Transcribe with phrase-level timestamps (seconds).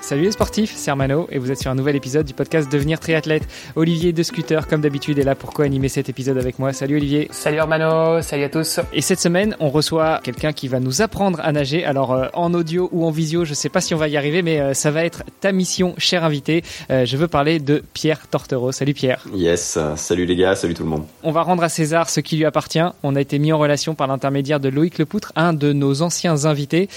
[0.00, 3.00] Salut les sportifs, c'est Armano et vous êtes sur un nouvel épisode du podcast Devenir
[3.00, 3.42] triathlète.
[3.74, 6.72] Olivier de Scooter, comme d'habitude, est là pour co-animer cet épisode avec moi.
[6.72, 7.28] Salut Olivier.
[7.32, 8.78] Salut Armano, salut à tous.
[8.92, 11.84] Et cette semaine, on reçoit quelqu'un qui va nous apprendre à nager.
[11.84, 14.42] Alors euh, en audio ou en visio, je sais pas si on va y arriver,
[14.42, 16.62] mais euh, ça va être ta mission, cher invité.
[16.90, 18.70] Euh, je veux parler de Pierre Tortereau.
[18.70, 19.24] Salut Pierre.
[19.34, 21.04] Yes, salut les gars, salut tout le monde.
[21.24, 22.78] On va rendre à César ce qui lui appartient.
[23.02, 26.44] On a été mis en relation par l'intermédiaire de Loïc Lepoutre, un de nos anciens
[26.44, 26.88] invités,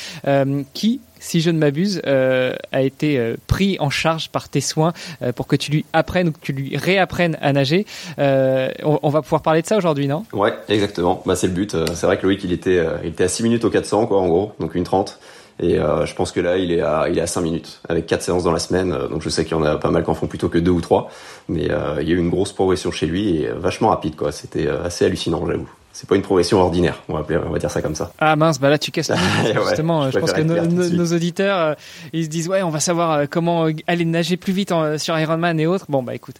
[0.74, 4.94] qui si je ne m'abuse, euh, a été euh, pris en charge par tes soins
[5.22, 7.86] euh, pour que tu lui apprennes ou que tu lui réapprennes à nager.
[8.18, 10.26] On, va pouvoir parler de ça aujourd'hui, non?
[10.34, 11.22] Ouais, exactement.
[11.26, 11.76] Bah, c'est le but.
[11.94, 14.28] C'est vrai que Loïc, il était, il était à 6 minutes au 400, quoi, en
[14.28, 15.20] gros, donc une 30.
[15.62, 18.22] Et je pense que là, il est à, il est à 5 minutes, avec 4
[18.22, 18.96] séances dans la semaine.
[19.10, 20.72] donc je sais qu'il y en a pas mal qui en font plutôt que 2
[20.72, 21.10] ou 3.
[21.50, 21.64] Mais
[22.02, 24.32] il y a eu une grosse progression chez lui et vachement rapide, quoi.
[24.32, 27.82] C'était assez hallucinant, j'avoue c'est pas une progression ordinaire, on va, on va dire ça
[27.82, 28.14] comme ça.
[28.20, 29.18] Ah mince, bah là tu casses la
[29.68, 30.10] justement.
[30.10, 31.74] je, pense que nos, auditeurs, euh,
[32.14, 35.20] ils se disent ouais, on va savoir euh, comment euh, aller nager plus vite sur
[35.20, 35.88] Ironman et autres.
[35.90, 36.38] Bon bah écoute,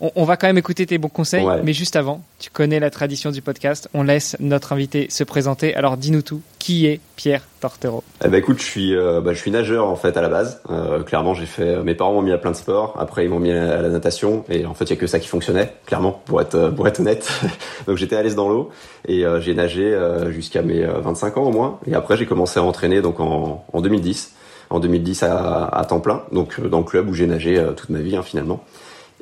[0.00, 3.30] on, va quand même écouter tes bons conseils, mais juste avant, tu connais la tradition
[3.30, 5.74] du podcast, on laisse notre invité se présenter.
[5.74, 9.50] Alors dis-nous tout, qui est Pierre Tortero Eh ben écoute, je suis, bah, je suis
[9.50, 10.60] nageur en fait à la base.
[11.06, 12.96] clairement, j'ai fait, mes parents m'ont mis à plein de sports.
[12.98, 15.18] Après, ils m'ont mis à la natation, et en fait, il y a que ça
[15.18, 17.28] qui fonctionnait, clairement, pour être, pour être honnête.
[17.86, 18.70] Donc j'étais à l'aise dans l'eau.
[19.06, 21.78] Et euh, j'ai nagé euh, jusqu'à mes 25 euh, ans au moins.
[21.86, 24.32] Et après, j'ai commencé à entraîner donc en, en 2010.
[24.68, 28.00] En 2010 à, à, temps plein, donc dans le club où j'ai nagé toute ma
[28.00, 28.64] vie hein, finalement.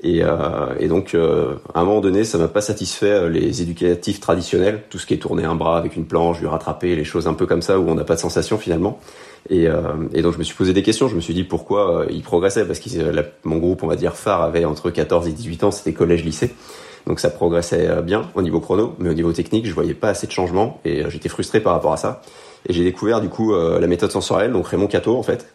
[0.05, 0.23] Et,
[0.81, 5.07] et, donc, à un moment donné, ça m'a pas satisfait les éducatifs traditionnels, tout ce
[5.07, 7.63] qui est tourner un bras avec une planche, lui rattraper, les choses un peu comme
[7.63, 8.99] ça où on n'a pas de sensation finalement.
[9.49, 9.67] Et,
[10.13, 11.09] et, donc, je me suis posé des questions.
[11.09, 12.89] Je me suis dit pourquoi il progressait parce que
[13.45, 16.51] mon groupe, on va dire phare, avait entre 14 et 18 ans, c'était collège-lycée.
[17.07, 20.09] Donc ça progressait euh, bien au niveau chrono, mais au niveau technique, je voyais pas
[20.09, 22.23] assez de changements et euh, j'étais frustré par rapport à ça.
[22.67, 25.54] Et j'ai découvert du coup euh, la méthode sensorielle, donc Raymond Cato en fait.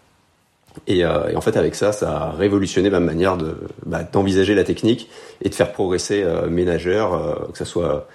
[0.87, 5.09] Et, en fait avec ça, ça a révolutionné ma manière de bah, d'envisager la technique
[5.43, 8.07] et de faire progresser mes nageurs, que ce soit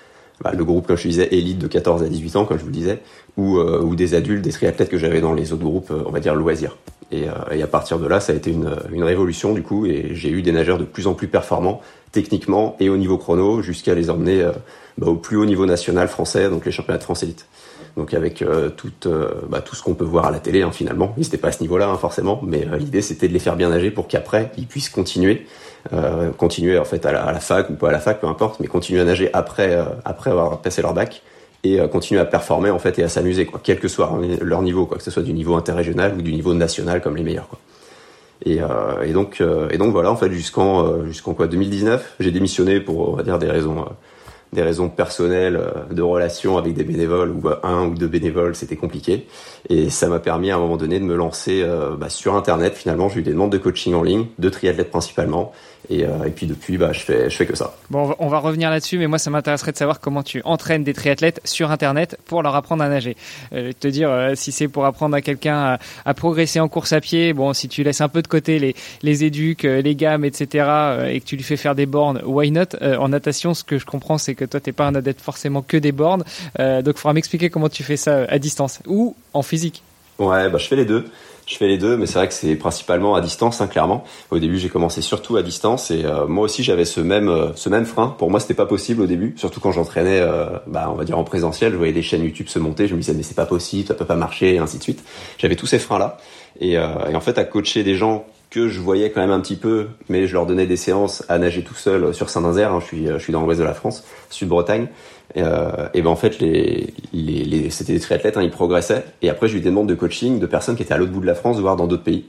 [0.42, 2.70] bah, le groupe, comme je disais, élite de 14 à 18 ans, comme je vous
[2.70, 3.00] disais,
[3.36, 6.34] ou, ou des adultes, des triathlètes que j'avais dans les autres groupes, on va dire
[6.34, 6.76] loisirs.
[7.12, 10.10] Et, et, à partir de là, ça a été une, une révolution du coup, et
[10.12, 11.80] j'ai eu des nageurs de plus en plus performants,
[12.14, 14.52] techniquement et au niveau chrono jusqu'à les emmener euh,
[14.96, 17.46] bah, au plus haut niveau national français, donc les championnats de France élite.
[17.96, 20.72] Donc avec euh, tout, euh, bah, tout ce qu'on peut voir à la télé hein,
[20.72, 21.14] finalement.
[21.16, 23.68] Ils n'étaient pas à ce niveau-là hein, forcément, mais l'idée c'était de les faire bien
[23.68, 25.46] nager pour qu'après ils puissent continuer,
[26.38, 29.00] continuer en fait à la, fac ou pas à la fac, peu importe, mais continuer
[29.00, 31.22] à nager après après avoir passé leur bac
[31.62, 34.86] et continuer à performer en fait et à s'amuser quoi, quel que soit leur niveau
[34.86, 37.58] quoi, que ce soit du niveau interrégional ou du niveau national comme les meilleurs quoi.
[38.44, 42.16] Et, euh, et, donc, euh, et donc voilà, en fait, jusqu'en euh, jusqu'en quoi 2019,
[42.20, 43.84] j'ai démissionné pour on va dire des raisons
[44.54, 45.60] des raisons personnelles
[45.90, 49.26] de relations avec des bénévoles ou un ou deux bénévoles, c'était compliqué.
[49.68, 51.66] Et ça m'a permis à un moment donné de me lancer
[51.98, 52.74] bah, sur Internet.
[52.74, 55.52] Finalement, j'ai eu des demandes de coaching en ligne, de triathlètes principalement,
[55.90, 57.76] et, euh, et, puis depuis, bah, je fais, je fais que ça.
[57.90, 60.94] Bon, on va revenir là-dessus, mais moi, ça m'intéresserait de savoir comment tu entraînes des
[60.94, 63.16] triathlètes sur Internet pour leur apprendre à nager.
[63.52, 66.92] Euh, te dire, euh, si c'est pour apprendre à quelqu'un à, à, progresser en course
[66.92, 69.94] à pied, bon, si tu laisses un peu de côté les, les éduques, euh, les
[69.94, 70.46] gammes, etc.,
[71.10, 72.76] et que tu lui fais faire des bornes, why not?
[72.80, 75.76] En natation, ce que je comprends, c'est que toi, t'es pas un adepte forcément que
[75.76, 76.24] des bornes,
[76.58, 79.82] donc il faudra m'expliquer comment tu fais ça à distance ou en physique.
[80.18, 81.06] Ouais, bah, je fais les deux.
[81.46, 84.04] Je fais les deux, mais c'est vrai que c'est principalement à distance, hein, clairement.
[84.30, 87.52] Au début, j'ai commencé surtout à distance, et euh, moi aussi, j'avais ce même euh,
[87.54, 88.14] ce même frein.
[88.18, 91.18] Pour moi, c'était pas possible au début, surtout quand j'entraînais, euh, bah, on va dire
[91.18, 91.72] en présentiel.
[91.72, 93.94] Je voyais des chaînes YouTube se monter, je me disais mais c'est pas possible, ça
[93.94, 95.04] peut pas marcher, et ainsi de suite.
[95.36, 96.16] J'avais tous ces freins là,
[96.60, 99.56] et, et en fait, à coacher des gens que je voyais quand même un petit
[99.56, 102.72] peu, mais je leur donnais des séances à nager tout seul sur Saint-Nazaire.
[102.72, 104.86] Hein, je suis je suis dans l'ouest de la France, Sud-Bretagne.
[105.36, 109.04] Euh, et ben en fait, les, les, les c'était des triathlètes, hein, ils progressaient.
[109.22, 111.20] Et après, j'ai eu des demandes de coaching de personnes qui étaient à l'autre bout
[111.20, 112.26] de la France, voire dans d'autres pays.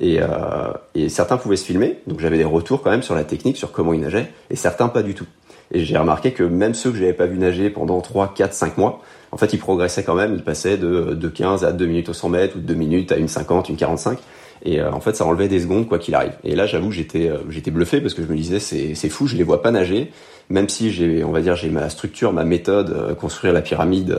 [0.00, 3.24] Et, euh, et certains pouvaient se filmer, donc j'avais des retours quand même sur la
[3.24, 5.26] technique, sur comment ils nageaient, et certains pas du tout.
[5.72, 8.78] Et j'ai remarqué que même ceux que j'avais pas vu nager pendant 3, 4, 5
[8.78, 12.08] mois, en fait, ils progressaient quand même, ils passaient de, de 15 à 2 minutes
[12.08, 14.18] au 100 mètres, ou de 2 minutes à une 50, une 45.
[14.62, 16.32] Et euh, en fait, ça enlevait des secondes quoi qu'il arrive.
[16.44, 19.26] Et là, j'avoue, j'étais euh, j'étais bluffé parce que je me disais c'est c'est fou,
[19.26, 20.10] je les vois pas nager.
[20.50, 24.18] Même si j'ai on va dire j'ai ma structure, ma méthode, euh, construire la pyramide,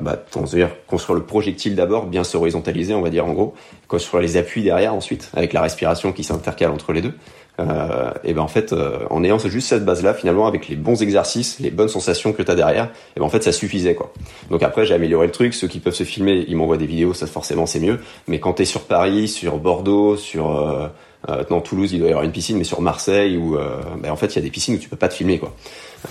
[0.00, 3.32] bah, on va dire construire le projectile d'abord, bien se horizontaliser, on va dire en
[3.32, 3.54] gros,
[3.88, 7.14] construire les appuis derrière ensuite avec la respiration qui s'intercale entre les deux.
[7.58, 11.00] Euh, et ben en fait, euh, en ayant juste cette base-là, finalement, avec les bons
[11.02, 14.12] exercices, les bonnes sensations que tu as derrière, et ben en fait, ça suffisait quoi.
[14.50, 15.54] Donc après, j'ai amélioré le truc.
[15.54, 18.00] Ceux qui peuvent se filmer, ils m'envoient des vidéos, ça forcément c'est mieux.
[18.28, 20.90] Mais quand tu es sur Paris, sur Bordeaux, sur
[21.28, 23.80] euh, euh, non, Toulouse, il doit y avoir une piscine, mais sur Marseille, où euh,
[23.98, 25.54] ben en fait, il y a des piscines où tu peux pas te filmer quoi,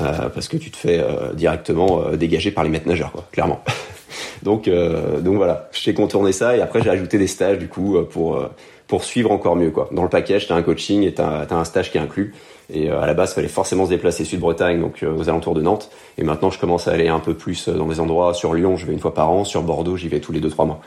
[0.01, 1.03] euh, parce que tu te fais
[1.33, 3.63] directement dégager par les maîtres nageurs quoi, clairement.
[4.43, 8.39] donc donc voilà, j'ai contourné ça et après j'ai ajouté des stages du coup pour
[8.87, 9.89] pour suivre encore mieux quoi.
[9.91, 12.33] Dans le package, tu as un coaching et tu as, un stage qui est inclus.
[12.73, 15.53] Et euh, à la base, il fallait forcément se déplacer Sud-Bretagne, donc euh, aux alentours
[15.53, 15.91] de Nantes.
[16.17, 18.33] Et maintenant, je commence à aller un peu plus euh, dans des endroits.
[18.33, 19.43] Sur Lyon, je vais une fois par an.
[19.43, 20.81] Sur Bordeaux, j'y vais tous les deux trois mois.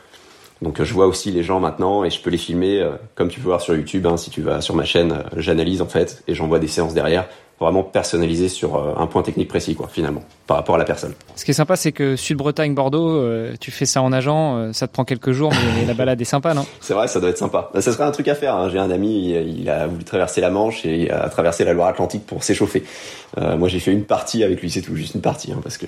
[0.62, 2.84] Donc je vois aussi les gens maintenant et je peux les filmer,
[3.14, 4.06] comme tu peux voir sur YouTube.
[4.06, 7.28] Hein, si tu vas sur ma chaîne, j'analyse en fait et j'envoie des séances derrière
[7.60, 11.12] vraiment personnalisé sur euh, un point technique précis, quoi, finalement, par rapport à la personne.
[11.34, 14.72] Ce qui est sympa, c'est que Sud-Bretagne, Bordeaux, euh, tu fais ça en nageant, euh,
[14.72, 17.31] ça te prend quelques jours, mais la balade est sympa, non C'est vrai, ça doit
[17.31, 17.70] être sympa.
[17.75, 18.55] Ça serait un truc à faire.
[18.55, 18.69] Hein.
[18.70, 22.26] J'ai un ami, il, a voulu traverser la Manche et il a traversé la Loire-Atlantique
[22.26, 22.84] pour s'échauffer.
[23.37, 25.87] moi, j'ai fait une partie avec lui, c'est tout, juste une partie, hein, parce que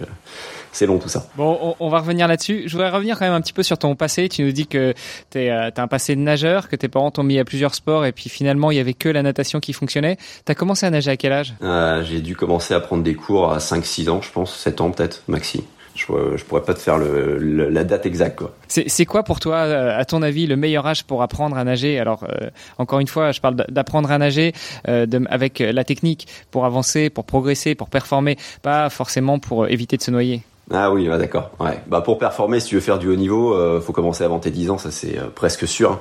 [0.72, 1.26] c'est long tout ça.
[1.37, 2.64] Bon, on, va revenir là-dessus.
[2.67, 4.28] Je voudrais revenir quand même un petit peu sur ton passé.
[4.28, 4.94] Tu nous dis que
[5.31, 8.12] tu as un passé de nageur, que tes parents t'ont mis à plusieurs sports et
[8.12, 10.17] puis finalement il y avait que la natation qui fonctionnait.
[10.46, 11.55] Tu as commencé à nager à quel âge?
[11.62, 15.22] J'ai dû commencé à prendre des cours à 5-6 ans, je pense, 7 ans peut-être,
[15.28, 15.64] maxi.
[15.94, 18.38] Je, je pourrais pas te faire le, la date exacte.
[18.38, 18.52] Quoi.
[18.68, 21.98] C'est, quoi pour toi, euh, à ton avis, le meilleur âge pour apprendre à nager?
[21.98, 22.48] Alors, euh,
[22.78, 24.52] encore une fois, je parle d'apprendre à nager
[24.88, 29.96] euh, de, avec la technique pour avancer, pour progresser, pour performer, pas forcément pour éviter
[29.96, 30.42] de se noyer.
[30.72, 31.50] Ah oui, bah d'accord.
[31.58, 31.80] Ouais.
[31.88, 34.52] Bah pour performer, si tu veux faire du haut niveau, euh, faut commencer avant tes
[34.52, 35.98] 10 ans, ça c'est presque sûr,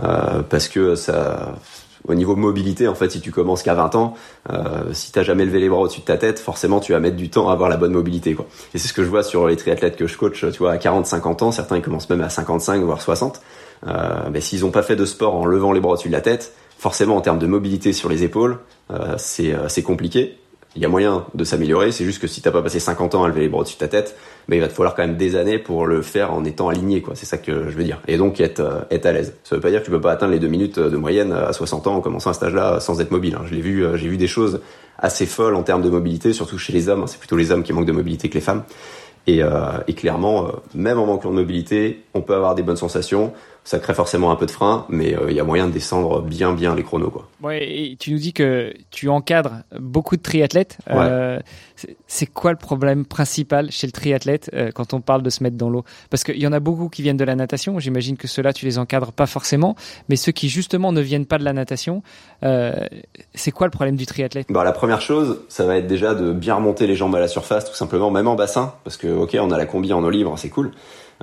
[0.00, 0.44] hein.
[0.48, 1.56] parce que ça,
[2.08, 4.14] au niveau mobilité, en fait, si tu commences qu'à 20 ans,
[4.50, 7.16] euh, si t'as jamais levé les bras au-dessus de ta tête, forcément, tu vas mettre
[7.16, 8.46] du temps à avoir la bonne mobilité, quoi.
[8.74, 10.78] Et c'est ce que je vois sur les triathlètes que je coach, tu vois, à
[10.78, 13.40] 40, 50 ans, certains ils commencent même à 55 voire 60.
[13.86, 16.20] Euh, mais s'ils ont pas fait de sport en levant les bras au-dessus de la
[16.20, 18.58] tête, forcément, en termes de mobilité sur les épaules,
[18.90, 20.38] euh, c'est euh, c'est compliqué
[20.74, 21.92] il y a moyen de s'améliorer.
[21.92, 23.80] C'est juste que si t'as pas passé 50 ans à lever les bras au-dessus de
[23.80, 24.16] ta tête,
[24.48, 27.02] mais il va te falloir quand même des années pour le faire en étant aligné,
[27.02, 27.14] quoi.
[27.14, 28.00] C'est ça que je veux dire.
[28.08, 29.34] Et donc être, euh, être à l'aise.
[29.44, 31.52] Ça veut pas dire que tu peux pas atteindre les deux minutes de moyenne à
[31.52, 33.36] 60 ans en commençant un stage-là sans être mobile.
[33.38, 33.44] Hein.
[33.46, 34.60] Je l'ai vu, euh, j'ai vu des choses
[34.98, 37.06] assez folles en termes de mobilité, surtout chez les hommes.
[37.06, 38.62] C'est plutôt les hommes qui manquent de mobilité que les femmes.
[39.26, 43.32] Et, euh, et clairement, même en manquant de mobilité, on peut avoir des bonnes sensations
[43.64, 46.20] ça crée forcément un peu de frein, mais euh, il y a moyen de descendre
[46.20, 47.28] bien bien les chronos quoi.
[47.42, 50.78] Ouais, et tu nous dis que tu encadres beaucoup de triathlètes.
[50.90, 51.38] Euh,
[52.06, 55.56] c'est quoi le problème principal chez le triathlète euh, quand on parle de se mettre
[55.56, 55.84] dans l'eau?
[56.10, 57.78] Parce qu'il y en a beaucoup qui viennent de la natation.
[57.78, 59.76] J'imagine que ceux-là tu les encadres pas forcément,
[60.08, 62.02] mais ceux qui justement ne viennent pas de la natation,
[63.34, 64.46] c'est quoi le problème du triathlète?
[64.50, 67.28] Bah, la première chose, ça va être déjà de bien remonter les jambes à la
[67.28, 70.10] surface, tout simplement, même en bassin, parce que ok, on a la combi en eau
[70.10, 70.72] libre, c'est cool.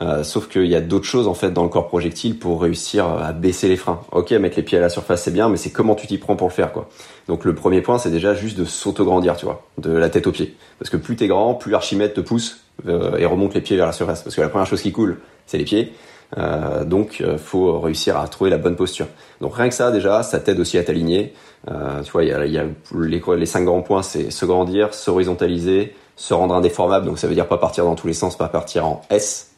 [0.01, 3.05] Euh, sauf qu'il y a d'autres choses en fait dans le corps projectile pour réussir
[3.05, 3.99] à baisser les freins.
[4.13, 6.37] Ok, mettre les pieds à la surface c'est bien, mais c'est comment tu t'y prends
[6.37, 6.87] pour le faire quoi.
[7.27, 10.31] Donc le premier point c'est déjà juste de s'auto-grandir, tu vois, de la tête aux
[10.31, 10.55] pieds.
[10.77, 13.87] Parce que plus t'es grand, plus Archimède te pousse euh, et remonte les pieds vers
[13.87, 14.23] la surface.
[14.23, 15.91] Parce que la première chose qui coule, c'est les pieds.
[16.37, 19.07] Euh, donc faut réussir à trouver la bonne posture.
[19.41, 21.33] Donc rien que ça déjà, ça t'aide aussi à t'aligner.
[21.67, 22.63] tu vois, il y a, y a
[22.95, 27.05] les, les cinq grands points, c'est se grandir, s'horizontaliser, se rendre indéformable.
[27.05, 29.48] Donc ça veut dire pas partir dans tous les sens, pas partir en S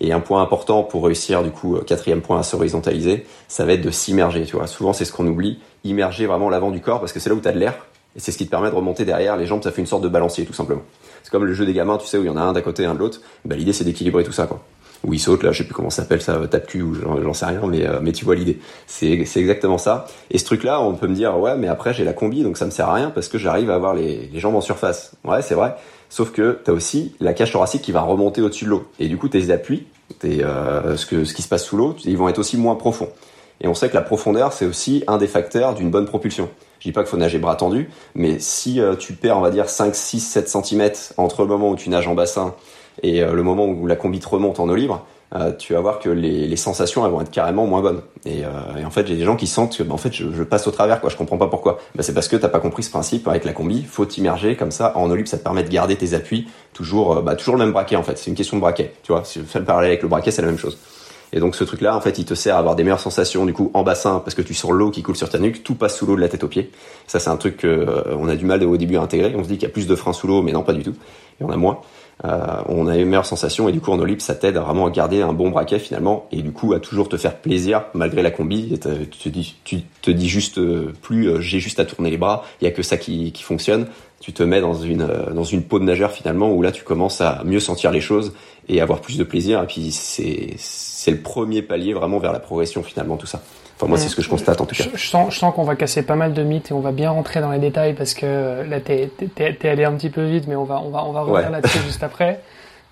[0.00, 3.72] et un point important pour réussir, du coup, euh, quatrième point à s'horizontaliser, ça va
[3.72, 4.66] être de s'immerger, tu vois.
[4.66, 7.40] Souvent, c'est ce qu'on oublie, immerger vraiment l'avant du corps parce que c'est là où
[7.40, 7.74] tu as de l'air
[8.16, 9.36] et c'est ce qui te permet de remonter derrière.
[9.36, 10.82] Les jambes, ça fait une sorte de balancier, tout simplement.
[11.22, 12.60] C'est comme le jeu des gamins, tu sais, où il y en a un d'un
[12.60, 13.20] côté un de l'autre.
[13.44, 14.60] Bah, l'idée, c'est d'équilibrer tout ça, quoi.
[15.04, 17.32] Ou il saute, là, je sais plus comment ça s'appelle, ça tape cul ou j'en
[17.32, 18.58] sais rien, mais, euh, mais tu vois l'idée.
[18.86, 20.06] C'est, c'est exactement ça.
[20.30, 22.66] Et ce truc-là, on peut me dire, ouais, mais après, j'ai la combi, donc ça
[22.66, 25.12] me sert à rien parce que j'arrive à avoir les, les jambes en surface.
[25.24, 25.74] Ouais, c'est vrai.
[26.10, 28.84] Sauf que tu as aussi la cage thoracique qui va remonter au-dessus de l'eau.
[28.98, 29.86] Et du coup, tes appuis,
[30.18, 32.74] tes, euh, ce, que, ce qui se passe sous l'eau, ils vont être aussi moins
[32.74, 33.08] profonds.
[33.60, 36.48] Et on sait que la profondeur, c'est aussi un des facteurs d'une bonne propulsion.
[36.80, 39.50] Je dis pas qu'il faut nager bras tendus, mais si euh, tu perds, on va
[39.50, 42.54] dire, 5, 6, 7 cm entre le moment où tu nages en bassin
[43.02, 45.04] et euh, le moment où la combi te remonte en eau libre,
[45.34, 48.02] euh, tu vas voir que les, sensations elles vont être carrément moins bonnes.
[48.24, 50.42] Et, euh, en fait, j'ai des gens qui sentent que, bah, en fait, je, je,
[50.42, 51.08] passe au travers, quoi.
[51.08, 51.78] Je comprends pas pourquoi.
[51.94, 53.84] Bah, c'est parce que t'as pas compris ce principe avec la combi.
[53.84, 57.36] Faut t'immerger comme ça en olive, ça te permet de garder tes appuis toujours, bah,
[57.36, 58.18] toujours le même braquet en fait.
[58.18, 59.24] C'est une question de braquet, tu vois.
[59.24, 60.78] Si tu fais le parallèle avec le braquet, c'est la même chose.
[61.32, 63.52] Et donc ce truc-là, en fait, il te sert à avoir des meilleures sensations du
[63.52, 65.96] coup en bassin parce que tu sens l'eau qui coule sur ta nuque, tout passe
[65.96, 66.72] sous l'eau de la tête aux pieds.
[67.06, 69.32] Ça, c'est un truc qu'on a du mal au début à intégrer.
[69.36, 70.82] On se dit qu'il y a plus de freins sous l'eau, mais non, pas du
[70.82, 70.94] tout.
[71.38, 71.80] Il y en a moins.
[72.24, 74.90] Euh, on a une meilleure sensation et du coup en eau ça t'aide vraiment à
[74.90, 78.30] garder un bon braquet finalement et du coup à toujours te faire plaisir malgré la
[78.30, 78.78] combi.
[78.78, 82.18] Tu te dis, tu te dis juste euh, plus euh, j'ai juste à tourner les
[82.18, 83.86] bras, il y a que ça qui, qui fonctionne.
[84.20, 87.22] Tu te mets dans une dans une peau de nageur finalement où là tu commences
[87.22, 88.34] à mieux sentir les choses
[88.68, 92.40] et avoir plus de plaisir et puis c'est c'est le premier palier vraiment vers la
[92.40, 93.40] progression finalement tout ça.
[93.80, 94.84] Enfin, moi, c'est ce que je constate en tout cas.
[94.92, 97.10] Je, sens, je sens qu'on va casser pas mal de mythes et on va bien
[97.10, 100.54] rentrer dans les détails parce que là, t'es es, allé un petit peu vite, mais
[100.54, 102.40] on va, on va, on va revenir là-dessus juste après.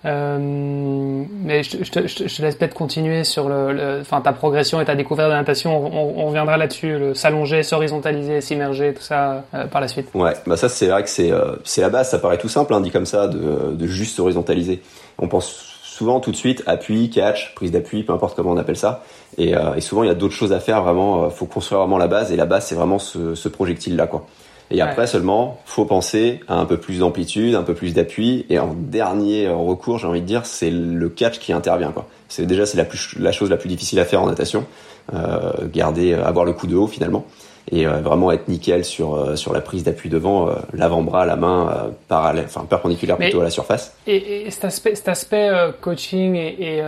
[0.06, 4.80] Euh, mais je, je, te, je, te laisse peut-être continuer sur le, enfin ta progression
[4.80, 5.76] et ta découverte de la natation.
[5.76, 10.08] On, on reviendra là-dessus, le s'allonger, s'horizontaliser, s'immerger, tout ça euh, par la suite.
[10.14, 12.10] Ouais, bah ça c'est vrai que c'est euh, c'est la base.
[12.10, 14.80] Ça paraît tout simple, hein, dit comme ça, de, de juste s'horizontaliser.
[15.18, 15.67] On pense
[15.98, 19.04] souvent tout de suite appui, catch, prise d'appui, peu importe comment on appelle ça.
[19.36, 20.82] Et, euh, et souvent il y a d'autres choses à faire.
[20.82, 22.32] Vraiment, faut construire vraiment la base.
[22.32, 24.26] Et la base c'est vraiment ce, ce projectile là, quoi.
[24.70, 28.44] Et après seulement, faut penser à un peu plus d'amplitude, un peu plus d'appui.
[28.50, 31.90] Et en dernier recours, j'ai envie de dire, c'est le catch qui intervient.
[31.90, 32.06] Quoi.
[32.28, 34.66] C'est déjà c'est la, plus, la chose la plus difficile à faire en natation.
[35.14, 37.24] Euh, garder, euh, avoir le coup de haut finalement,
[37.70, 41.90] et euh, vraiment être nickel sur euh, sur la prise d'appui devant, l'avant-bras, la main
[42.08, 43.96] parallèle, enfin perpendiculaire plutôt à la surface.
[44.06, 46.82] Et, et cet aspect, cet aspect coaching et, et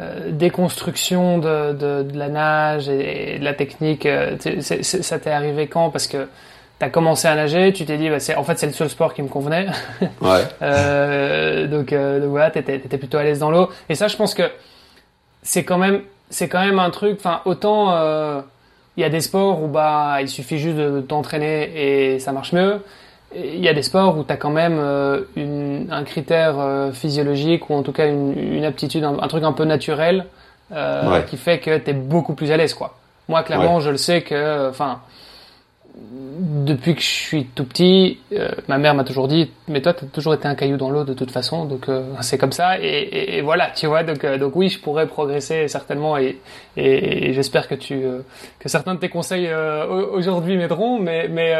[0.00, 5.68] euh, déconstruction de, de, de, la nage et, de la technique, euh, ça t'est arrivé
[5.68, 5.90] quand?
[5.90, 6.26] Parce que
[6.80, 9.22] t'as commencé à nager, tu t'es dit, bah, en fait, c'est le seul sport qui
[9.22, 9.68] me convenait.
[10.20, 10.40] Ouais.
[10.62, 13.70] euh, donc, euh, donc, voilà, t'étais, étais plutôt à l'aise dans l'eau.
[13.88, 14.50] Et ça, je pense que
[15.44, 17.18] c'est quand même, c'est quand même un truc.
[17.20, 17.92] Enfin, autant
[18.96, 22.52] il y a des sports où bah il suffit juste de t'entraîner et ça marche
[22.52, 22.80] mieux
[23.36, 26.92] il y a des sports où tu as quand même euh, une, un critère euh,
[26.92, 30.26] physiologique ou en tout cas une, une aptitude, un, un, truc un peu naturel
[30.72, 31.24] euh, ouais.
[31.24, 32.74] qui fait que tu es beaucoup plus à l'aise.
[32.74, 32.94] quoi.
[33.28, 33.80] Moi, clairement, ouais.
[33.80, 35.00] je le sais que, enfin,
[35.96, 40.06] depuis que je suis tout petit, euh, ma mère m'a toujours dit, mais toi, t'as
[40.06, 42.80] toujours été un caillou dans l'eau de toute façon, donc euh, c'est comme ça.
[42.80, 44.02] Et, et, voilà, tu vois.
[44.02, 46.40] Donc, euh, donc oui, je pourrais progresser certainement, et,
[46.76, 48.20] et j'espère que tu, euh,
[48.58, 50.98] que certains de tes conseils euh, aujourd'hui m'aideront.
[50.98, 51.54] Mais, mais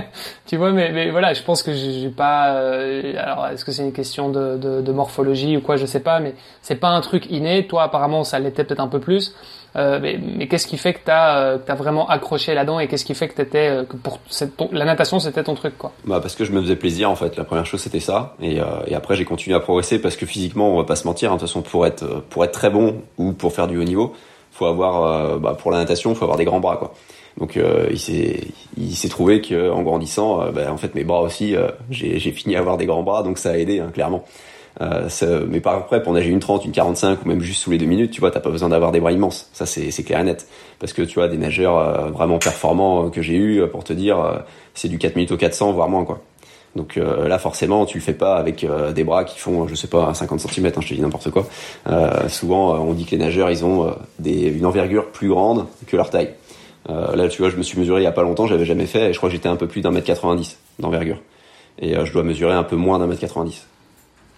[0.46, 2.58] tu vois, mais, mais voilà, je pense que j'ai pas.
[3.18, 6.20] alors, est-ce que c'est une question de, de, de, morphologie ou quoi Je sais pas,
[6.20, 7.66] mais c'est pas un truc inné.
[7.66, 9.34] Toi, apparemment, ça l'était peut-être un peu plus.
[9.76, 13.14] Euh, mais, qu'est-ce qui fait que tu as, euh, vraiment accroché là-dedans et qu'est-ce qui
[13.14, 15.92] fait que, étais, euh, que pour la natation c'était ton truc quoi?
[16.04, 17.36] Bah parce que je me faisais plaisir en fait.
[17.36, 18.60] La première chose c'était ça et,
[18.94, 21.32] après j'ai continué à progresser parce que physiquement on va pas se mentir.
[21.32, 23.84] Hein, de toute façon pour être pour être très bon ou pour faire du haut
[23.84, 24.14] niveau,
[24.52, 26.94] faut avoir bah, pour la natation faut avoir des grands bras quoi.
[27.38, 27.58] Donc
[27.90, 31.56] il s'est trouvé que en grandissant, bah, en fait mes bras aussi,
[31.90, 34.24] j'ai fini à avoir des grands bras, donc ça a aidé hein, clairement.
[34.80, 35.08] Euh,
[35.48, 37.86] mais par après, pour nager une 30, une 45 ou même juste sous les deux
[37.86, 39.48] minutes, tu vois, t'as pas besoin d'avoir des bras immenses.
[39.52, 40.46] Ça, c'est clair et net.
[40.78, 44.18] Parce que tu vois, des nageurs euh, vraiment performants que j'ai eu, pour te dire,
[44.20, 44.38] euh,
[44.74, 46.20] c'est du 4 minutes au 400, voire moins, quoi.
[46.76, 49.86] Donc euh, là, forcément, tu le fais pas avec des bras qui font, je sais
[49.86, 51.46] pas, 50 cm, hein, je te dis n'importe quoi.
[52.28, 56.10] souvent, on dit que les nageurs, ils ont des, une envergure plus grande que leur
[56.10, 56.30] taille.
[56.88, 59.10] là, tu vois, je me suis mesuré il y a pas longtemps, j'avais jamais fait,
[59.10, 61.18] et je crois que j'étais un peu plus d'un mètre 90 d'envergure.
[61.78, 63.64] Et je dois mesurer un peu moins d'un mètre 90.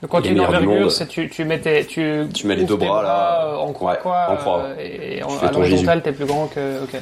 [0.03, 2.77] Donc quand tu dis envergure, c'est tu, tu mets tes, tu, tu mets les deux
[2.77, 4.65] bras, bras là, en croix, ouais, quoi, en croix.
[4.79, 7.01] et en, à l'horizontale, t'es plus grand que, ok.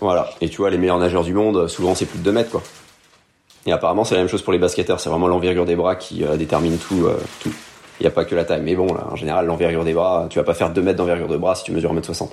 [0.00, 0.30] Voilà.
[0.40, 2.62] Et tu vois, les meilleurs nageurs du monde, souvent c'est plus de 2 mètres, quoi.
[3.66, 5.00] Et apparemment, c'est la même chose pour les basketteurs.
[5.00, 7.52] C'est vraiment l'envergure des bras qui euh, détermine tout, euh, tout.
[8.00, 8.62] Il n'y a pas que la taille.
[8.62, 11.28] Mais bon, là, en général, l'envergure des bras, tu vas pas faire 2 mètres d'envergure
[11.28, 12.28] de bras si tu mesures 1m60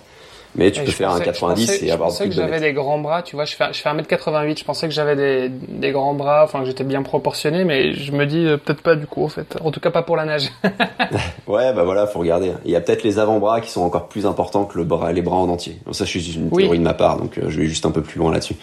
[0.56, 2.60] mais tu et peux faire pensais, un 90 pensais, et avoir Je pensais que j'avais
[2.60, 5.50] des grands bras, tu vois, je fais, je fais 1m88, je pensais que j'avais des,
[5.50, 8.96] des grands bras, enfin que j'étais bien proportionné, mais je me dis euh, peut-être pas
[8.96, 9.58] du coup, en fait.
[9.64, 10.50] En tout cas, pas pour la nage.
[11.48, 12.54] ouais, bah voilà, faut regarder.
[12.66, 15.22] Il y a peut-être les avant-bras qui sont encore plus importants que le bras, les
[15.22, 15.78] bras en entier.
[15.86, 16.80] Donc ça, c'est juste une théorie oui.
[16.80, 18.56] de ma part, donc euh, je vais juste un peu plus loin là-dessus.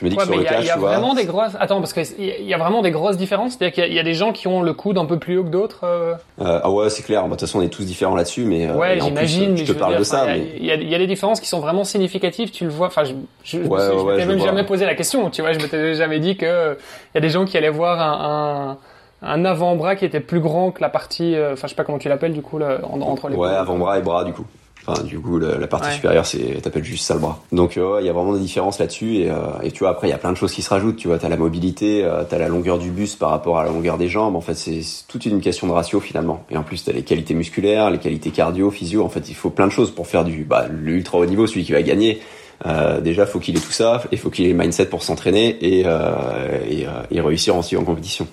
[0.00, 0.88] Je me dis ouais, que sur le catch, catch, il y a, tu vois.
[0.92, 1.52] vraiment des grosses.
[1.60, 2.06] Attends, parce qu'il
[2.46, 3.56] y a vraiment des grosses différences.
[3.58, 5.44] C'est-à-dire qu'il y, y, a des gens qui ont le coude un peu plus haut
[5.44, 5.80] que d'autres.
[5.84, 6.14] Euh...
[6.40, 7.20] Euh, ah ouais, c'est clair.
[7.22, 9.58] Bah, de toute façon, on est tous différents là-dessus, mais euh, ouais, j'imagine.
[9.58, 10.34] Je te parle dire, de ça.
[10.34, 10.58] Il mais...
[10.66, 12.50] y, a, y, a des différences qui sont vraiment significatives.
[12.50, 12.86] Tu le vois.
[12.86, 13.12] Enfin, je,
[13.44, 14.46] je, ouais, je, ouais, je je même vois.
[14.46, 15.28] jamais posé la question.
[15.28, 18.00] Tu vois, je m'étais jamais dit que il y a des gens qui allaient voir
[18.00, 18.78] un,
[19.22, 21.34] un, un avant-bras qui était plus grand que la partie.
[21.34, 23.36] euh, Enfin, je sais pas comment tu l'appelles du coup là, entre les.
[23.36, 24.46] Ouais, avant-bras et bras du coup.
[24.86, 25.94] Enfin, du coup, la, la partie Ouais.
[25.94, 27.42] supérieure, c'est t'appelles juste ça le bras.
[27.52, 29.16] Donc, euh, il y a vraiment des différences là-dessus.
[29.16, 30.96] Et, euh, et tu vois, après, il y a plein de choses qui se rajoutent.
[30.96, 33.70] Tu vois, t'as la mobilité, euh, t'as la longueur du buste par rapport à la
[33.70, 34.36] longueur des jambes.
[34.36, 36.44] En fait, c'est toute une question de ratio finalement.
[36.50, 39.04] Et en plus, t'as les qualités musculaires, les qualités cardio, physio.
[39.04, 41.46] En fait, il faut plein de choses pour faire du bah, le ultra haut niveau,
[41.46, 42.20] celui qui va gagner.
[42.66, 45.56] Euh, déjà, faut qu'il ait tout ça, il faut qu'il ait le mindset pour s'entraîner
[45.62, 48.26] et, euh, et, euh, et réussir aussi en compétition.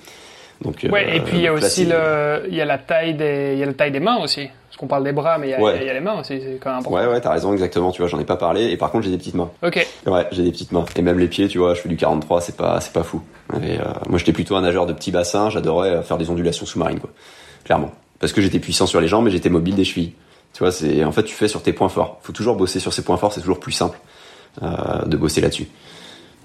[0.61, 3.51] Donc, Ouais, et puis il y a aussi le, il y a la taille des,
[3.53, 4.49] il y a la taille des mains aussi.
[4.77, 5.79] Parce qu'on parle des bras, mais il y a, Ouais.
[5.81, 6.97] il y a les mains aussi, c'est quand même important.
[6.99, 7.91] Ouais, ouais, t'as raison, exactement.
[7.91, 8.65] Tu vois, j'en ai pas parlé.
[8.69, 9.49] Et par contre, j'ai des petites mains.
[9.63, 9.83] Ok.
[10.05, 10.85] Ouais, j'ai des petites mains.
[10.95, 13.23] Et même les pieds, tu vois, je fais du 43, c'est pas, c'est pas fou.
[13.63, 15.49] Et, euh, moi, j'étais plutôt un nageur de petit bassin.
[15.49, 17.09] J'adorais euh, faire des ondulations sous-marines, quoi.
[17.63, 17.89] Clairement.
[18.19, 20.13] Parce que j'étais puissant sur les jambes, mais j'étais mobile des chevilles.
[20.53, 22.19] Tu vois, c'est, en fait, tu fais sur tes points forts.
[22.21, 23.97] Faut toujours bosser sur ses points forts, c'est toujours plus simple,
[24.61, 24.67] euh,
[25.07, 25.67] de bosser là-dessus.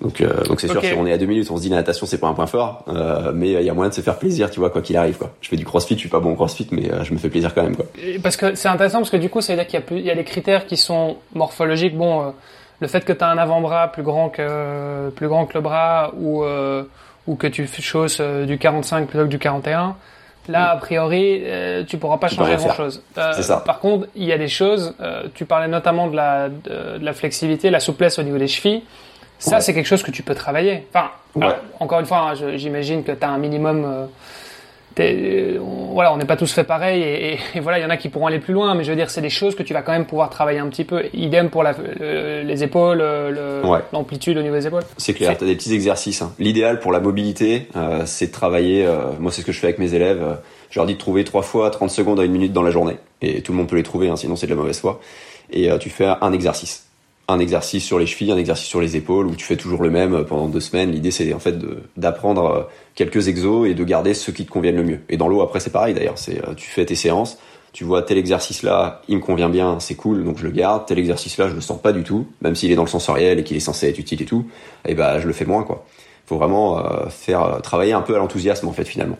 [0.02, 1.76] Donc, euh, donc c'est sûr, si on est à deux minutes, on se dit la
[1.76, 4.18] natation c'est pas un point fort, euh, mais il y a moyen de se faire
[4.18, 5.30] plaisir, tu vois, quoi qu'il arrive, quoi.
[5.40, 7.28] Je fais du crossfit, je suis pas bon au crossfit, mais euh, je me fais
[7.28, 7.86] plaisir quand même, quoi.
[8.22, 9.98] Parce que c'est intéressant parce que du coup, ça veut dire qu'il y a plus,
[9.98, 11.96] il y a des critères qui sont morphologiques.
[11.96, 12.30] Bon, euh,
[12.80, 16.12] le fait que tu as un avant-bras plus grand que plus grand que le bras
[16.18, 16.82] ou euh,
[17.28, 19.94] ou que tu chausses du 45 plutôt que du 41.
[20.48, 23.00] Là, a priori, euh, tu pourras pas Tu changer grand-chose.
[23.14, 23.58] C'est ça.
[23.64, 24.92] Par contre, il y a des choses.
[25.00, 28.48] euh, tu parlais notamment de la de, de la flexibilité, la souplesse au niveau des
[28.48, 28.82] chevilles.
[29.42, 29.60] Ça, Ouais.
[29.60, 30.84] c'est quelque chose que tu peux travailler.
[30.94, 31.44] Enfin, Ouais.
[31.46, 33.84] alors, encore une fois, hein, j'imagine que tu as un minimum.
[33.84, 34.06] euh,
[35.00, 37.84] euh, on- voilà, on n'est pas tous fait pareil et, et- et voilà, il y
[37.84, 39.62] en a qui pourront aller plus loin, mais je veux dire, c'est des choses que
[39.62, 41.04] tu vas quand même pouvoir travailler un petit peu.
[41.14, 43.78] Idem pour la, euh, les épaules, euh, le- Ouais.
[43.92, 44.82] l'amplitude au niveau des épaules.
[44.98, 46.20] C'est clair, tu as des petits exercices.
[46.22, 46.34] hein.
[46.38, 49.68] L'idéal pour la mobilité, euh, c'est de travailler, euh, moi c'est ce que je fais
[49.68, 50.22] avec mes élèves,
[50.70, 52.98] je leur dis de trouver trois fois 30 secondes à une minute dans la journée,
[53.22, 55.00] et tout le monde peut les trouver, hein, sinon c'est de la mauvaise foi,
[55.50, 56.86] et euh, tu fais un exercice.
[57.28, 59.90] Un exercice sur les chevilles, un exercice sur les épaules, où tu fais toujours le
[59.90, 60.90] même euh, pendant deux semaines.
[60.90, 61.54] L'idée c'est en fait
[61.96, 62.62] d'apprendre euh,
[62.94, 65.00] quelques exos et de garder ceux qui te conviennent le mieux.
[65.08, 67.38] Et dans l'eau après c'est pareil d'ailleurs, c'est euh, tu fais tes séances,
[67.72, 70.84] tu vois tel exercice là, il me convient bien, c'est cool, donc je le garde.
[70.86, 73.38] Tel exercice là, je le sens pas du tout, même s'il est dans le sensoriel
[73.38, 74.46] et qu'il est censé être utile et tout,
[74.84, 75.86] et ben je le fais moins quoi.
[76.26, 79.18] Faut vraiment faire travailler un peu à l'enthousiasme en fait finalement.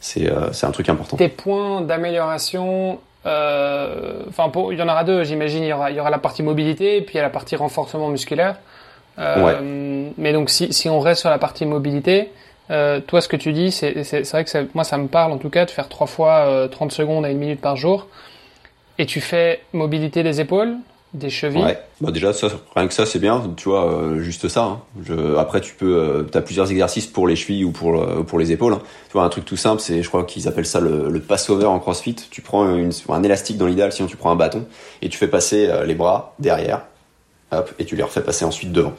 [0.00, 1.16] C'est un truc important.
[1.16, 5.62] Tes points d'amélioration, enfin, pour- il y en aura deux, j'imagine.
[5.64, 7.30] Il y aura, il y aura la partie mobilité, et puis il y a la
[7.30, 8.56] partie renforcement musculaire.
[9.18, 12.30] Euh, Mais donc, si, si on reste sur la partie mobilité,
[12.70, 13.92] euh, toi, ce que tu dis, c'est
[14.30, 16.68] vrai que ça- moi, ça me parle en tout cas de faire trois fois euh,
[16.68, 18.06] 30 secondes à une minute par jour.
[18.98, 20.76] Et tu fais mobilité des épaules,
[21.12, 21.62] des chevilles.
[21.64, 21.78] Ouais.
[22.00, 23.42] Bah déjà ça, rien que ça c'est bien.
[23.56, 24.62] Tu vois, euh, juste ça.
[24.62, 24.80] hein.
[25.38, 28.52] Après tu peux, euh, t'as plusieurs exercices pour les chevilles ou pour le- pour les
[28.52, 28.74] épaules.
[28.74, 28.82] hein.
[29.08, 31.66] Tu vois un truc tout simple, c'est, je crois qu'ils appellent ça le, le passover
[31.66, 32.14] en CrossFit.
[32.30, 34.66] Tu prends un élastique dans l'idéal, sinon tu prends un bâton
[35.02, 36.82] et tu fais passer euh, les bras derrière,
[37.52, 38.94] hop, et tu les refais passer ensuite devant.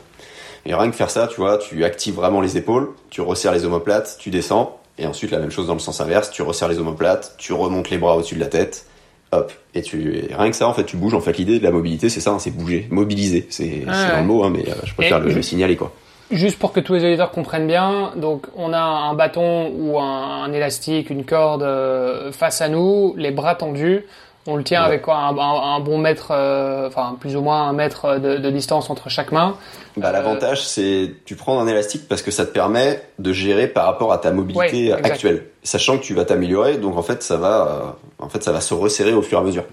[0.65, 3.65] Et rien que faire ça, tu vois, tu actives vraiment les épaules, tu resserres les
[3.65, 6.77] omoplates, tu descends, et ensuite la même chose dans le sens inverse, tu resserres les
[6.77, 8.85] omoplates, tu remontes les bras au-dessus de la tête,
[9.31, 11.13] hop, et tu et rien que ça en fait tu bouges.
[11.13, 13.47] En fait l'idée de la mobilité c'est ça, hein, c'est bouger, mobiliser.
[13.49, 14.11] C'est Ah ouais.
[14.11, 15.91] dans le mot, hein, mais euh, je préfère le, le signaler quoi.
[16.31, 20.43] Juste pour que tous les auditeurs comprennent bien, donc on a un bâton ou un,
[20.43, 24.05] un élastique, une corde euh, face à nous, les bras tendus.
[24.47, 24.87] On le tient Ouais.
[24.87, 28.37] avec quoi un, un- un bon mètre, euh, enfin plus ou moins un mètre de,
[28.37, 29.55] de distance entre chaque main.
[29.97, 33.67] Bah, Euh, L'avantage, c'est tu prends un élastique parce que ça te permet de gérer
[33.67, 36.77] par rapport à ta mobilité Ouais, actuelle, sachant que tu vas t'améliorer.
[36.77, 39.41] Donc en fait, ça va, euh, en fait, ça va se resserrer au fur et
[39.41, 39.63] à mesure.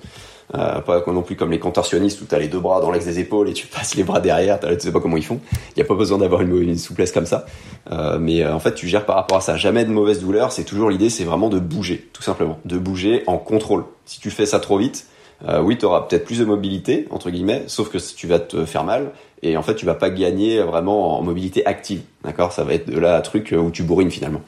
[0.55, 3.19] Euh, pas non plus comme les contorsionnistes où t'as les deux bras dans l'axe des
[3.19, 4.59] épaules et tu passes les bras derrière.
[4.61, 5.41] Tu sais pas comment ils font.
[5.77, 7.47] Il y a pas besoin d'avoir une, une souplesse comme ça.
[7.91, 9.57] Euh, mais euh, en fait, tu gères par rapport à ça.
[9.57, 10.53] Jamais de mauvaise douleur.
[10.53, 13.85] C'est toujours l'idée, c'est vraiment de bouger, tout simplement, de bouger en contrôle.
[14.07, 15.07] Si tu fais ça trop vite,
[15.47, 18.65] euh, oui, tu auras peut-être plus de mobilité, entre guillemets, sauf que tu vas te
[18.65, 22.53] faire mal, et en fait, tu vas pas gagner vraiment en mobilité active, d'accord?
[22.53, 24.41] Ça va être de là un truc où tu bourrines finalement.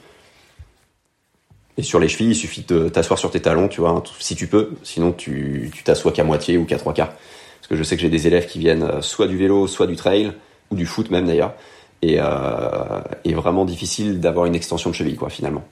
[1.81, 4.37] Et sur les chevilles, il suffit de t'asseoir sur tes talons, tu vois, hein, si
[4.37, 7.09] tu peux, sinon tu t'assois qu'à moitié ou qu'à trois quarts.
[7.09, 9.87] Parce que je sais que j'ai des élèves qui viennent euh, soit du vélo, soit
[9.87, 10.31] du trail,
[10.71, 11.55] ou du foot même d'ailleurs,
[12.03, 15.65] et, euh, vraiment difficile d'avoir une extension de cheville, quoi, finalement.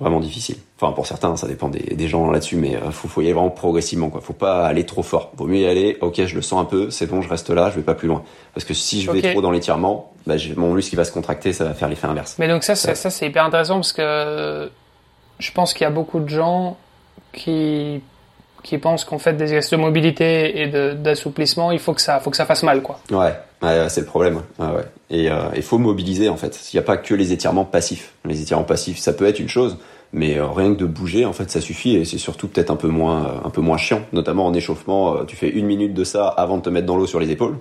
[0.00, 0.56] Vraiment difficile.
[0.76, 3.32] Enfin, pour certains, ça dépend des, des gens là-dessus, mais euh, faut, faut y aller
[3.32, 4.20] vraiment progressivement, quoi.
[4.20, 5.30] Faut pas aller trop fort.
[5.36, 7.70] Vaut mieux y aller, ok, je le sens un peu, c'est bon, je reste là,
[7.70, 8.24] je vais pas plus loin.
[8.54, 11.52] Parce que si je vais trop dans l'étirement, bah, mon muscle qui va se contracter,
[11.52, 12.36] ça va faire l'effet inverse.
[12.38, 14.70] Mais donc ça, ça c'est hyper intéressant parce que
[15.38, 16.76] je pense qu'il y a beaucoup de gens
[17.32, 18.02] qui
[18.64, 22.30] qui pensent qu'en fait des exercices de mobilité et d'assouplissement, il faut que ça, faut
[22.30, 22.98] que ça fasse mal, quoi.
[23.12, 24.40] Ouais, ouais, c'est le problème.
[24.58, 24.84] Ouais, ouais.
[25.10, 26.58] Et il faut mobiliser en fait.
[26.72, 28.12] Il n'y a pas que les étirements passifs.
[28.24, 29.76] Les étirements passifs, ça peut être une chose,
[30.12, 31.96] mais euh, rien que de bouger, en fait, ça suffit.
[31.96, 35.18] Et c'est surtout peut-être un peu moins, euh, un peu moins chiant, notamment en échauffement.
[35.18, 37.30] euh, tu fais une minute de ça avant de te mettre dans l'eau sur les
[37.30, 37.56] épaules.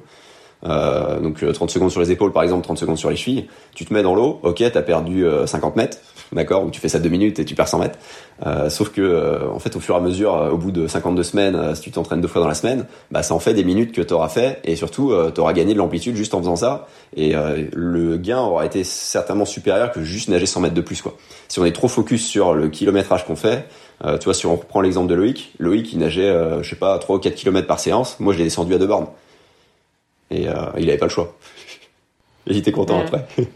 [0.65, 3.47] Euh, donc euh, 30 secondes sur les épaules, par exemple, 30 secondes sur les chevilles.
[3.75, 5.97] Tu te mets dans l'eau, ok, t'as perdu euh, 50 mètres,
[6.33, 7.99] d'accord, ou tu fais ça deux minutes et tu perds 100 mètres.
[8.45, 10.87] Euh, sauf que, euh, en fait, au fur et à mesure, euh, au bout de
[10.87, 13.63] 52 semaines, si tu t'entraînes deux fois dans la semaine, bah ça en fait des
[13.63, 16.87] minutes que t'auras fait et surtout euh, t'auras gagné de l'amplitude juste en faisant ça.
[17.15, 17.35] Et
[17.73, 21.15] le gain aura été certainement supérieur que juste nager 100 mètres de plus, quoi.
[21.47, 23.67] Si on est trop focus sur le kilométrage qu'on fait,
[24.03, 27.17] tu vois, si on reprend l'exemple de Loïc, Loïc il nageait, je sais pas, 3
[27.17, 28.19] ou 4 kilomètres par séance.
[28.19, 29.05] Moi, je l'ai descendu à deux bornes.
[30.31, 30.47] Et
[30.79, 31.35] il avait pas le choix.
[32.47, 33.01] Et il était content Mm.
[33.01, 33.25] après.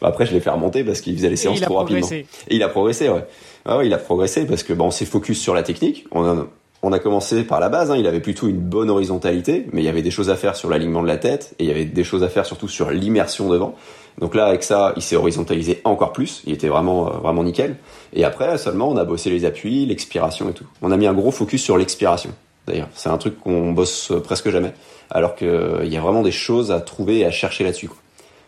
[0.00, 2.00] Bah, après, je l'ai fait remonter parce qu'il faisait les séances trop rapidement.
[2.00, 2.26] progressé.
[2.48, 3.24] Et il a progressé, ouais.
[3.64, 6.06] Ah ouais, il a progressé parce que bah, on s'est focus sur la technique.
[6.12, 6.46] On a,
[6.82, 7.90] on a commencé par la base.
[7.90, 10.56] Hein, il avait plutôt une bonne horizontalité, mais il y avait des choses à faire
[10.56, 12.90] sur l'alignement de la tête et il y avait des choses à faire surtout sur
[12.90, 13.74] l'immersion devant.
[14.18, 16.42] Donc là, avec ça, il s'est horizontalisé encore plus.
[16.46, 17.76] Il était vraiment, euh, vraiment nickel.
[18.12, 20.66] Et après, seulement, on a bossé les appuis, l'expiration et tout.
[20.82, 22.30] On a mis un gros focus sur l'expiration.
[22.66, 24.72] D'ailleurs, c'est un truc qu'on bosse presque jamais.
[25.10, 27.88] Alors que euh, y a vraiment des choses à trouver et à chercher là-dessus.
[27.88, 27.96] quoi.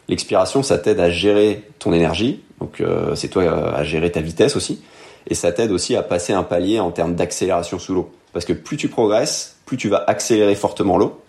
[0.09, 2.83] L'expiration, ça t'aide à gérer ton énergie, donc
[3.17, 4.81] c'est toi à gérer ta vitesse aussi,
[5.29, 8.11] et ça t'aide aussi à passer un palier en termes d'accélération sous l'eau.
[8.33, 11.21] Parce que plus tu progresses, plus tu vas accélérer fortement l'eau,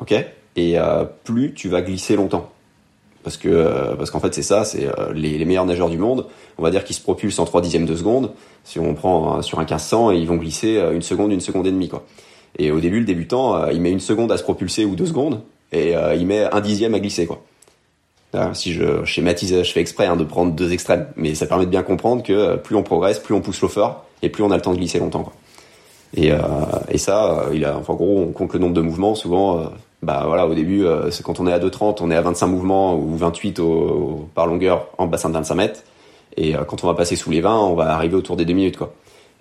[0.00, 0.14] ok,
[0.56, 0.76] et
[1.24, 2.50] plus tu vas glisser longtemps
[3.26, 5.98] parce que euh, parce qu'en fait c'est ça, c'est euh, les, les, meilleurs nageurs du
[5.98, 6.26] monde,
[6.58, 8.30] on va dire qu'ils se propulsent en 3 dixièmes de seconde.
[8.62, 11.72] Si on prend sur un 1500, ils vont glisser euh, une seconde, une seconde et
[11.72, 12.06] demie quoi.
[12.56, 15.40] Et au début, le débutant, il met une seconde à se propulser ou deux secondes,
[15.72, 17.42] et il met un dixième à glisser quoi.
[18.54, 21.70] Si je schématise, je fais exprès hein, de prendre deux extrêmes, mais ça permet de
[21.70, 24.56] bien comprendre que plus on progresse, plus on pousse l'eau fort, et plus on a
[24.56, 25.32] le temps de glisser longtemps quoi.
[26.16, 26.30] Et,
[26.98, 27.46] ça,
[27.78, 29.14] enfin, en gros, on compte le nombre de mouvements.
[29.14, 29.70] Souvent,
[30.02, 32.94] bah au début, euh, c'est quand on est à 2,30, on est à 25 mouvements
[32.94, 35.80] ou 28 au, par longueur en bassin de 25 mètres.
[36.36, 38.52] Et euh, quand on va passer sous les 20, on va arriver autour des 2
[38.52, 38.78] minutes.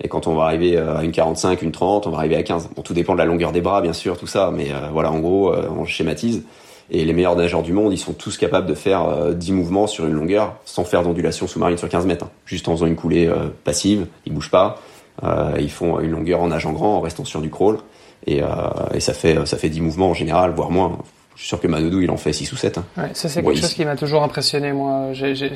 [0.04, 2.44] Et quand on va arriver euh, à une 45, une 30, on va arriver à
[2.44, 2.70] 15.
[2.76, 4.52] Bon, tout dépend de la longueur des bras, bien sûr, tout ça.
[4.52, 6.44] Mais voilà, en gros, on schématise.
[6.92, 10.06] Et les meilleurs nageurs du monde, ils sont tous capables de faire 10 mouvements sur
[10.06, 12.26] une longueur sans faire d'ondulation sous-marine sur 15 mètres.
[12.26, 12.32] Hein.
[12.46, 13.28] Juste en faisant une coulée
[13.64, 14.80] passive, ils bougent pas.
[15.60, 17.80] ils font une longueur en nageant grand, en restant sur du crawl.
[18.28, 18.48] Et, euh,
[18.94, 20.98] et ça fait ça fait 10 mouvements en général, voire moins.
[21.36, 22.78] Je suis sûr que Manodou, il en fait 6 ou 7.
[22.78, 22.86] Hein.
[22.98, 25.10] Ouais, ça, c'est quelque chose qui m'a toujours impressionné, moi.
[25.14, 25.52] J'ai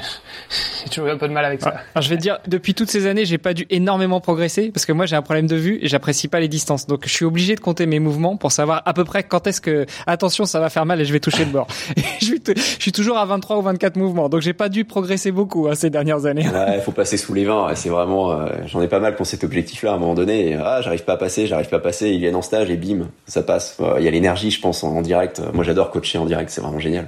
[0.91, 1.69] toujours eu un peu de mal avec ça.
[1.95, 4.85] Alors, je vais te dire, depuis toutes ces années, j'ai pas dû énormément progresser parce
[4.85, 6.85] que moi, j'ai un problème de vue et j'apprécie pas les distances.
[6.85, 9.61] Donc, je suis obligé de compter mes mouvements pour savoir à peu près quand est-ce
[9.61, 11.67] que, attention, ça va faire mal et je vais toucher le bord.
[12.19, 14.27] je, suis je suis toujours à 23 ou 24 mouvements.
[14.27, 16.47] Donc, j'ai pas dû progresser beaucoup hein, ces dernières années.
[16.47, 17.75] Ouais, il faut passer sous les 20.
[17.75, 20.55] C'est vraiment, euh, j'en ai pas mal pour cet objectif-là à un moment donné.
[20.55, 22.09] ah, j'arrive pas à passer, j'arrive pas à passer.
[22.09, 23.77] Ils viennent en stage et bim, ça passe.
[23.97, 25.41] Il y a l'énergie, je pense, en, direct.
[25.53, 27.07] Moi, j'adore coacher en direct, c'est vraiment génial.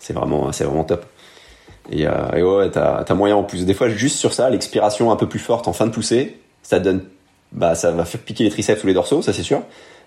[0.00, 1.06] C'est vraiment, c'est vraiment top.
[1.90, 3.64] Et, euh, ouais, t'as as moyen en plus.
[3.64, 6.80] Des fois, juste sur ça, l'expiration un peu plus forte en fin de poussée, ça
[6.80, 7.04] donne,
[7.52, 9.62] bah, ça va piquer les triceps ou les dorsaux, ça c'est sûr.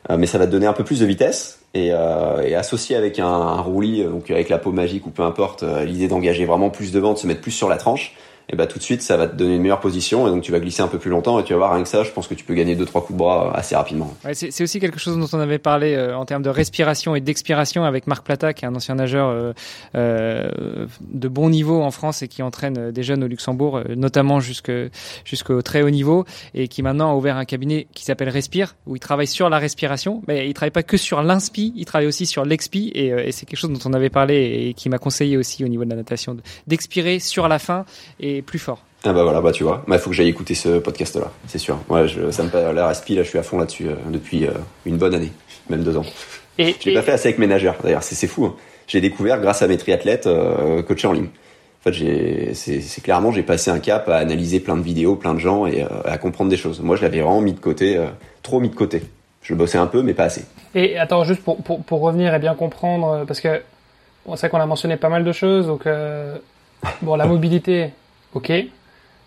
[0.10, 3.20] Euh, mais ça va te donner un peu plus de vitesse et, euh, associé avec
[3.20, 6.92] un, un, roulis, donc avec la peau magique ou peu importe, l'idée d'engager vraiment plus
[6.92, 8.16] de vent, de se mettre plus sur la tranche
[8.50, 10.52] et bah tout de suite ça va te donner une meilleure position et donc tu
[10.52, 12.28] vas glisser un peu plus longtemps et tu vas voir rien que ça je pense
[12.28, 14.14] que tu peux gagner deux trois coups de bras assez rapidement.
[14.34, 17.84] C'est aussi quelque chose dont on avait parlé euh, en termes de respiration et d'expiration
[17.84, 19.54] avec Marc Plata qui est un ancien nageur euh,
[19.96, 24.40] euh, de bon niveau en France et qui entraîne des jeunes au Luxembourg euh, notamment
[24.40, 24.72] jusque
[25.26, 28.96] jusqu'au très haut niveau et qui maintenant a ouvert un cabinet qui s'appelle Respire où
[28.96, 32.26] il travaille sur la respiration mais il travaille pas que sur l'inspi il travaille aussi
[32.26, 35.64] sur l'expi et, c'est quelque chose dont on avait parlé et qui m'a conseillé aussi
[35.64, 37.86] au niveau de la natation d'expirer sur la fin
[38.42, 38.84] plus fort.
[39.04, 41.60] Ah bah voilà, bah tu vois, il bah, faut que j'aille écouter ce podcast-là, c'est
[41.60, 41.78] sûr.
[41.88, 44.46] Ouais, je, ça me paraît la respi, là je suis à fond là-dessus euh, depuis
[44.46, 44.52] euh,
[44.86, 45.32] une bonne année,
[45.70, 46.06] même deux ans.
[46.58, 48.46] Et, je l'ai pas fait assez avec mes nageurs, d'ailleurs, c'est fou.
[48.46, 48.56] Hein.
[48.88, 51.30] J'ai découvert grâce à mes triathlètes euh, coachés en ligne.
[51.86, 55.40] En fait, c'est clairement, j'ai passé un cap à analyser plein de vidéos, plein de
[55.40, 56.82] gens et à comprendre des choses.
[56.82, 57.98] Moi, je l'avais vraiment mis de côté,
[58.42, 59.04] trop mis de côté.
[59.44, 60.44] Je le bossais un peu, mais pas assez.
[60.74, 63.62] Et attends, juste pour, pour, pour revenir et bien comprendre, parce que
[64.26, 65.88] on sait qu'on a mentionné pas mal de choses, donc
[67.04, 67.92] bon, la mobilité,
[68.38, 68.54] Ok.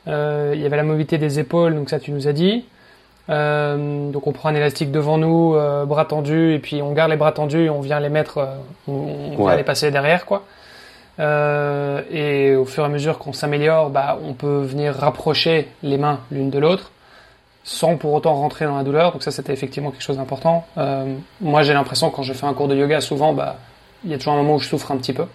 [0.07, 2.65] Euh, il y avait la mobilité des épaules, donc ça tu nous as dit.
[3.29, 7.11] Euh, donc on prend un élastique devant nous, euh, bras tendus, et puis on garde
[7.11, 8.49] les bras tendus et on vient les mettre,
[8.87, 10.45] on, vient les passer derrière quoi.
[11.19, 16.21] et au fur et à mesure qu'on s'améliore, bah, on peut venir rapprocher les mains
[16.31, 16.93] l'une de l'autre
[17.65, 19.11] sans pour autant rentrer dans la douleur.
[19.11, 20.67] Donc ça c'était effectivement quelque chose d'important.
[21.41, 23.57] moi j'ai l'impression quand je fais un cours de yoga, souvent bah
[24.05, 25.27] il y a toujours un moment où je souffre un petit peu.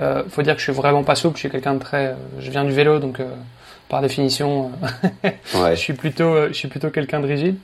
[0.00, 1.36] Euh, faut dire que je suis vraiment pas souple.
[1.36, 2.06] Je suis quelqu'un de très.
[2.06, 3.28] Euh, je viens du vélo, donc euh,
[3.88, 4.70] par définition,
[5.24, 5.30] euh,
[5.70, 7.56] je suis plutôt, je suis plutôt quelqu'un de rigide.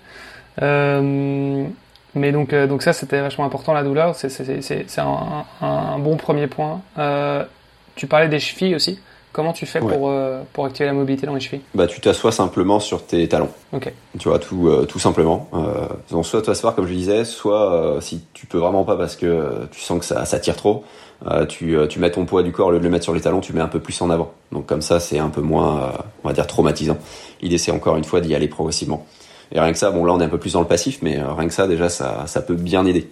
[0.60, 4.14] mais donc, donc ça, c'était vachement important la douleur.
[4.14, 6.80] C'est un, un, bon premier point.
[7.96, 8.98] tu parlais des chevilles aussi.
[9.32, 10.12] Comment tu fais pour,
[10.52, 11.62] pour activer la mobilité dans les chevilles?
[11.74, 13.48] Bah, tu t'assois simplement sur tes talons.
[13.72, 13.90] Ok.
[14.18, 15.48] Tu vois, tout, tout simplement.
[16.10, 19.80] donc, soit t'asseoir comme je disais, soit si tu peux vraiment pas parce que tu
[19.80, 20.84] sens que ça, ça tire trop,
[21.26, 23.14] euh, tu, euh, tu mets ton poids du corps, au lieu de le mettre sur
[23.14, 24.32] les talons, tu mets un peu plus en avant.
[24.50, 25.88] Donc comme ça, c'est un peu moins, euh,
[26.24, 26.98] on va dire, traumatisant.
[27.40, 29.06] L'idée, c'est encore une fois d'y aller progressivement.
[29.52, 31.20] Et rien que ça, bon là, on est un peu plus dans le passif, mais
[31.22, 33.08] rien que ça, déjà, ça, ça peut bien aider.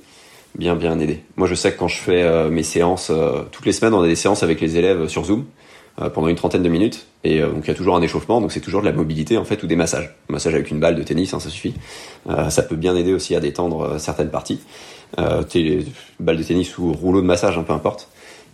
[0.59, 1.23] Bien, bien aider.
[1.37, 3.13] Moi, je sais que quand je fais mes séances,
[3.53, 5.45] toutes les semaines, on a des séances avec les élèves sur Zoom
[6.15, 7.07] pendant une trentaine de minutes.
[7.25, 9.45] Et donc il y a toujours un échauffement, donc c'est toujours de la mobilité en
[9.45, 10.17] fait ou des massages.
[10.29, 11.75] Massage avec une balle de tennis, hein, ça suffit.
[12.49, 14.61] ça peut bien aider aussi à détendre certaines parties
[15.19, 15.43] euh,
[16.19, 18.09] balle de tennis ou rouleau de massage, un hein, peu importe.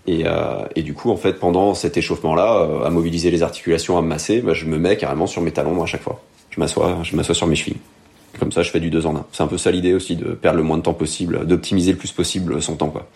[0.06, 3.98] Et, euh, et, du coup, en fait, pendant cet échauffement-là, euh, à mobiliser les articulations,
[3.98, 6.22] à me masser, bah, je me mets carrément sur mes talons à chaque fois.
[6.50, 7.80] Je m'assois, je m'assois sur mes chevilles.
[8.38, 9.26] Comme ça, je fais du deux en un.
[9.32, 11.98] C'est un peu ça l'idée aussi, de perdre le moins de temps possible, d'optimiser le
[11.98, 12.90] plus possible son temps.
[12.90, 13.08] Quoi.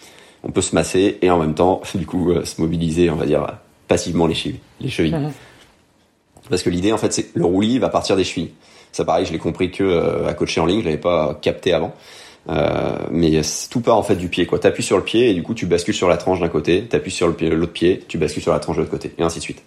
[0.42, 3.26] On peut se masser et en même temps, du coup, euh, se mobiliser, on va
[3.26, 3.46] dire,
[3.86, 4.60] passivement les chevilles.
[4.80, 5.14] Les chevilles.
[6.48, 8.50] Parce que l'idée, en fait, c'est le roulis va partir des chevilles.
[8.90, 11.94] Ça, pareil, je l'ai compris que à coacher en ligne, je l'avais pas capté avant.
[12.48, 14.46] Euh, mais tout part en fait du pied.
[14.46, 16.86] Tu appuies sur le pied et du coup tu bascules sur la tranche d'un côté,
[16.88, 19.38] tu appuies sur l'autre pied, tu bascules sur la tranche de l'autre côté, et ainsi
[19.38, 19.62] de suite.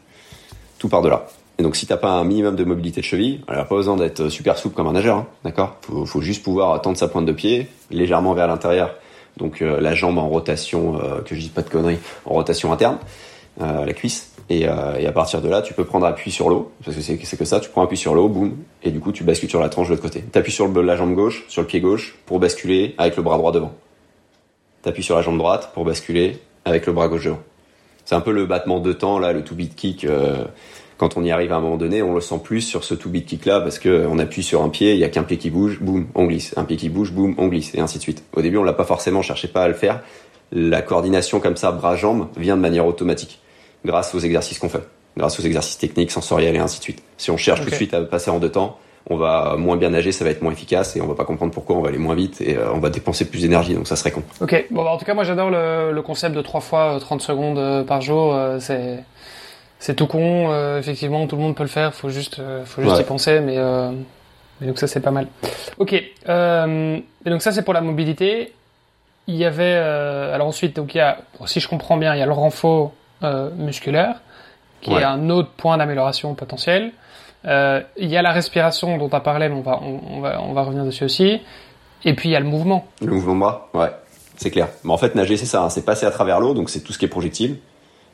[0.79, 1.27] Tout part de là.
[1.59, 4.29] Et donc si t'as pas un minimum de mobilité de cheville, alors pas besoin d'être
[4.29, 5.77] super souple comme un nageur, hein, d'accord?
[5.81, 8.95] Faut, faut juste pouvoir tendre sa pointe de pied légèrement vers l'intérieur,
[9.37, 12.73] donc euh, la jambe en rotation, euh, que je dis pas de conneries, en rotation
[12.73, 12.97] interne,
[13.59, 16.97] la cuisse, et, et, à partir de là, tu peux prendre appui sur l'eau, parce
[16.97, 19.49] que c'est que ça, tu prends appui sur l'eau, boum, et du coup tu bascules
[19.49, 20.21] sur la tranche de l'autre côté.
[20.21, 23.51] T'appuies sur la jambe gauche, sur le pied gauche, pour basculer avec le bras droit
[23.51, 23.73] devant.
[24.81, 27.39] T'appuies sur la jambe droite pour basculer avec le bras gauche devant.
[28.05, 30.03] C'est un peu le battement de temps, là, le two-beat kick.
[30.03, 30.43] Euh,
[30.97, 33.25] quand on y arrive à un moment donné, on le sent plus sur ce two-beat
[33.25, 35.49] kick là parce que on appuie sur un pied, il y a qu'un pied qui
[35.49, 36.53] bouge, boum, on glisse.
[36.57, 38.23] Un pied qui bouge, boum, on glisse, et ainsi de suite.
[38.33, 40.01] Au début, on l'a pas forcément, cherché pas à le faire.
[40.51, 43.39] La coordination comme ça, bras-jambes, vient de manière automatique,
[43.85, 47.03] grâce aux exercices qu'on fait, grâce aux exercices techniques, sensoriels et ainsi de suite.
[47.17, 48.77] Si on cherche tout de suite à passer en deux temps,
[49.09, 51.53] on va moins bien nager, ça va être moins efficace et on va pas comprendre
[51.53, 53.95] pourquoi on va aller moins vite et euh, on va dépenser plus d'énergie, donc ça
[53.95, 54.23] serait con.
[54.39, 57.21] Ok, bon bah, en tout cas moi j'adore le, le, concept de 3 fois 30
[57.21, 58.99] euh, secondes euh, par jour, c'est
[59.79, 63.03] c'est tout con, effectivement tout le monde peut le faire, faut juste faut juste y
[63.03, 63.57] penser, mais,
[64.61, 65.27] mais, donc ça c'est pas mal.
[65.77, 68.53] Ok, et donc ça c'est pour la mobilité.
[69.27, 71.17] Il y avait alors ensuite donc il y a
[71.47, 72.93] si je comprends bien il y a le renfort
[73.55, 74.15] musculaire
[74.83, 76.91] qui est un autre point d'amélioration potentiel.
[77.45, 80.41] Euh, il y a la respiration dont tu as parlé, mais on va, on, va,
[80.41, 81.41] on va revenir dessus aussi.
[82.05, 82.85] Et puis il y a le mouvement.
[83.01, 83.91] Le mouvement de bras, ouais,
[84.37, 84.67] c'est clair.
[84.83, 85.69] Mais en fait, nager, c'est ça, hein.
[85.69, 87.59] c'est passer à travers l'eau, donc c'est tout ce qui est projectile.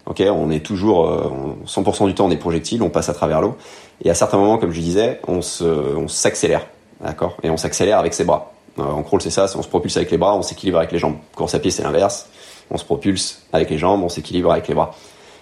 [0.06, 3.42] Ok, on est toujours, euh, 100% du temps, on est projectile, on passe à travers
[3.42, 3.58] l'eau.
[4.04, 5.42] Et à certains moments, comme je disais, on
[6.08, 6.66] s'accélère,
[7.02, 7.36] d'accord?
[7.44, 8.54] Et on s'accélère avec ses bras.
[8.80, 11.00] Euh, en crawl, c'est ça, on se propulse avec les bras, on s'équilibre avec les
[11.00, 11.18] jambes.
[11.36, 12.30] Course à pied, c'est l'inverse.
[12.72, 14.96] On se propulse avec les jambes, on s'équilibre avec les bras.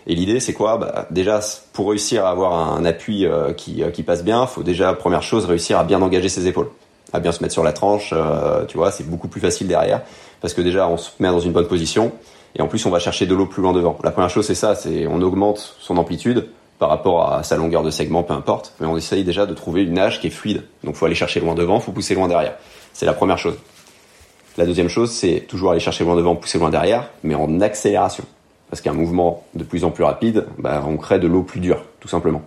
[0.08, 0.78] Et l'idée, c'est quoi?
[0.78, 1.40] Bah, Déjà,
[1.74, 5.22] pour réussir à avoir un appui euh, qui, euh, qui passe bien, faut déjà, première
[5.22, 6.70] chose, réussir à bien engager ses épaules,
[7.12, 8.12] à bien se mettre sur la tranche.
[8.13, 10.02] Euh, tu vois, c'est beaucoup plus facile derrière,
[10.40, 12.13] parce que déjà, on se met dans une bonne position,
[12.56, 13.98] et en plus, on va chercher de l'eau plus loin devant.
[14.04, 16.48] La première chose, c'est ça, c'est on augmente son amplitude
[16.80, 19.84] par rapport à sa longueur de segment, peu importe, mais on essaye déjà de trouver
[19.84, 20.63] une nage qui est fluide.
[20.86, 22.56] Donc, faut aller chercher loin devant, faut pousser loin derrière.
[22.94, 23.56] C'est la première chose.
[24.58, 28.24] La deuxième chose, c'est toujours aller chercher loin devant, pousser loin derrière, mais en accélération
[28.70, 31.84] parce qu'un mouvement de plus en plus rapide, bah, on crée de l'eau plus dure,
[32.00, 32.41] tout simplement.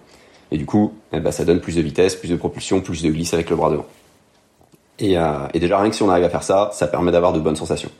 [0.50, 3.10] Et du coup, eh bah, ça donne plus de vitesse, plus de propulsion, plus de
[3.10, 3.86] glisse avec le bras devant.
[4.98, 7.32] Et, euh, et déjà, rien que si on arrive à faire ça, ça permet d'avoir
[7.32, 7.90] de bonnes sensations.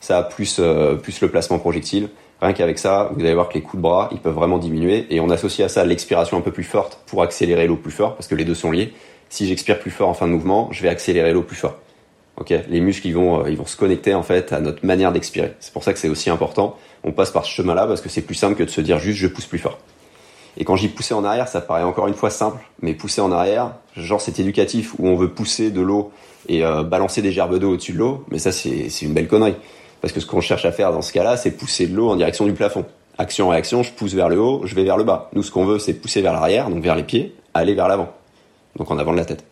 [0.00, 3.62] Ça, plus, euh, plus le placement projectile, rien qu'avec ça, vous allez voir que les
[3.62, 5.06] coups de bras, ils peuvent vraiment diminuer.
[5.10, 8.14] Et on associe à ça l'expiration un peu plus forte pour accélérer l'eau plus fort,
[8.14, 8.92] parce que les deux sont liés.
[9.30, 11.74] Si j'expire plus fort en fin de mouvement, je vais accélérer l'eau plus fort.
[12.36, 15.12] Ok, les muscles ils vont euh, ils vont se connecter en fait à notre manière
[15.12, 15.54] d'expirer.
[15.60, 16.76] C'est pour ça que c'est aussi important.
[17.04, 19.18] On passe par ce chemin-là parce que c'est plus simple que de se dire juste
[19.18, 19.78] je pousse plus fort.
[20.56, 23.32] Et quand j'y pousser en arrière, ça paraît encore une fois simple, mais pousser en
[23.32, 26.12] arrière, genre c'est éducatif où on veut pousser de l'eau
[26.48, 29.56] et euh, balancer des gerbes d'eau au-dessus de l'eau, mais ça c'est une belle connerie.
[30.00, 32.16] Parce que ce qu'on cherche à faire dans ce cas-là, c'est pousser de l'eau en
[32.16, 32.84] direction du plafond.
[33.16, 35.30] Action réaction, je pousse vers le haut, je vais vers le bas.
[35.34, 38.12] Nous ce qu'on veut c'est pousser vers l'arrière, donc vers les pieds, aller vers l'avant.
[38.76, 39.44] Donc en avant de la tête.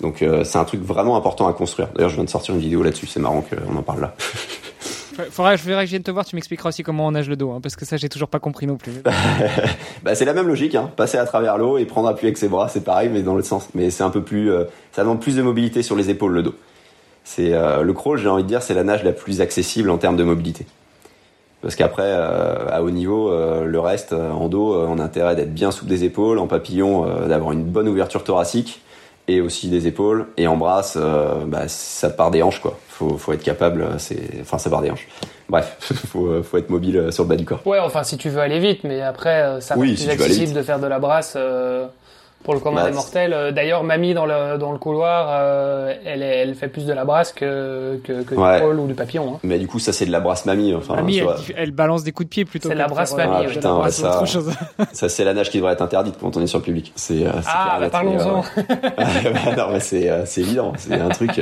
[0.00, 1.88] Donc euh, c'est un truc vraiment important à construire.
[1.94, 4.14] D'ailleurs, je viens de sortir une vidéo là-dessus, c'est marrant qu'on en parle là.
[5.30, 7.36] Faudra, je verrai que je vienne te voir, tu m'expliqueras aussi comment on nage le
[7.36, 8.92] dos, hein, parce que ça j'ai toujours pas compris non plus.
[10.02, 10.90] bah, c'est la même logique, hein.
[10.94, 13.46] passer à travers l'eau et prendre appui avec ses bras, c'est pareil, mais dans l'autre
[13.46, 13.68] sens.
[13.74, 16.42] Mais c'est un peu plus, euh, ça demande plus de mobilité sur les épaules le
[16.42, 16.54] dos.
[17.24, 19.96] C'est euh, le crawl, j'ai envie de dire, c'est la nage la plus accessible en
[19.96, 20.66] termes de mobilité.
[21.62, 25.90] Parce qu'après, à haut niveau, le reste, en dos, on a intérêt d'être bien souple
[25.90, 28.82] des épaules, en papillon, d'avoir une bonne ouverture thoracique
[29.28, 32.78] et aussi des épaules et en brasse euh, bah, ça part des hanches quoi.
[32.88, 35.08] Faut faut être capable euh, c'est enfin ça part des hanches.
[35.48, 35.76] Bref
[36.08, 37.66] faut euh, faut être mobile sur le bas du corps.
[37.66, 40.78] Ouais enfin si tu veux aller vite mais après ça oui, plus accessible de faire
[40.78, 41.36] de la brasse
[42.46, 43.32] pour le commun des mortels.
[43.32, 47.04] Euh, d'ailleurs, Mamie dans le dans le couloir, euh, elle elle fait plus de la
[47.04, 49.34] brasse que que, que du crawl ou du papillon.
[49.34, 49.40] Hein.
[49.42, 50.72] Mais du coup, ça c'est de la brasse Mamie.
[50.72, 51.20] Enfin, mamie,
[51.56, 52.68] elle, balance des coups de pied plutôt.
[52.68, 53.46] C'est la brasse Mamie.
[53.46, 54.22] Ah, putain, ça,
[54.92, 56.92] ça c'est la nage qui devrait être interdite quand on est sur le public.
[56.94, 58.44] C'est euh, ah, bah, parlons-en.
[59.56, 60.72] non, mais c'est c'est évident.
[60.78, 61.40] C'est un truc.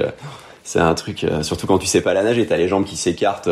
[0.63, 3.51] c'est un truc, surtout quand tu sais pas la nager, t'as les jambes qui s'écartent,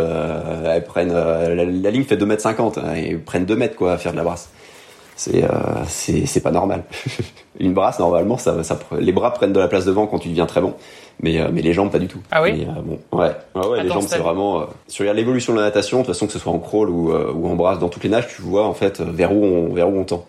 [0.65, 3.99] elles prennent, la, ligne fait 2 mètres 50, hein, et prennent 2 mètres quoi à
[3.99, 4.49] faire de la brasse
[5.17, 6.85] c'est euh, c'est pas normal.
[7.61, 10.47] une brasse normalement ça, ça les bras prennent de la place devant quand tu deviens
[10.47, 10.75] très bon,
[11.21, 12.21] mais euh, mais les jambes pas du tout.
[12.31, 12.67] Ah oui.
[12.67, 16.15] Euh, bon, ouais, ouais, les jambes c'est vraiment sur l'évolution de la natation de toute
[16.15, 18.43] façon que ce soit en crawl ou ou en brasse dans toutes les nages tu
[18.43, 20.27] vois en fait vers où on vers où on tend.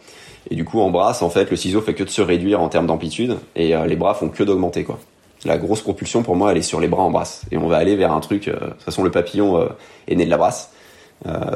[0.50, 2.68] Et du coup en brasse en fait le ciseau fait que de se réduire en
[2.68, 5.00] termes d'amplitude et les bras font que d'augmenter quoi.
[5.46, 7.78] La grosse propulsion pour moi elle est sur les bras en brasse et on va
[7.78, 8.48] aller vers un truc.
[8.48, 9.70] de toute façon le papillon
[10.08, 10.72] est né de la brasse.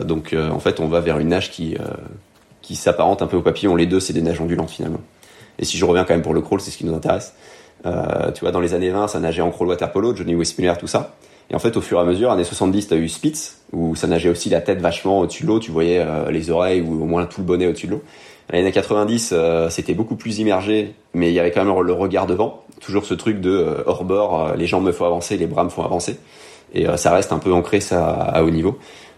[0.05, 1.75] donc en fait on va vers une nage qui
[2.67, 3.77] qui s'apparente un peu au papillon.
[3.77, 4.99] Les deux, c'est des nages ondulantes finalement.
[5.57, 7.33] Et si je reviens quand même pour le crawl, c'est ce qui nous intéresse.
[7.85, 10.87] tu vois, dans les années 20, ça nageait en crawl water polo, Johnny Westmuller, tout
[10.87, 11.15] ça.
[11.49, 14.07] Et en fait, au fur et à mesure, années 70, t'as eu Spitz, où ça
[14.07, 17.25] nageait aussi la tête vachement au-dessus de l'eau, tu voyais les oreilles ou au moins
[17.25, 18.03] tout le bonnet au-dessus de l'eau.
[18.51, 19.33] Les années 90,
[19.69, 22.63] c'était beaucoup plus immergé, mais il y avait quand même le regard devant.
[22.81, 25.83] Toujours ce truc de hors bord, les jambes me font avancer, les bras me font
[25.83, 26.19] avancer.
[26.73, 28.77] Et ça reste un peu ancré ça à haut niveau.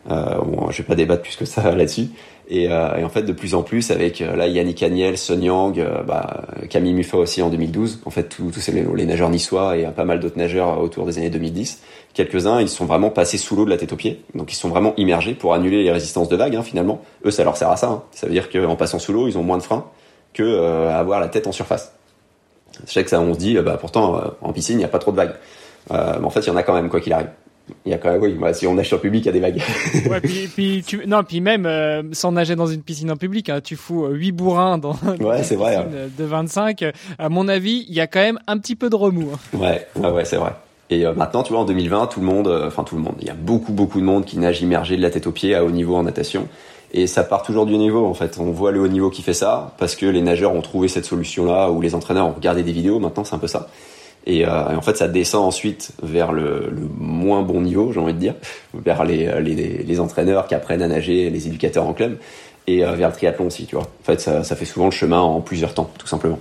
[0.10, 2.10] Euh, bon, je vais pas débattre plus que ça là-dessus.
[2.50, 5.40] Et, euh, et, en fait, de plus en plus, avec euh, là Yannick Agnel, Son
[5.40, 8.02] Yang, bah, Camille Muffat aussi en 2012.
[8.06, 11.82] En fait, tous les, nageurs niçois et pas mal d'autres nageurs autour des années 2010.
[12.14, 14.24] Quelques-uns, ils sont vraiment passés sous l'eau de la tête aux pieds.
[14.34, 16.56] Donc, ils sont vraiment immergés pour annuler les résistances de vagues.
[16.56, 17.88] Hein, finalement, eux, ça leur sert à ça.
[17.88, 18.04] Hein.
[18.12, 19.86] Ça veut dire qu'en passant sous l'eau, ils ont moins de frein
[20.34, 21.94] que euh, avoir la tête en surface.
[22.88, 25.00] Je sais que ça, on se dit, bah pourtant en piscine, il n'y a pas
[25.00, 25.34] trop de vagues.
[25.92, 27.30] mais en fait, il y en a quand même, quoi qu'il arrive.
[27.86, 29.34] Il y a quand même, oui, bah, si on nage sur public, il y a
[29.34, 29.62] des vagues.
[30.10, 33.50] ouais, puis, puis tu, non, puis même euh, sans nager dans une piscine en public,
[33.50, 35.88] hein, tu fous euh, 8 bourrins dans, ouais, une piscine vrai, hein.
[36.18, 36.86] de 25.
[37.18, 39.32] À mon avis, il y a quand même un petit peu de remous.
[39.34, 39.58] Hein.
[39.58, 40.54] Ouais, ouais, ouais c'est vrai.
[40.90, 43.16] Et euh, maintenant, tu vois, en 2020, tout le monde, euh, enfin tout le monde,
[43.22, 45.54] il y a beaucoup, beaucoup de monde qui nage immergé de la tête aux pieds
[45.54, 46.48] à haut niveau en natation.
[46.92, 48.38] Et ça part toujours du niveau, en fait.
[48.40, 51.06] On voit le haut niveau qui fait ça parce que les nageurs ont trouvé cette
[51.06, 53.00] solution-là ou les entraîneurs ont regardé des vidéos.
[53.00, 53.68] Maintenant, c'est un peu ça.
[54.30, 58.14] Et, euh, et, en fait, ça descend ensuite vers le, moins bon niveau, j'ai envie
[58.14, 58.36] de dire,
[58.76, 62.18] vers les, les, les, entraîneurs qui apprennent à nager, les éducateurs en club,
[62.68, 63.86] et euh, vers le triathlon aussi, tu vois.
[63.86, 66.38] En fait, ça, fait souvent le chemin en plusieurs temps, tout simplement.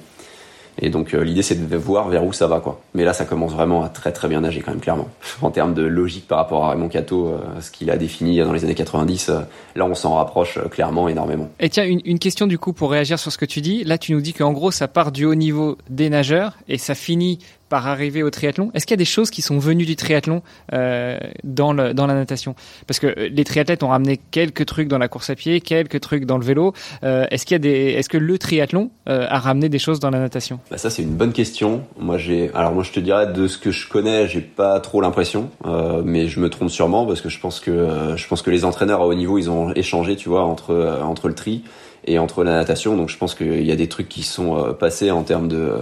[0.80, 2.80] Et donc euh, l'idée c'est de voir vers où ça va quoi.
[2.94, 5.08] Mais là ça commence vraiment à très très bien nager quand même clairement.
[5.42, 8.52] En termes de logique par rapport à Raymond Cato, euh, ce qu'il a défini dans
[8.52, 9.40] les années 90, euh,
[9.74, 11.50] là on s'en rapproche clairement énormément.
[11.58, 13.84] Et tiens une, une, question du coup pour réagir sur ce que tu dis.
[13.84, 16.94] Là tu nous dis qu'en gros ça part du haut niveau des nageurs et ça
[16.94, 19.96] finit par arriver au triathlon Est-ce qu'il y a des choses qui sont venues du
[19.96, 22.54] triathlon euh, dans, dans la natation?
[22.86, 26.24] Parce que les triathlètes ont ramené quelques trucs dans la course à pied, quelques trucs
[26.24, 26.72] dans le vélo.
[27.04, 30.00] Euh, est-ce qu'il y a des, est-ce que le triathlon euh, a ramené des choses
[30.00, 30.60] dans la natation?
[30.70, 31.84] Bah Ça c'est une bonne question.
[31.98, 35.00] Moi j'ai, alors moi je te dirais de ce que je connais, j'ai pas trop
[35.00, 38.42] l'impression, euh, mais je me trompe sûrement parce que je pense que euh, je pense
[38.42, 41.34] que les entraîneurs à haut niveau ils ont échangé, tu vois, entre euh, entre le
[41.34, 41.64] tri
[42.04, 42.96] et entre la natation.
[42.96, 45.78] Donc je pense qu'il y a des trucs qui sont passés en termes de euh,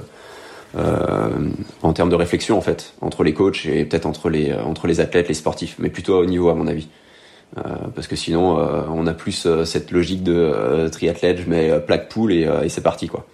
[0.74, 4.87] en termes de réflexion en fait entre les coachs et peut-être entre les euh, entre
[4.87, 6.88] les athlètes, les sportifs, mais plutôt à haut niveau à mon avis.
[7.59, 7.62] Euh,
[7.94, 11.79] parce que sinon, euh, on a plus euh, cette logique de euh, triathlète, je mets
[11.81, 13.26] plaque poule et, c'est parti quoi.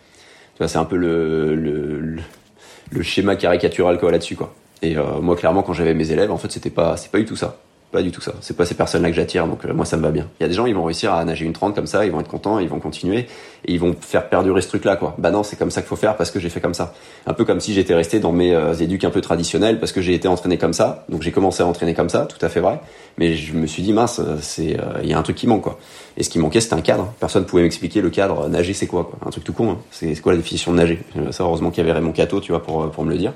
[0.65, 4.55] C'est un peu le, le, schéma caricatural quoi là-dessus quoi.
[4.81, 7.35] Et moi, clairement, quand j'avais mes élèves, en fait, c'était pas c'est pas du tout
[7.35, 7.57] ça.
[7.93, 8.33] Pas du tout ça.
[8.41, 10.27] C'est pas ces personnes-là que j'attire, donc euh, moi ça me va bien.
[10.41, 12.11] Il y a des gens, ils vont réussir à nager une 30 comme ça, ils
[12.11, 13.27] vont être contents, ils vont continuer
[13.67, 15.15] et ils vont faire perdurer ce truc-là, quoi.
[15.19, 16.95] Bah non, c'est comme ça qu'il faut faire parce que j'ai fait comme ça.
[17.27, 20.01] Un peu comme si j'étais resté dans mes euh, éduques un peu traditionnels parce que
[20.01, 22.61] j'ai été entraîné comme ça, donc j'ai commencé à entraîner comme ça, tout à fait
[22.61, 22.81] vrai.
[23.19, 25.63] Mais je me suis dit mince, euh, c'est il y a un truc qui manque,
[25.63, 25.79] quoi.
[26.17, 27.13] Et ce qui manquait, c'était un cadre.
[27.21, 28.49] Personne pouvait m'expliquer le cadre.
[28.49, 29.73] Nager, c'est quoi, quoi Un truc tout con.
[29.73, 29.79] Hein.
[29.91, 31.03] C'est quoi la définition de nager?
[31.31, 33.35] Ça, heureusement qu'il y avait Raymond Cato, tu vois, pour pour me le dire.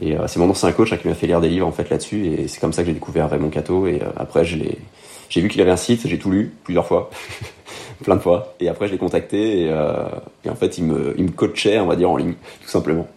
[0.00, 1.90] Et euh, c'est mon ancien coach hein, qui m'a fait lire des livres en fait
[1.90, 3.86] là-dessus, et c'est comme ça que j'ai découvert Raymond Cato.
[3.86, 7.10] Et euh, après, j'ai vu qu'il avait un site, j'ai tout lu plusieurs fois,
[8.04, 8.54] plein de fois.
[8.60, 10.04] Et après, je l'ai contacté et, euh,
[10.44, 13.08] et, en fait, il me, il me coachait, on va dire en ligne, tout simplement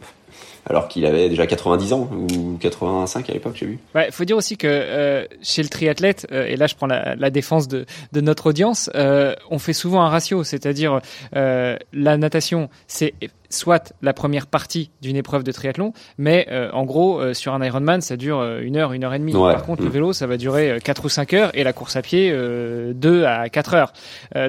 [0.65, 3.79] alors qu'il avait déjà 90 ans ou 85 à l'époque, j'ai vu.
[3.95, 7.67] Ouais, faut dire aussi que chez le triathlète, et là je prends la, la défense
[7.67, 11.01] de, de, notre audience, on fait souvent un ratio, c'est-à-dire
[11.33, 13.13] la natation, c'est
[13.53, 17.63] soit la première partie d'une épreuve de triathlon, mais euh, en gros, euh, sur un
[17.63, 19.35] Ironman, ça dure euh, une heure, une heure et demie.
[19.35, 19.53] Ouais.
[19.53, 22.01] Par contre, le vélo, ça va durer 4 ou 5 heures, et la course à
[22.01, 23.93] pied, 2 à 4 heures.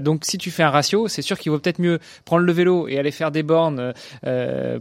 [0.00, 2.88] donc, si tu fais un ratio, c'est sûr qu'il vaut peut-être mieux prendre le vélo
[2.88, 3.92] et aller faire des bornes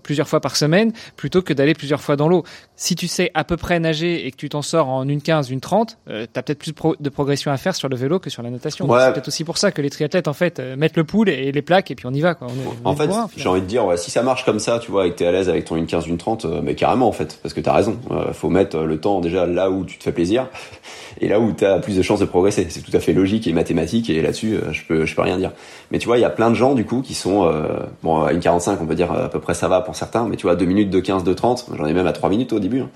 [0.03, 2.43] plusieurs fois par semaine, plutôt que d'aller plusieurs fois dans l'eau.
[2.75, 5.49] Si tu sais à peu près nager et que tu t'en sors en une 15,
[5.49, 8.19] une 30, euh, tu as peut-être plus pro de progression à faire sur le vélo
[8.19, 8.89] que sur la natation.
[8.89, 8.99] Ouais.
[8.99, 11.61] C'est peut-être aussi pour ça que les triathlètes, en fait, mettent le pool et les
[11.61, 12.35] plaques, et puis on y va.
[12.35, 12.47] Quoi.
[12.83, 15.07] On en fait, j'ai envie de dire, ouais, si ça marche comme ça, tu vois,
[15.07, 17.39] et que t'es à l'aise avec ton 1,15, une 30, euh, mais carrément en fait,
[17.41, 17.97] parce que t'as raison.
[18.11, 20.49] Euh, faut mettre le temps déjà là où tu te fais plaisir
[21.21, 22.67] et là où t'as plus de chances de progresser.
[22.69, 25.37] C'est tout à fait logique et mathématique et là-dessus, euh, je peux, je peux rien
[25.37, 25.51] dire.
[25.89, 28.21] Mais tu vois, il y a plein de gens du coup qui sont, euh, bon,
[28.21, 30.43] à une 45, on peut dire à peu près ça va pour certains, mais tu
[30.43, 32.81] vois, 2 minutes, 2 15, 2 30, j'en ai même à 3 minutes au début.
[32.81, 32.89] Hein.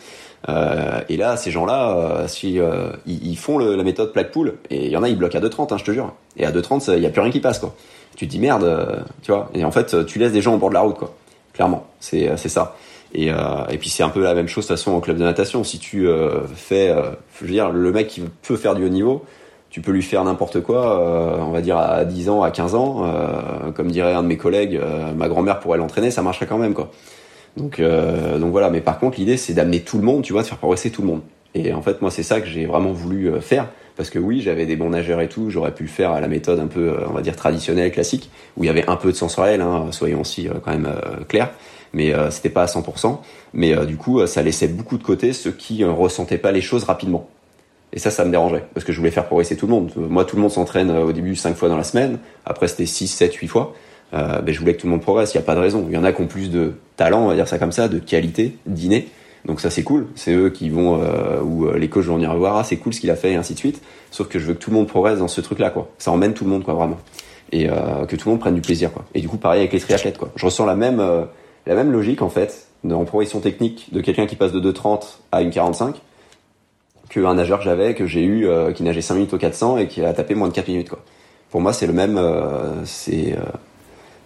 [0.49, 2.59] Euh, et là, ces gens-là, si
[3.07, 5.73] ils, font la méthode plaque poule, et il y en a, ils bloquent à 2,30,
[5.73, 6.13] hein, je te jure.
[6.37, 7.75] Et à 2,30, il y a plus rien qui passe, quoi.
[8.17, 9.49] Tu te dis merde, tu vois.
[9.53, 11.15] Et en fait, tu laisses des gens au bord de la route, quoi
[11.57, 11.87] clairement.
[11.99, 12.75] C'est c'est ça.
[13.13, 15.17] Et, euh, et puis c'est un peu la même chose de toute façon au club
[15.17, 15.63] de natation.
[15.63, 18.89] Si tu euh, fais, euh, je veux dire, le mec qui peut faire du haut
[18.89, 19.25] niveau,
[19.69, 22.75] tu peux lui faire n'importe quoi, euh, on va dire à 10 ans, à 15
[22.75, 26.45] ans, euh, comme dirait un de mes collègues, euh, ma grand-mère pourrait l'entraîner, ça marcherait
[26.45, 26.91] quand même quoi.
[27.57, 28.69] Donc donc voilà.
[28.69, 31.01] Mais par contre, l'idée c'est d'amener tout le monde, tu vois, de faire progresser tout
[31.01, 31.21] le monde.
[31.55, 33.67] Et en fait, moi c'est ça que j'ai vraiment voulu faire.
[33.97, 36.27] Parce que oui, j'avais des bons nageurs et tout, j'aurais pu le faire à la
[36.27, 39.17] méthode un peu, on va dire, traditionnelle, classique, où il y avait un peu de
[39.17, 40.89] sensoriel, hein, soyons aussi quand même
[41.27, 41.51] clairs
[41.93, 43.17] mais c'était pas à 100%.
[43.53, 47.27] Mais du coup, ça laissait beaucoup de côté ceux qui ressentaient pas les choses rapidement.
[47.93, 49.91] Et ça, ça me dérangeait, parce que je voulais faire progresser tout le monde.
[49.95, 53.07] Moi, tout le monde s'entraîne au début 5 fois dans la semaine, après c'était 6,
[53.07, 53.73] 7, 8 fois.
[54.13, 55.85] Euh, ben, je voulais que tout le monde progresse, il n'y a pas de raison.
[55.89, 57.87] Il y en a qui ont plus de talent, on va dire ça comme ça,
[57.87, 59.07] de qualité, d'inné.
[59.47, 62.35] Donc ça c'est cool, c'est eux qui vont, euh, ou euh, les coachs vont venir
[62.35, 63.81] voir, ah c'est cool ce qu'il a fait et ainsi de suite.
[64.11, 65.89] Sauf que je veux que tout le monde progresse dans ce truc-là, quoi.
[65.97, 66.97] Ça emmène tout le monde, quoi, vraiment.
[67.53, 69.05] Et euh, que tout le monde prenne du plaisir, quoi.
[69.15, 70.31] Et du coup, pareil avec les triathlètes, quoi.
[70.35, 71.01] Je ressens la même,
[71.65, 75.41] la même logique, en fait, en progression technique de quelqu'un qui passe de 2,30 à
[75.41, 75.95] une 45
[77.09, 80.03] qu'un nageur que j'avais, que j'ai eu, qui nageait 5 minutes au 400 et qui
[80.03, 80.99] a tapé moins de 4 minutes, quoi.
[81.51, 82.21] Pour moi, c'est le même,
[82.83, 83.33] c'est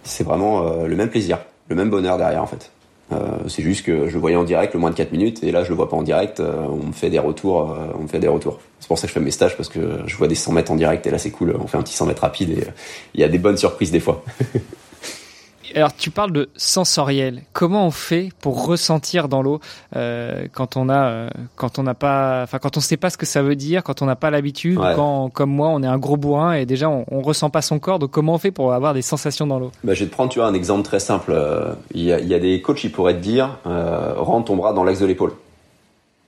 [0.02, 2.72] c'est vraiment le même plaisir, le même bonheur derrière en fait.
[3.12, 5.52] Euh, c'est juste que je le voyais en direct le moins de 4 minutes et
[5.52, 8.08] là je le vois pas en direct, euh, on me fait des retours, on me
[8.08, 8.60] fait des retours.
[8.80, 10.72] C'est pour ça que je fais mes stages parce que je vois des 100 mètres
[10.72, 12.64] en direct et là c'est cool, on fait un petit 100 mètres rapide et
[13.14, 14.24] il y a des bonnes surprises des fois.
[15.76, 17.42] alors tu parles de sensoriel.
[17.52, 19.60] Comment on fait pour ressentir dans l'eau
[19.96, 23.16] euh, quand on a, euh, quand on n'a pas, enfin quand on sait pas ce
[23.16, 25.98] que ça veut dire, quand on n'a pas l'habitude, quand comme moi on est un
[25.98, 27.98] gros bourrin et déjà on, on, ressent pas son corps.
[27.98, 29.70] Donc comment on fait pour avoir des sensations dans l'eau?
[29.84, 31.32] Bah, Je vais te prendre tu vois un exemple très simple.
[31.34, 34.56] Euh, il y a, y a, des coachs qui pourraient te dire euh, rentre ton
[34.56, 35.32] bras dans l'axe de l'épaule.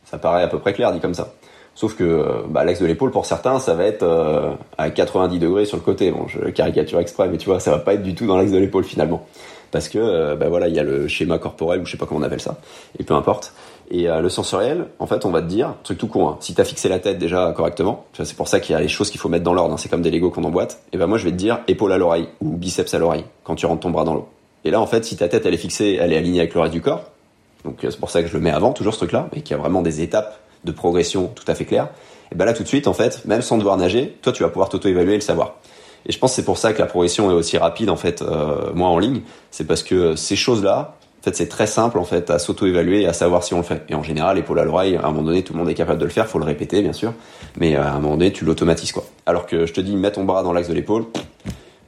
[0.05, 1.33] Ça paraît à peu près clair dit comme ça.
[1.75, 5.65] Sauf que bah, l'axe de l'épaule, pour certains, ça va être euh, à 90 degrés
[5.65, 6.11] sur le côté.
[6.13, 8.53] Bon, je caricature exprès, mais tu vois, ça va pas être du tout dans l'axe
[8.53, 9.27] de l'épaule finalement,
[9.73, 12.07] parce que euh, bah, voilà, il y a le schéma corporel ou je sais pas
[12.07, 12.59] comment on appelle ça,
[12.99, 13.53] et peu importe.
[13.91, 16.55] Et euh, le sensoriel, en fait, on va te dire, truc tout con, hein, si
[16.55, 19.21] t'as fixé la tête déjà correctement, c'est pour ça qu'il y a les choses qu'il
[19.21, 19.75] faut mettre dans l'ordre.
[19.75, 20.81] Hein, c'est comme des Lego qu'on emboîte.
[20.93, 23.57] Et ben moi, je vais te dire épaule à l'oreille ou biceps à l'oreille quand
[23.57, 24.29] tu rentres ton bras dans l'eau.
[24.65, 26.61] Et là, en fait, si ta tête elle est fixée, elle est alignée avec le
[26.61, 27.03] reste du corps.
[27.65, 29.59] Donc c'est pour ça que je le mets avant, toujours ce truc-là, et qu'il y
[29.59, 31.89] a vraiment des étapes de progression tout à fait claire,
[32.33, 34.49] et ben là tout de suite en fait, même sans devoir nager, toi tu vas
[34.49, 35.57] pouvoir t'auto-évaluer et le savoir.
[36.07, 38.23] Et je pense que c'est pour ça que la progression est aussi rapide en fait,
[38.23, 42.05] euh, moi en ligne, c'est parce que ces choses-là, en fait c'est très simple en
[42.05, 43.83] fait à s'auto-évaluer et à savoir si on le fait.
[43.89, 45.99] Et en général, épaule à l'oreille, à un moment donné tout le monde est capable
[45.99, 47.15] de le faire, faut le répéter bien sûr,
[47.57, 49.05] mais à un moment donné tu l'automatises quoi.
[49.27, 51.07] Alors que je te dis mets ton bras dans l'axe de l'épaule,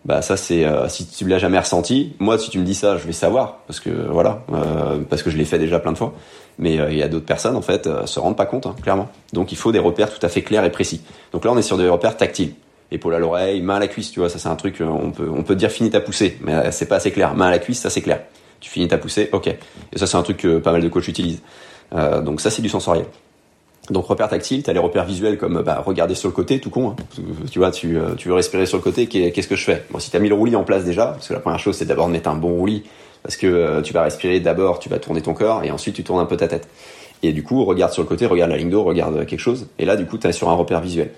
[0.07, 2.97] bah ça c'est euh, si tu l'as jamais ressenti moi si tu me dis ça
[2.97, 5.99] je vais savoir parce que voilà euh, parce que je l'ai fait déjà plein de
[5.99, 6.15] fois
[6.59, 8.75] mais euh, il y a d'autres personnes en fait euh, se rendent pas compte hein,
[8.83, 9.09] clairement.
[9.33, 11.03] Donc il faut des repères tout à fait clairs et précis.
[11.33, 12.55] Donc là on est sur des repères tactiles.
[12.91, 15.29] Épaule à l'oreille main à la cuisse tu vois ça c'est un truc on peut
[15.29, 17.35] on peut dire finis ta poussée mais c'est pas assez clair.
[17.35, 18.21] Main à la cuisse ça c'est clair.
[18.61, 19.49] Tu finis ta poussée ok.
[19.49, 21.43] Et ça c'est un truc que pas mal de coachs utilisent.
[21.93, 23.07] Donc ça c'est du sensoriel.
[23.91, 26.71] Donc repères tactiles, tu as les repères visuels comme bah, regarder sur le côté, tout
[26.71, 26.91] con.
[26.91, 26.97] Hein.
[27.51, 29.85] Tu vois, tu, euh, tu veux respirer sur le côté, qu'est-ce que je fais?
[29.91, 31.77] Bon, si tu as mis le roulis en place déjà, parce que la première chose
[31.77, 32.83] c'est d'abord de mettre un bon roulis,
[33.27, 36.05] parce que euh, tu vas respirer d'abord, tu vas tourner ton corps, et ensuite tu
[36.05, 36.69] tournes un peu ta tête.
[37.25, 39.85] Et du coup, regarde sur le côté, regarde la ligne d'eau, regarde quelque chose, et
[39.85, 41.11] là du coup tu es sur un repère visuel.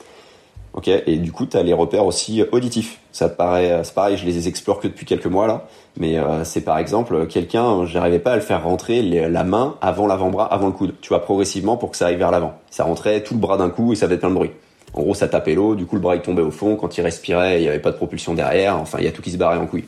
[0.73, 3.01] Ok, et du coup, tu as les repères aussi auditifs.
[3.11, 5.67] Ça paraît, c'est pareil, je les explore que depuis quelques mois là,
[5.99, 10.07] mais euh, c'est par exemple quelqu'un, j'arrivais pas à le faire rentrer la main avant
[10.07, 10.95] l'avant-bras, avant le coude.
[11.03, 12.55] Tu vois progressivement pour que ça aille vers l'avant.
[12.71, 14.53] Ça rentrait tout le bras d'un coup et ça faisait plein de bruit.
[14.95, 16.77] En gros, ça tapait l'eau, du coup le bras il tombait au fond.
[16.77, 18.79] Quand il respirait, il y avait pas de propulsion derrière.
[18.79, 19.85] Enfin, il y a tout qui se barrait en couille.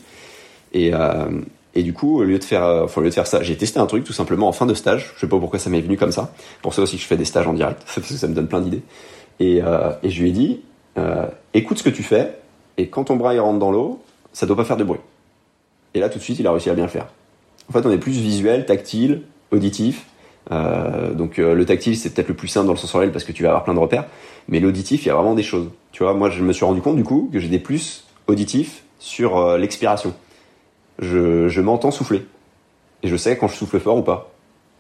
[0.73, 1.27] Et euh,
[1.75, 3.79] et du coup, au lieu de faire, euh, au lieu de faire ça, j'ai testé
[3.79, 5.12] un truc tout simplement en fin de stage.
[5.14, 6.33] Je sais pas pourquoi ça m'est venu comme ça.
[6.62, 8.61] Pour ça aussi je fais des stages en direct, parce que ça me donne plein
[8.61, 8.83] d'idées.
[9.39, 10.61] Et, euh, je lui ai dit,
[10.99, 12.39] euh, écoute ce que tu fais,
[12.77, 14.03] et quand ton bras il rentre dans l'eau,
[14.33, 15.01] ça doit pas faire de bruit.
[15.95, 17.07] Et là, tout de suite, il a réussi à bien le faire.
[17.68, 20.07] En fait, on est plus visuel, tactile, auditif.
[20.51, 23.51] Donc le tactile, c'est peut-être le plus simple dans le sensoriel parce que tu vas
[23.51, 24.07] avoir plein de repères.
[24.49, 25.68] Mais l'auditif, il y a vraiment des choses.
[25.91, 28.85] Tu vois, moi, je me suis rendu compte du coup que j'ai des plus auditifs
[29.01, 30.14] sur l'expiration.
[31.01, 32.26] Je, je m'entends souffler.
[33.03, 34.30] Et je sais quand je souffle fort ou pas.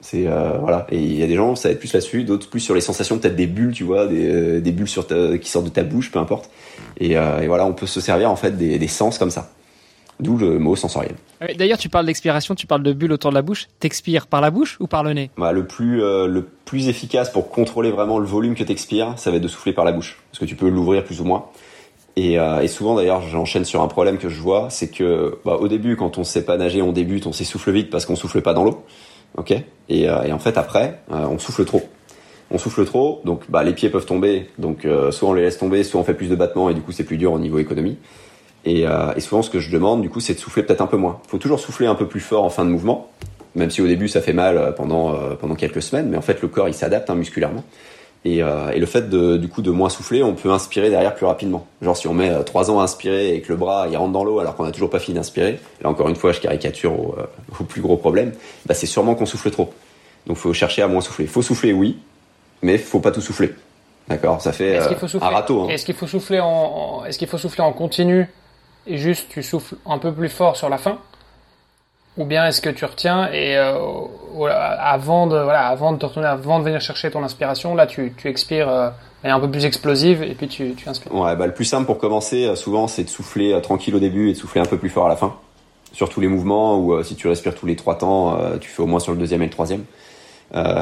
[0.00, 0.86] C'est euh, voilà.
[0.90, 2.80] Et il y a des gens, ça va être plus là-dessus, d'autres plus sur les
[2.80, 5.70] sensations, peut-être des bulles, tu vois, des, euh, des bulles sur ta, qui sortent de
[5.70, 6.50] ta bouche, peu importe.
[6.98, 9.50] Et, euh, et, voilà, on peut se servir en fait des, des sens comme ça.
[10.18, 11.14] D'où le mot sensoriel.
[11.56, 13.68] D'ailleurs, tu parles d'expiration, tu parles de bulles autour de la bouche.
[13.78, 15.30] T'expires par la bouche ou par le nez?
[15.38, 19.38] Bah, Le plus le plus efficace pour contrôler vraiment le volume que t'expires, ça va
[19.38, 21.46] être de souffler par la bouche, parce que tu peux l'ouvrir plus ou moins.
[22.22, 25.56] Et, euh, et souvent d'ailleurs, j'enchaîne sur un problème que je vois, c'est que bah,
[25.58, 28.42] au début, quand on sait pas nager, on débute, on s'essouffle vite parce qu'on souffle
[28.42, 28.84] pas dans l'eau
[29.38, 29.52] ok?
[29.88, 31.88] Et, euh, et, en fait après euh, on souffle trop.
[32.50, 35.82] On souffle trop donc bah, les pieds peuvent tomber donc soit on les laisse tomber
[35.82, 37.96] soit on fait plus de battements et du coup c'est plus dur au niveau économie.
[38.66, 38.84] Et,
[39.18, 41.20] souvent ce que je demande du coup c'est de souffler peut-être un peu moins.
[41.28, 43.08] Faut toujours souffler un peu plus fort en fin de mouvement
[43.54, 46.48] même si au début ça fait mal pendant pendant quelques semaines mais en fait le
[46.48, 47.64] corps il s'adapte hein, musculairement
[48.24, 51.14] et, euh, et, le fait de, du coup de moins souffler, on peut inspirer derrière
[51.14, 51.66] plus rapidement.
[51.80, 54.12] Genre si on met euh, trois ans à inspirer et que le bras il rentre
[54.12, 56.92] dans l'eau alors qu'on a toujours pas fini d'inspirer, là encore une fois je caricature
[56.92, 57.26] au, euh,
[57.60, 58.32] au plus gros problème,
[58.66, 59.72] bah c'est sûrement qu'on souffle trop.
[60.26, 61.26] Donc faut chercher à moins souffler.
[61.26, 61.98] Faut souffler oui,
[62.62, 63.54] mais faut pas tout souffler.
[64.08, 65.62] D'accord, ça fait faut souffler, un râteau.
[65.62, 65.68] Hein.
[65.68, 68.28] Est-ce qu'il faut souffler en, en est-ce qu'il faut souffler en continu
[68.86, 70.98] et juste tu souffles un peu plus fort sur la fin?
[72.16, 73.72] Ou bien est-ce que tu retiens et euh,
[74.78, 78.28] avant de voilà avant de retourner avant de venir chercher ton inspiration là tu, tu
[78.28, 78.90] expires euh,
[79.22, 81.14] un peu plus explosive et puis tu, tu inspires.
[81.14, 84.00] Ouais bah le plus simple pour commencer euh, souvent c'est de souffler euh, tranquille au
[84.00, 85.36] début et de souffler un peu plus fort à la fin.
[85.92, 88.86] Sur tous les mouvements ou si tu respires tous les trois temps tu fais au
[88.86, 89.82] moins sur le deuxième et le troisième.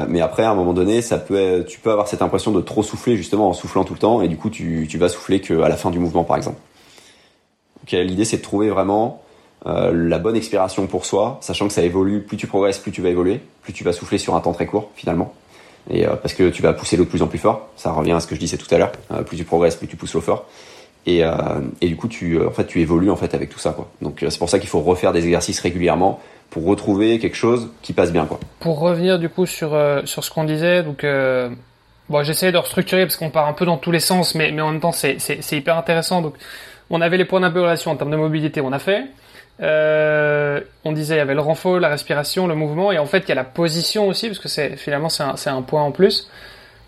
[0.07, 2.83] Mais après à un moment donné ça peut tu peux avoir cette impression de trop
[2.83, 5.67] souffler justement en soufflant tout le temps et du coup tu, tu vas souffler qu'à
[5.67, 6.59] la fin du mouvement par exemple.
[7.79, 9.23] Donc l'idée c'est de trouver vraiment
[9.65, 13.01] euh, la bonne expiration pour soi, sachant que ça évolue, plus tu progresses, plus tu
[13.01, 15.33] vas évoluer, plus tu vas souffler sur un temps très court finalement.
[15.89, 18.13] Et euh, parce que tu vas pousser l'eau de plus en plus fort, ça revient
[18.13, 18.91] à ce que je disais tout à l'heure.
[19.11, 20.45] Euh, plus tu progresses, plus tu pousses l'eau fort.
[21.05, 21.23] Et,
[21.81, 23.71] et, du coup, tu, en fait, tu évolues en fait avec tout ça.
[23.71, 23.89] Quoi.
[23.99, 26.19] Donc c'est pour ça qu'il faut refaire des exercices régulièrement
[26.51, 28.25] pour retrouver quelque chose qui passe bien.
[28.25, 28.39] Quoi.
[28.59, 31.03] Pour revenir du coup sur sur ce qu'on disait, donc
[32.09, 34.61] bon, j'essaie de restructurer parce qu'on part un peu dans tous les sens, mais mais
[34.61, 36.21] en même temps c'est hyper intéressant.
[36.21, 36.35] Donc
[36.91, 39.05] on avait les points d'amélioration en termes de mobilité, on a fait.
[39.61, 43.19] Euh, on disait il y avait le renfort, la respiration, le mouvement, et en fait
[43.19, 45.91] il y a la position aussi, parce que c'est finalement c'est un, un, point en
[45.91, 46.29] plus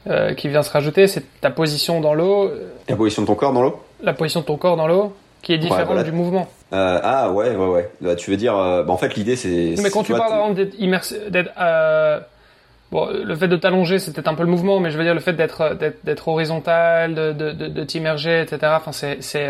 [0.08, 2.50] euh, qui vient se rajouter, c'est ta position dans l'eau.
[2.88, 3.82] La position de ton corps dans l'eau?
[4.02, 6.50] La position de ton corre dans l'eau, qui est différente du mouvement.
[6.72, 7.92] Euh, ah ouais ouais ouais.
[8.00, 9.76] Bah, tu veux dire, bah, en fait l'idée c'est.
[9.82, 11.52] Mais quand tu, parles d'être immersé, d'être
[12.92, 15.14] Bon, le fait de t'allonger, c'est peut-être un peu le mouvement, mais je veux dire
[15.14, 18.74] le fait d'être d'être horizontal, de, de, de, t'immerger, etc.
[18.76, 19.48] Enfin, c'est c'est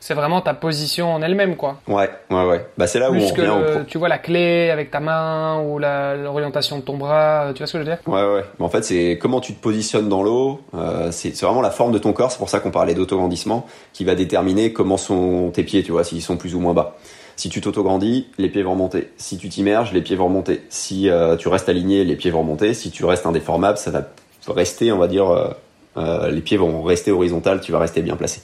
[0.00, 1.80] c'est vraiment ta position en elle-même, quoi.
[1.88, 2.66] Ouais, ouais, ouais.
[2.76, 6.78] Bah, c'est là où on que tu vois la clé avec ta main ou l'orientation
[6.78, 7.98] de ton bras, tu vois ce que je veux dire?
[8.06, 8.44] Ouais, ouais.
[8.58, 10.60] Mais en fait, c'est comment tu te positionnes dans l'eau.
[10.74, 12.30] Euh, c'est vraiment la forme de ton corps.
[12.30, 16.04] C'est pour ça qu'on parlait d'autograndissement, qui va déterminer comment sont tes pieds, tu vois,
[16.04, 16.96] s'ils sont plus ou moins bas.
[17.36, 19.10] Si tu t'autograndis, les pieds vont remonter.
[19.18, 20.62] Si tu t'immerges, les pieds vont remonter.
[20.70, 22.72] Si euh, tu restes aligné, les pieds vont remonter.
[22.72, 24.06] Si tu restes indéformable, ça va
[24.48, 25.48] rester, on va dire, euh,
[25.96, 28.40] euh les pieds vont rester horizontal, tu vas rester bien placé.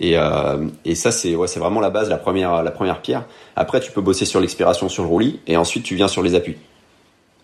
[0.00, 3.24] Et, euh, et ça, c'est ouais, c'est vraiment la base, la première, la première pierre.
[3.56, 6.34] Après, tu peux bosser sur l'expiration sur le roulis, et ensuite tu viens sur les
[6.34, 6.56] appuis.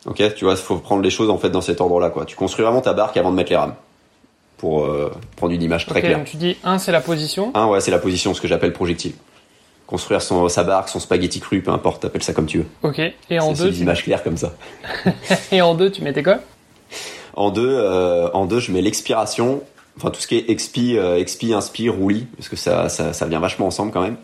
[0.07, 2.25] Ok, tu vois, il faut prendre les choses en fait dans cet ordre-là, quoi.
[2.25, 3.75] Tu construis vraiment ta barque avant de mettre les rames,
[4.59, 6.19] pour euh, prendre une image très claire.
[6.19, 7.51] Donc tu dis un, c'est la position.
[7.55, 9.15] Un, ouais, c'est la position, ce que j'appelle projectile.
[9.87, 12.67] Construire son, sa barque, son spaghetti cru, peu importe, t'appelles ça comme tu veux.
[12.83, 13.01] Ok.
[13.31, 14.55] Et en deux, c'est une image claire comme ça.
[15.53, 16.39] et en deux, tu mettais quoi
[17.35, 19.63] En deux, euh, en deux, je mets l'expiration
[19.97, 23.27] enfin tout ce qui est expi, euh, expi, inspire, roulis, parce que ça, ça, ça
[23.27, 24.17] vient vachement ensemble quand même.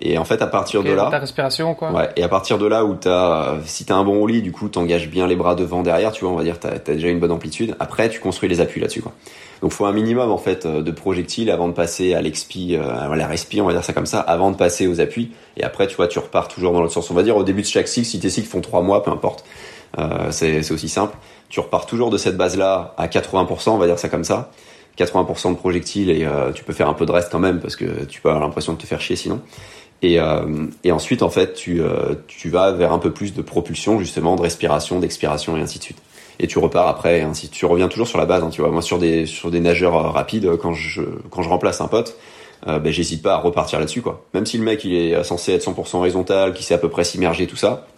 [0.00, 1.90] Et en fait, à partir de là, ta respiration quoi.
[1.90, 2.08] Ouais.
[2.16, 5.08] Et à partir de là où t'as, si t'as un bon roulis, du coup, t'engages
[5.08, 7.32] bien les bras devant, derrière, tu vois, on va dire, t'as as déjà une bonne
[7.32, 7.74] amplitude.
[7.80, 9.12] Après, tu construis les appuis là-dessus quoi.
[9.60, 13.14] Donc, faut un minimum en fait de projectiles avant de passer à l'expi, euh, à
[13.16, 15.32] la respi, on va dire ça comme ça, avant de passer aux appuis.
[15.56, 17.10] Et après, tu vois, tu repars toujours dans l'autre sens.
[17.10, 19.10] On va dire au début de chaque cycle, si tes cycles font trois mois, peu
[19.10, 19.44] importe,
[19.98, 21.16] euh, c'est aussi simple.
[21.48, 24.50] Tu repars toujours de cette base-là à 80%, on va dire ça comme ça.
[24.98, 27.76] 80% de projectiles et euh, tu peux faire un peu de reste quand même parce
[27.76, 29.40] que tu peux avoir l'impression de te faire chier sinon.
[30.02, 33.42] Et, euh, et ensuite, en fait, tu, euh, tu vas vers un peu plus de
[33.42, 35.98] propulsion, justement, de respiration, d'expiration et ainsi de suite.
[36.38, 38.44] Et tu repars après, et ainsi tu reviens toujours sur la base.
[38.44, 41.80] Hein, tu vois, moi sur des sur des nageurs rapides, quand je quand je remplace
[41.80, 42.16] un pote,
[42.64, 44.24] ben j'hésite pas à repartir là-dessus quoi.
[44.34, 47.02] Même si le mec il est censé être 100% horizontal, qui sait à peu près
[47.02, 47.88] s'immerger tout ça,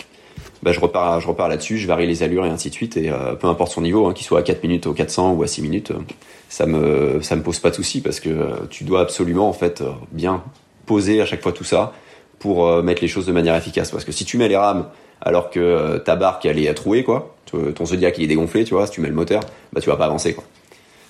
[0.62, 2.96] bah, je repars, je repars là-dessus, je varie les allures et ainsi de suite.
[2.96, 5.42] Et euh, peu importe son niveau, hein, qu'il soit à 4 minutes, au 400 ou
[5.42, 6.00] à 6 minutes, euh,
[6.48, 9.52] ça me, ça me pose pas de souci parce que euh, tu dois absolument en
[9.52, 9.82] fait
[10.12, 10.42] bien
[10.86, 11.92] poser à chaque fois tout ça
[12.38, 13.90] pour mettre les choses de manière efficace.
[13.90, 14.88] Parce que si tu mets les rames
[15.20, 17.36] alors que ta barque elle est à trouer quoi,
[17.74, 19.42] ton Zodiac il est dégonflé, tu vois, si tu mets le moteur,
[19.74, 20.42] bah tu vas pas avancer quoi.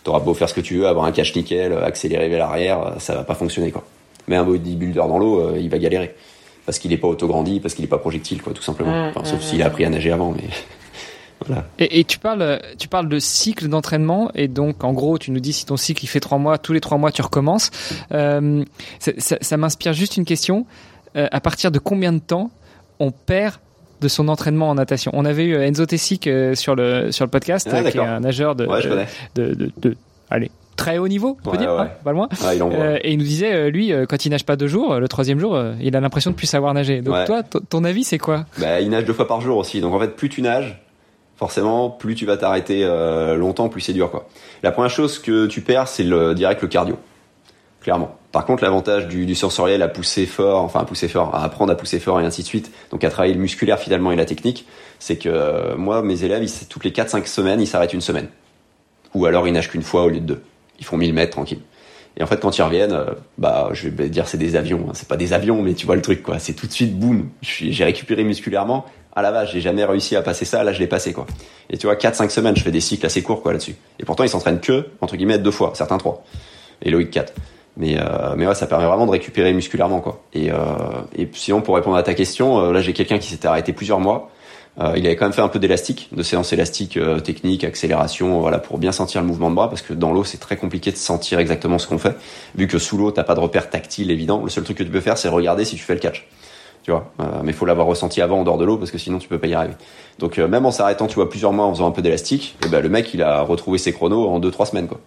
[0.03, 3.15] T'auras beau faire ce que tu veux, avoir un cache nickel, accélérer vers l'arrière, ça
[3.15, 3.85] va pas fonctionner quoi.
[4.27, 6.15] Mais un bodybuilder dans l'eau, il va galérer
[6.67, 9.11] parce qu'il n'est pas autograndi, parce qu'il n'est pas projectile, quoi, tout simplement.
[9.11, 10.45] Mmh, sauf mmh, s'il a appris à nager avant, mais.
[11.47, 11.65] Voilà.
[11.79, 15.55] Et, tu parles, tu parles de cycle d'entraînement et donc en gros tu nous dis
[15.55, 17.71] si ton cycle il fait trois mois, tous les trois mois tu recommences.
[18.13, 18.63] Euh,
[18.99, 20.67] ça, m'inspire juste une question.
[21.17, 22.51] Euh, à partir de combien de temps
[22.99, 23.55] on perd
[24.03, 25.13] de son entraînement en natation?
[25.15, 28.21] On avait eu Enzo Tessic euh, sur le sur le podcast, ah, qui est un
[28.21, 28.67] nageur de,
[29.35, 29.97] de, de, de,
[30.29, 30.51] allez
[30.81, 32.29] très haut niveau, on peut dire, pas loin.
[32.43, 35.09] Euh, et il nous disait, euh, lui, euh, quand il nage pas deux jours, le
[35.09, 37.03] troisième jour, il a l'impression de plus savoir nager.
[37.03, 38.47] Donc toi, ton avis, c'est quoi?
[38.59, 39.81] Bah, Il nage deux fois par jour aussi.
[39.83, 40.81] Donc en fait, plus tu nages,
[41.37, 42.85] forcément, plus tu vas t'arrêter
[43.37, 44.11] longtemps, plus c'est dur.
[44.11, 44.27] quoi.
[44.63, 46.97] La première chose que tu perds, c'est le direct le cardio,
[47.83, 48.17] clairement.
[48.33, 51.73] Par contre, l'avantage du, du, sensoriel à pousser fort, enfin à pousser fort, à apprendre
[51.73, 54.25] à pousser fort et ainsi de suite, donc à travailler le musculaire finalement et la
[54.25, 54.67] technique,
[55.01, 58.29] c'est que moi, mes élèves, ils, toutes les 4-5 semaines, ils s'arrêtent une semaine.
[59.15, 60.43] Ou alors ils nagent qu'une fois au lieu de deux
[60.81, 61.61] ils font 1000 mètres tranquille.
[62.17, 64.87] Et en fait, quand ils reviennent, euh, bah, je vais dire c'est des avions.
[64.89, 64.93] Hein.
[64.95, 66.39] C'est pas des avions, mais tu vois le truc, quoi.
[66.39, 67.29] C'est tout de suite, boum.
[67.41, 68.85] J'ai récupéré musculairement.
[69.15, 70.63] À la vache, j'ai jamais réussi à passer ça.
[70.65, 71.27] Là, je l'ai passé, quoi.
[71.69, 73.75] Et tu vois, 4-5 semaines, je fais des cycles assez courts, quoi, là-dessus.
[73.99, 75.73] Et pourtant, ils s'entraînent que, entre guillemets, deux fois.
[75.75, 76.25] Certains trois.
[76.83, 77.33] Et Loïc 4.
[77.77, 80.23] Mais, euh, mais ouais, ça permet vraiment de récupérer musculairement, quoi.
[80.33, 80.57] Et, euh,
[81.17, 84.01] et sinon, pour répondre à ta question, euh, là, j'ai quelqu'un qui s'était arrêté plusieurs
[84.01, 84.31] mois.
[84.79, 88.41] Euh, il avait quand même fait un peu d'élastique, de séance élastique euh, technique, accélération,
[88.41, 90.93] voilà, pour bien sentir le mouvement de bras, parce que dans l'eau, c'est très compliqué
[90.93, 92.17] de sentir exactement ce qu'on fait,
[92.55, 94.43] vu que sous l'eau, t'as pas de repère tactile évident.
[94.43, 96.27] Le seul truc que tu peux faire, c'est regarder si tu fais le catch.
[96.83, 99.19] Tu vois, euh, mais faut l'avoir ressenti avant en dehors de l'eau, parce que sinon
[99.19, 99.75] tu peux pas y arriver.
[100.19, 102.81] Donc même en s'arrêtant, tu vois, plusieurs mois en faisant un peu d'élastique, et ben
[102.81, 105.01] le mec, il a retrouvé ses chronos en deux trois semaines, quoi.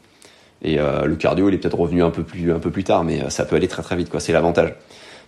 [0.63, 3.03] Et euh, le cardio, il est peut-être revenu un peu plus un peu plus tard,
[3.03, 4.09] mais euh, ça peut aller très très vite.
[4.09, 4.19] quoi.
[4.19, 4.73] C'est l'avantage.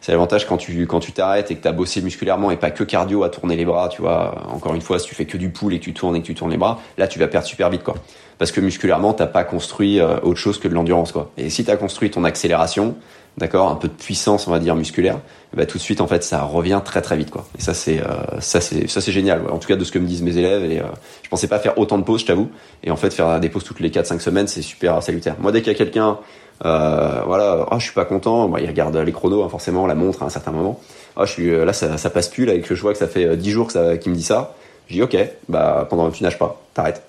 [0.02, 2.72] C'est l'avantage quand tu quand tu t'arrêtes et que tu as bossé musculairement et pas
[2.72, 3.90] que cardio à tourner les bras.
[3.90, 6.16] Tu vois, encore une fois, si tu fais que du pull et que tu tournes
[6.16, 7.96] et que tu tournes les bras, là tu vas perdre super vite quoi.
[8.38, 11.32] Parce que musculairement, t'as pas construit euh, autre chose que de l'endurance quoi.
[11.38, 12.96] Et si tu as construit ton accélération,
[13.38, 15.20] d'accord, un peu de puissance, on va dire musculaire,
[15.54, 17.48] bah tout de suite en fait ça revient très très vite quoi.
[17.58, 19.42] Et ça c'est euh, ça c'est ça c'est génial.
[19.50, 20.86] En tout cas de ce que me disent mes élèves et euh,
[21.24, 22.50] je pensais pas faire autant de pauses, je t'avoue.
[22.84, 25.36] Et en fait faire des pauses toutes les 4 5 semaines, c'est super salutaire.
[25.40, 26.20] Moi dès qu'il y a quelqu'un
[26.64, 29.96] euh, voilà, oh, je suis pas content, bah, il regarde les chronos hein, forcément, la
[29.96, 30.80] montre à un certain moment.
[31.18, 33.08] Oh, je suis là ça, ça passe plus là et que je vois que ça
[33.08, 34.56] fait 10 jours que qu'il me dit ça.
[34.88, 35.18] Je dis OK,
[35.50, 37.04] bah pendant tu nages pas, t'arrêtes.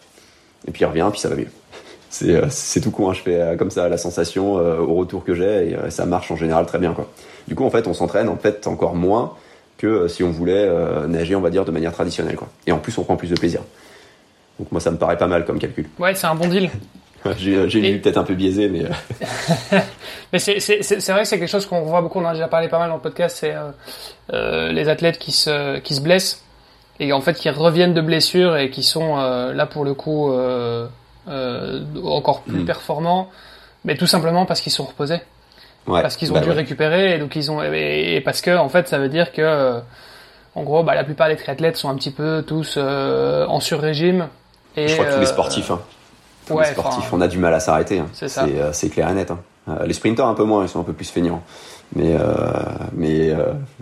[0.67, 1.49] Et puis il revient, puis ça va mieux.
[2.49, 3.13] C'est tout con, hein.
[3.13, 6.67] je fais comme ça la sensation au retour que j'ai et ça marche en général
[6.67, 7.09] très bien quoi.
[7.49, 9.35] Du coup, en fait, on s'entraîne en fait encore moins
[9.79, 12.37] que euh, si on voulait euh, nager, on va dire, de manière traditionnelle.
[12.37, 12.49] Quoi.
[12.67, 13.61] Et en plus, on prend plus de plaisir.
[14.59, 15.87] Donc moi, ça me paraît pas mal comme calcul.
[15.99, 16.71] Ouais, c'est un bon deal.
[17.37, 18.85] J'ai eu peut-être un peu biaisé, mais.
[18.85, 19.79] Euh,
[20.33, 22.21] mais c'est vrai que c'est quelque chose qu'on voit beaucoup.
[22.21, 23.39] On en a déjà parlé pas mal dans le podcast.
[23.41, 23.55] C'est
[24.33, 26.43] euh, les athlètes qui se qui se blessent
[27.01, 30.33] et en fait qui reviennent de blessures et qui sont là pour le coup
[31.27, 32.65] encore plus mm.
[32.65, 33.31] performants,
[33.85, 35.21] mais tout simplement parce qu'ils sont reposés.
[35.87, 38.69] Ouais, parce qu'ils ont bah dû récupérer et donc ils ont et, parce que en
[38.69, 39.81] fait ça veut dire que
[40.57, 44.29] en gros bah, la plupart des triathlètes sont un petit peu tous euh, en sur-régime
[44.75, 45.81] et je crois que tous les euh, sportifs hein.
[46.51, 48.09] Les sportifs on a du mal à s'arrêter hein.
[48.13, 49.39] c'est euh, c'est clair et net hein.
[49.87, 51.43] les sprinters un peu moins ils sont un peu plus feignants
[51.95, 52.17] mais
[52.95, 53.33] mais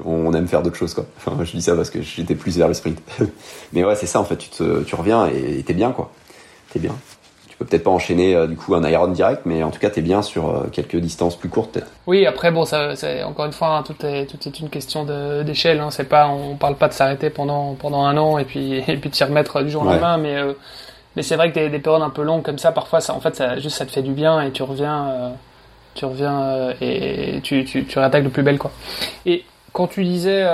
[0.04, 2.68] on aime faire d'autres choses quoi enfin je dis ça parce que j'étais plus vers
[2.68, 3.00] le sprint
[3.72, 6.10] mais ouais c'est ça en fait tu te, tu reviens et t'es bien quoi
[6.72, 6.94] t'es bien
[7.54, 9.88] tu peux peut-être pas enchaîner euh, du coup un iron direct, mais en tout cas,
[9.88, 11.78] tu es bien sur euh, quelques distances plus courtes.
[12.08, 15.04] Oui, après, bon, ça, c'est encore une fois, hein, tout, est, tout est une question
[15.44, 15.78] d'échelle.
[15.78, 18.96] Hein, c'est pas, on parle pas de s'arrêter pendant, pendant un an et puis, et
[18.96, 20.54] puis de s'y remettre du jour au lendemain, mais, euh,
[21.16, 23.20] mais c'est vrai que des, des, périodes un peu longues comme ça, parfois, ça, en
[23.20, 25.32] fait, ça, juste ça te fait du bien et tu reviens,
[25.94, 28.72] tu reviens et tu, tu, tu réattaques de plus belle, quoi.
[29.26, 30.44] Et quand tu disais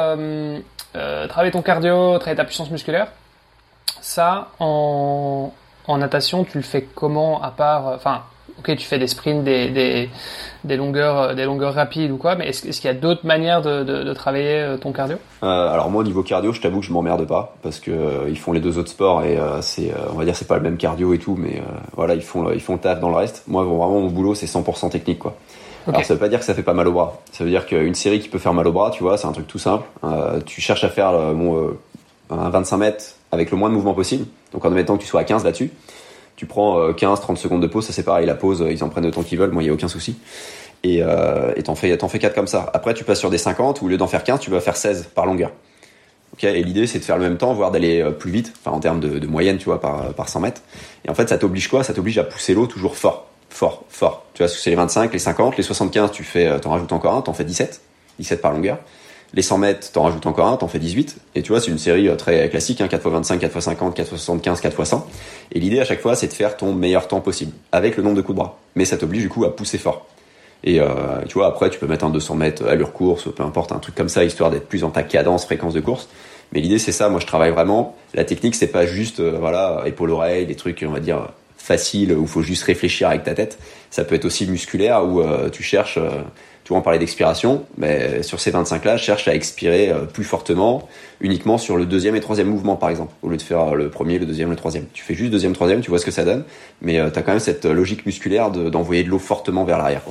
[1.28, 3.08] travailler ton cardio, travailler ta puissance musculaire,
[4.00, 5.52] ça, en,
[5.86, 8.22] en natation, tu le fais comment à part, euh, enfin,
[8.60, 10.08] ok, tu fais des sprints, des,
[10.64, 13.62] des, longueurs, euh, des longueurs rapides ou quoi, mais est-ce, qu'il y a d'autres manières
[13.62, 15.16] de, travailler euh, ton cardio?
[15.42, 18.52] Alors moi, au niveau cardio, je t'avoue que je m'emmerde pas parce que ils font
[18.52, 21.18] les deux autres sports et c'est, on va dire, c'est pas le même cardio et
[21.18, 21.62] tout, mais
[21.96, 23.44] voilà, ils font, ils font le taf dans le reste.
[23.46, 25.34] Moi, vraiment, mon boulot, c'est 100% technique, quoi.
[25.86, 27.20] Alors ça veut pas dire que ça fait pas mal au bras.
[27.32, 29.32] Ça veut dire qu'une série qui peut faire mal au bras, tu vois, c'est un
[29.32, 29.84] truc tout simple.
[30.44, 31.74] tu cherches à faire bon,
[32.30, 34.26] un 25 mètres avec le moins de mouvement possible.
[34.52, 35.70] Donc en admettant que tu sois à 15 là-dessus,
[36.40, 39.10] tu prends 15-30 euh, secondes de pause, ça c'est pareil, la pause, ils en prennent
[39.10, 40.16] temps qu'ils veulent, moi il y a aucun souci.
[40.82, 42.70] Et euh, t'en fais, fais 4 comme ça.
[42.72, 44.78] Après tu passes sur des 50, où au lieu d'en faire 15, tu vas faire
[44.78, 45.50] 16 par longueur.
[46.32, 48.74] Okay et l'idée c'est de faire le même temps, voire d'aller euh, plus vite, enfin
[48.74, 50.62] en termes de, de, moyenne, tu vois, par, par 100 mètres.
[51.04, 51.84] Et en fait ça t'oblige quoi?
[51.84, 54.24] Ça t'oblige à pousser l'eau toujours fort, fort, fort.
[54.32, 57.20] Tu vois, c'est les 25, les 50, les 75, tu fais, t'en rajoutes encore un,
[57.20, 57.82] t'en fais 17,
[58.18, 58.78] 17 par longueur.
[59.32, 61.16] Les 100 mètres, t'en rajoutes encore un, t'en fais 18.
[61.36, 65.02] Et tu vois, c'est une série euh, très classique, hein, 4x25, 4x50, 4x75, 4x100.
[65.52, 68.16] Et l'idée à chaque fois, c'est de faire ton meilleur temps possible, avec le nombre
[68.16, 68.58] de coups de bras.
[68.74, 70.06] Mais ça t'oblige du coup à pousser fort.
[70.64, 70.86] Et euh,
[71.28, 73.94] tu vois, après, tu peux mettre un 200 mètres allure course, peu importe, un truc
[73.94, 76.08] comme ça, histoire d'être plus dans ta cadence, fréquence de course.
[76.52, 77.08] Mais l'idée, c'est ça.
[77.08, 77.96] Moi, je travaille vraiment.
[78.14, 81.28] La technique, c'est pas juste, euh, voilà, épaule-oreille, des trucs, on va dire,
[81.70, 83.58] faciles, où faut juste réfléchir avec ta tête.
[83.90, 85.98] Ça peut être aussi musculaire, où tu cherches
[86.70, 90.88] tu vois, on parlait d'expiration, mais sur ces 25-là, cherche à expirer euh, plus fortement,
[91.20, 94.20] uniquement sur le deuxième et troisième mouvement, par exemple, au lieu de faire le premier,
[94.20, 94.84] le deuxième, le troisième.
[94.92, 96.44] Tu fais juste deuxième, troisième, tu vois ce que ça donne,
[96.80, 100.02] mais euh, tu as quand même cette logique musculaire d'envoyer de, l'eau fortement vers l'arrière.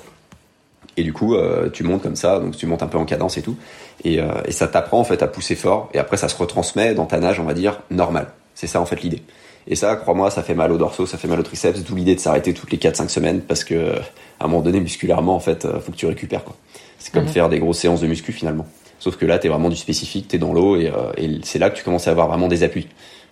[0.97, 3.37] Et du coup, euh, tu montes comme ça, donc tu montes un peu en cadence
[3.37, 3.55] et tout,
[4.03, 7.05] et, et ça t'apprend en fait à pousser fort, et après ça se retransmet dans
[7.05, 8.27] ta nage, on va dire, normale.
[8.53, 9.21] C'est ça en fait l'idée.
[9.67, 12.15] Et ça, crois-moi, ça fait mal au dorsaux, ça fait mal au triceps, d'où l'idée
[12.15, 13.93] de s'arrêter toutes les 4-5 semaines parce que
[14.39, 16.43] à un moment donné, musculairement, en fait, euh, faut que tu récupères.
[16.43, 16.55] quoi.
[16.97, 17.29] C'est comme mhm.
[17.29, 18.65] faire des grosses séances de muscu finalement.
[18.99, 21.69] Sauf que là, t'es vraiment du spécifique, t'es dans l'eau et, euh, et c'est là
[21.69, 22.87] que tu commences à avoir vraiment des appuis.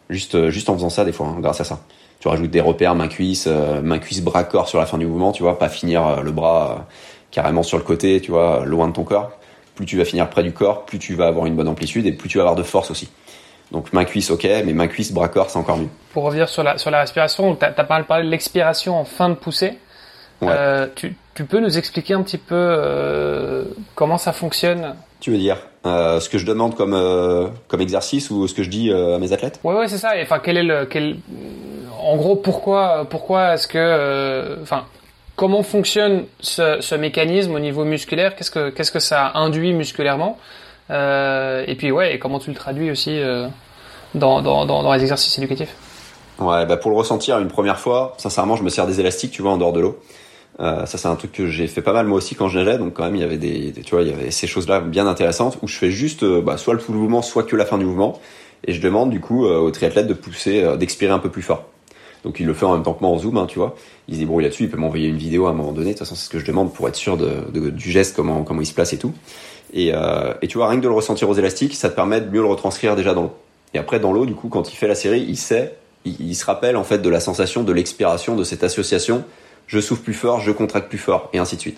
[0.10, 1.82] Juste, euh, juste en faisant ça, des fois, hein, grâce à ça.
[2.20, 5.32] Tu rajoutes des repères, main cuisse, main cuisse bras corps sur la fin du mouvement,
[5.32, 6.88] tu vois, pas finir le bras
[7.30, 9.34] carrément sur le côté, tu vois, loin de ton corps.
[9.76, 12.12] Plus tu vas finir près du corps, plus tu vas avoir une bonne amplitude et
[12.12, 13.10] plus tu vas avoir de force aussi.
[13.72, 15.90] Donc main cuisse, ok, mais main cuisse, bras corps, c'est encore mieux.
[16.14, 19.30] Pour revenir sur la sur la respiration, tu as, as parlé de l'expiration en fin
[19.30, 19.78] de poussée.
[20.44, 23.66] Euh, tu, tu peux nous expliquer un petit peu euh,
[23.96, 24.96] comment ça fonctionne?
[25.20, 26.96] Tu veux dire euh, ce que je demande comme
[27.68, 29.60] comme exercice ou ce que je dis à mes athlètes?
[29.64, 30.16] Ouais, ouais, c'est ça.
[30.16, 31.18] Et, Enfin, quel est le, quel,
[32.00, 34.86] en gros, pourquoi, pourquoi est-ce que, enfin,
[35.36, 38.36] comment fonctionne ce, ce mécanisme au niveau musculaire?
[38.36, 40.38] Qu'est-ce que, qu'est-ce que ça induit musculairement?
[40.90, 43.48] Et puis, ouais, et comment tu le traduis aussi euh,
[44.16, 45.76] dans, dans, dans, les exercices éducatifs?
[46.40, 49.42] Ouais, bah pour le ressentir une première fois, sincèrement, je me sers des élastiques, tu
[49.42, 50.00] vois, en dehors de l'eau.
[50.60, 52.78] Euh, ça, c'est un truc que j'ai fait pas mal moi aussi quand je nageais,
[52.78, 55.06] donc quand même il y avait des, tu vois, il y avait ces choses-là bien
[55.08, 57.78] intéressantes où je fais juste, euh, bah, soit le tout mouvement, soit que la fin
[57.78, 58.20] du mouvement,
[58.66, 61.44] et je demande du coup euh, aux triathlètes de pousser, euh, d'expirer un peu plus
[61.44, 61.66] fort.
[62.24, 63.76] Donc il le fait en même temps que moi en zoom, hein, tu vois.
[64.08, 65.90] Il se débrouille là-dessus, il peut m'envoyer une vidéo à un moment donné.
[65.90, 68.44] De toute façon, c'est ce que je demande pour être sûr de- du geste, comment
[68.44, 69.14] comment il se place et tout.
[69.74, 72.22] Et, euh, et tu vois, rien que de le ressentir aux élastiques, ça te permet
[72.22, 73.34] de mieux le retranscrire déjà dans l'eau.
[73.74, 76.46] Et après, dans l'eau, du coup, quand il fait la série, il sait, il, se
[76.46, 79.24] rappelle en fait de la sensation de l'expiration, de cette association.
[79.68, 81.78] Je souffle plus fort, je contracte plus fort, et ainsi de suite.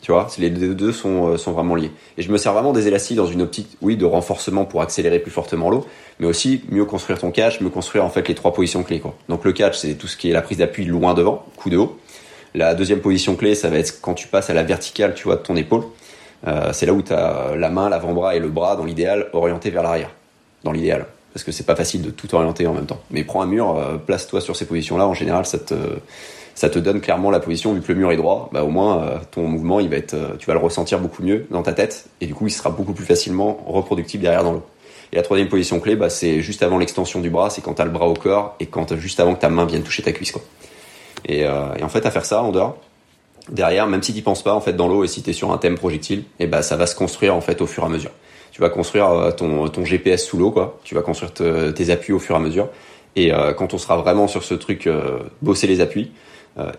[0.00, 1.90] Tu vois, les deux sont, euh, sont vraiment liés.
[2.18, 5.18] Et je me sers vraiment des élastiques dans une optique, oui, de renforcement pour accélérer
[5.18, 5.86] plus fortement l'eau,
[6.20, 9.02] mais aussi mieux construire ton catch, mieux construire en fait les trois positions clés.
[9.30, 11.78] Donc le catch, c'est tout ce qui est la prise d'appui loin devant, coup de
[11.78, 11.98] haut.
[12.54, 15.36] La deuxième position clé, ça va être quand tu passes à la verticale, tu vois,
[15.36, 15.84] de ton épaule.
[16.46, 19.70] Euh, c'est là où tu as la main, l'avant-bras et le bras, dans l'idéal, orientés
[19.70, 20.10] vers l'arrière.
[20.62, 21.06] Dans l'idéal.
[21.32, 23.00] Parce que c'est pas facile de tout orienter en même temps.
[23.10, 25.06] Mais prends un mur, euh, place-toi sur ces positions-là.
[25.06, 25.74] En général, ça te,
[26.54, 27.72] ça te donne clairement la position.
[27.72, 30.14] Vu que le mur est droit, bah, au moins, euh, ton mouvement, il va être,
[30.14, 32.06] euh, tu vas le ressentir beaucoup mieux dans ta tête.
[32.20, 34.62] Et du coup, il sera beaucoup plus facilement reproductible derrière dans l'eau.
[35.12, 37.50] Et la troisième position clé, bah, c'est juste avant l'extension du bras.
[37.50, 39.66] C'est quand tu as le bras au corps et quand juste avant que ta main
[39.66, 40.32] vienne toucher ta cuisse.
[40.32, 40.42] Quoi.
[41.30, 42.76] Euh, et en fait, à faire ça en dehors,
[43.50, 45.52] derrière, même si tu penses pas en fait dans l'eau et si tu es sur
[45.52, 47.88] un thème projectile, et ben ça va se construire en fait au fur et à
[47.88, 48.10] mesure.
[48.52, 50.78] Tu vas construire euh, ton, GPS sous l'eau quoi.
[50.84, 52.68] Tu vas construire te- tes appuis au fur et à mesure.
[53.16, 56.12] Et euh, quand on sera vraiment sur ce truc euh, bosser les appuis,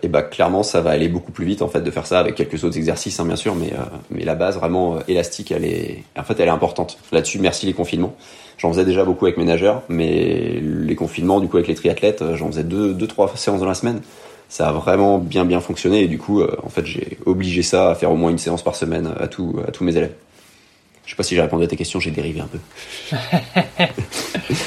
[0.00, 2.34] et ben clairement ça va aller beaucoup plus vite en fait de faire ça avec
[2.34, 3.74] quelques autres exercices hein, bien sûr, mais
[4.10, 6.96] mais la base vraiment élastique elle est en fait elle est importante.
[7.12, 8.16] Là-dessus merci les confinements.
[8.56, 12.24] J'en faisais déjà beaucoup avec mes nageurs, mais les confinements du coup avec les triathlètes,
[12.36, 14.00] j'en faisais deux deux trois séances dans la semaine
[14.48, 17.90] ça a vraiment bien bien fonctionné et du coup euh, en fait j'ai obligé ça
[17.90, 20.12] à faire au moins une séance par semaine à tout à tous mes élèves.
[21.04, 22.58] Je sais pas si j'ai répondu à tes questions, j'ai dérivé un peu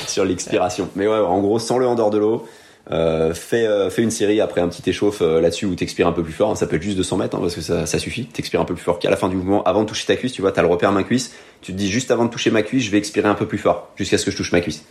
[0.07, 0.89] sur l'expiration.
[0.95, 2.47] Mais ouais, en gros, sans le en dehors de l'eau,
[2.91, 6.11] euh, fais, euh, fais une série après un petit échauffe euh, là-dessus où t'expires un
[6.11, 6.49] peu plus fort.
[6.49, 6.55] hein.
[6.55, 8.25] ça peut être juste 200 mètres hein, parce que ça, ça suffit.
[8.25, 10.31] T'expires un peu plus fort qu'à la fin du mouvement, avant de toucher ta cuisse.
[10.31, 11.33] Tu vois, t'as le repère main cuisse.
[11.61, 13.57] Tu te dis juste avant de toucher ma cuisse, je vais expirer un peu plus
[13.57, 14.85] fort jusqu'à ce que je touche ma cuisse.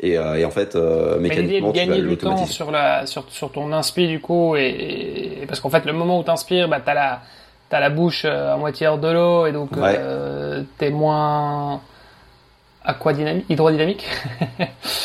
[0.00, 2.52] Et, euh, et en fait, euh, mécaniquement, de tu vas gagner du temps l'automatiser.
[2.52, 6.18] sur, la, sur, sur ton inspi du coup, et, et- parce qu'en fait le moment
[6.18, 7.20] où tu inspires, bah, tu as la,
[7.70, 9.96] t'as la bouche euh, à moitié hors de l'eau, et donc Ouais.
[9.98, 11.80] euh, tu es moins
[12.84, 14.06] aquadynamique, hydrodynamique.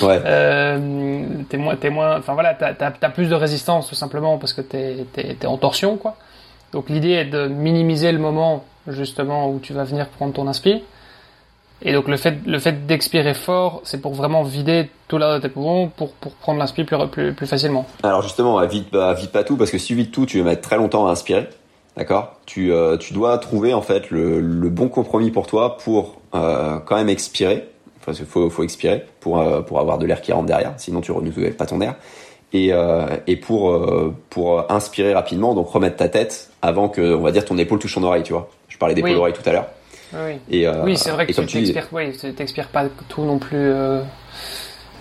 [0.01, 0.19] Ouais.
[0.25, 4.37] Euh, t'es moins, t'es moins, enfin voilà, t'as, t'as, t'as plus de résistance tout simplement
[4.39, 6.15] parce que t'es, t'es, t'es en torsion quoi.
[6.71, 10.81] Donc l'idée est de minimiser le moment justement où tu vas venir prendre ton inspi.
[11.83, 15.39] Et donc le fait, le fait d'expirer fort, c'est pour vraiment vider tout l'air de
[15.39, 17.85] tes poumons pour, pour prendre l'inspi plus, plus, plus facilement.
[18.03, 20.45] Alors justement, vite, bah, vite pas tout parce que si tu vides tout, tu vas
[20.51, 21.47] mettre très longtemps à inspirer.
[21.97, 22.35] D'accord?
[22.45, 26.77] Tu, euh, tu dois trouver en fait le, le bon compromis pour toi pour euh,
[26.85, 27.67] quand même expirer.
[27.99, 31.01] Enfin, il faut, faut expirer pour, euh, pour avoir de l'air qui rentre derrière, sinon
[31.01, 31.95] tu renouvelles pas ton air.
[32.53, 32.73] Et,
[33.27, 33.79] et pour,
[34.29, 37.95] pour inspirer rapidement, donc remettre ta tête avant que, on va dire, ton épaule touche
[37.95, 38.49] ton oreille, tu vois.
[38.67, 39.17] Je parlais d'épaule Oui.
[39.17, 39.67] oreille tout à l'heure.
[40.13, 41.45] Oui, Et, euh, oui c'est vrai que et tu
[42.33, 43.57] t'expires, tu pas tout non plus.
[43.57, 44.01] euh,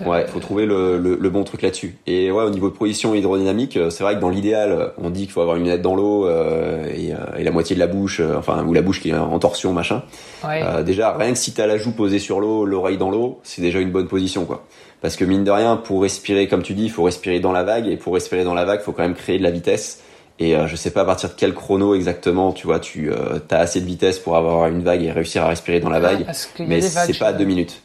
[0.06, 1.96] Ouais, faut trouver le, le, le bon truc là-dessus.
[2.06, 5.24] Et ouais, au niveau de position hydrodynamique, euh, c'est vrai que dans l'idéal, on dit
[5.24, 7.86] qu'il faut avoir une lunette dans l'eau euh, et, euh, et la moitié de la
[7.86, 10.02] bouche, euh, enfin ou la bouche qui est en torsion, machin.
[10.42, 10.62] ouais.
[10.64, 13.60] Euh, déjà, rien que si t'as la joue posée sur l'eau, l'oreille dans l'eau, c'est
[13.60, 14.64] déjà une bonne position, quoi.
[15.02, 17.62] Parce que mine de rien, pour respirer, comme tu dis, il faut respirer dans la
[17.62, 20.02] vague et pour respirer dans la vague, faut quand même créer de la vitesse.
[20.42, 23.38] Et euh, je sais pas à partir de quel chrono exactement, tu vois, tu euh,
[23.50, 26.20] as assez de vitesse pour avoir une vague et réussir à respirer dans la vague.
[26.22, 27.82] Ah, parce qu'il y a mais c'est pas à deux minutes.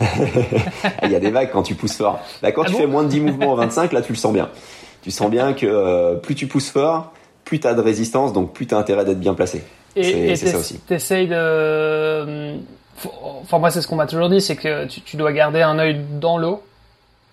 [1.04, 2.18] Il y a des vagues quand tu pousses fort.
[2.42, 4.18] Bah, quand Ah tu bon fais moins de 10 mouvements en 25, là tu le
[4.18, 4.48] sens bien.
[5.02, 7.12] Tu sens bien que euh, plus tu pousses fort,
[7.44, 9.62] plus tu as de résistance, donc plus tu as intérêt d'être bien placé.
[9.94, 10.78] Et c'est ça aussi.
[10.78, 12.54] t'essayes de.
[13.42, 15.78] Enfin, moi, c'est ce qu'on m'a toujours dit, c'est que tu, tu dois garder un
[15.78, 16.62] œil dans l'eau.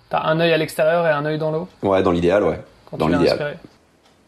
[0.09, 2.59] T'as un œil à l'extérieur et un œil dans l'eau Ouais, dans l'idéal, ouais.
[2.89, 3.57] quand Dans l'idéal.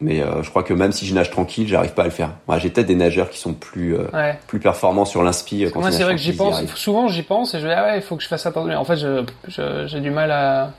[0.04, 2.30] Mais euh, je crois que même si je nage tranquille, j'arrive pas à le faire.
[2.48, 4.36] Ouais, J'ai peut-être des nageurs qui sont plus euh, Ouais.
[4.48, 5.64] plus performants sur l'inspi.
[5.64, 6.64] euh, Quand Moi, c'est vrai que j'y pense.
[6.74, 8.68] Souvent, j'y pense et je me dis, ah ouais, il faut que je fasse attention.
[8.68, 8.96] Mais en fait,
[9.86, 10.72] j'ai du mal à.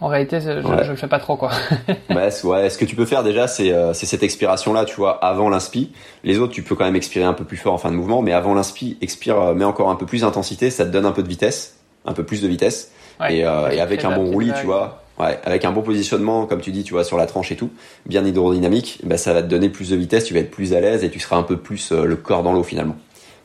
[0.00, 0.84] En réalité, je, Ouais.
[0.84, 1.50] je le fais pas trop, quoi.
[2.10, 5.24] Ouais, c- ouais, ce que tu peux faire déjà, c'est euh, cette expiration-là, tu vois,
[5.24, 5.92] avant l'inspi.
[6.24, 8.20] Les autres, tu peux quand même expirer un peu plus fort en fin de mouvement,
[8.20, 11.22] mais avant l'inspi, expire, mets encore un peu plus d'intensité, ça te donne un peu
[11.22, 12.90] de vitesse, un peu plus de vitesse.
[13.20, 13.36] Ouais.
[13.36, 16.72] et, et avec un bon roulis, tu vois, Ouais, avec un bon positionnement, comme tu
[16.72, 17.70] dis, tu vois, sur la tranche et tout,
[18.04, 20.80] bien hydrodynamique, bah, ça va te donner plus de vitesse, tu vas être plus à
[20.80, 22.96] l'aise et tu seras un peu plus euh, le corps dans l'eau finalement.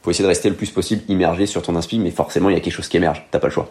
[0.01, 2.57] Faut essayer de rester le plus possible immergé sur ton inspi, mais forcément il y
[2.57, 3.69] a quelque chose qui émerge, t'as pas le choix.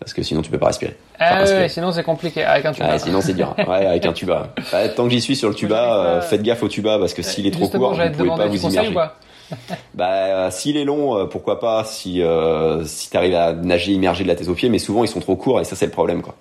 [0.00, 0.96] Parce que sinon tu peux pas respirer.
[1.18, 2.92] Ah ouais, sinon c'est compliqué avec un tuba.
[2.92, 3.54] Ouais, sinon c'est dur.
[3.58, 4.54] Ouais, avec un tuba.
[4.94, 7.46] Tant que j'y suis sur le tuba, euh, faites gaffe au tuba parce que s'il
[7.46, 8.94] est trop court, vous pouvez pas vous immerger.
[9.94, 14.24] bah, euh, s'il est long, euh, pourquoi pas si euh, si t'arrives à nager immergé
[14.24, 15.92] de la tête aux pieds, mais souvent ils sont trop courts et ça c'est le
[15.92, 16.34] problème quoi.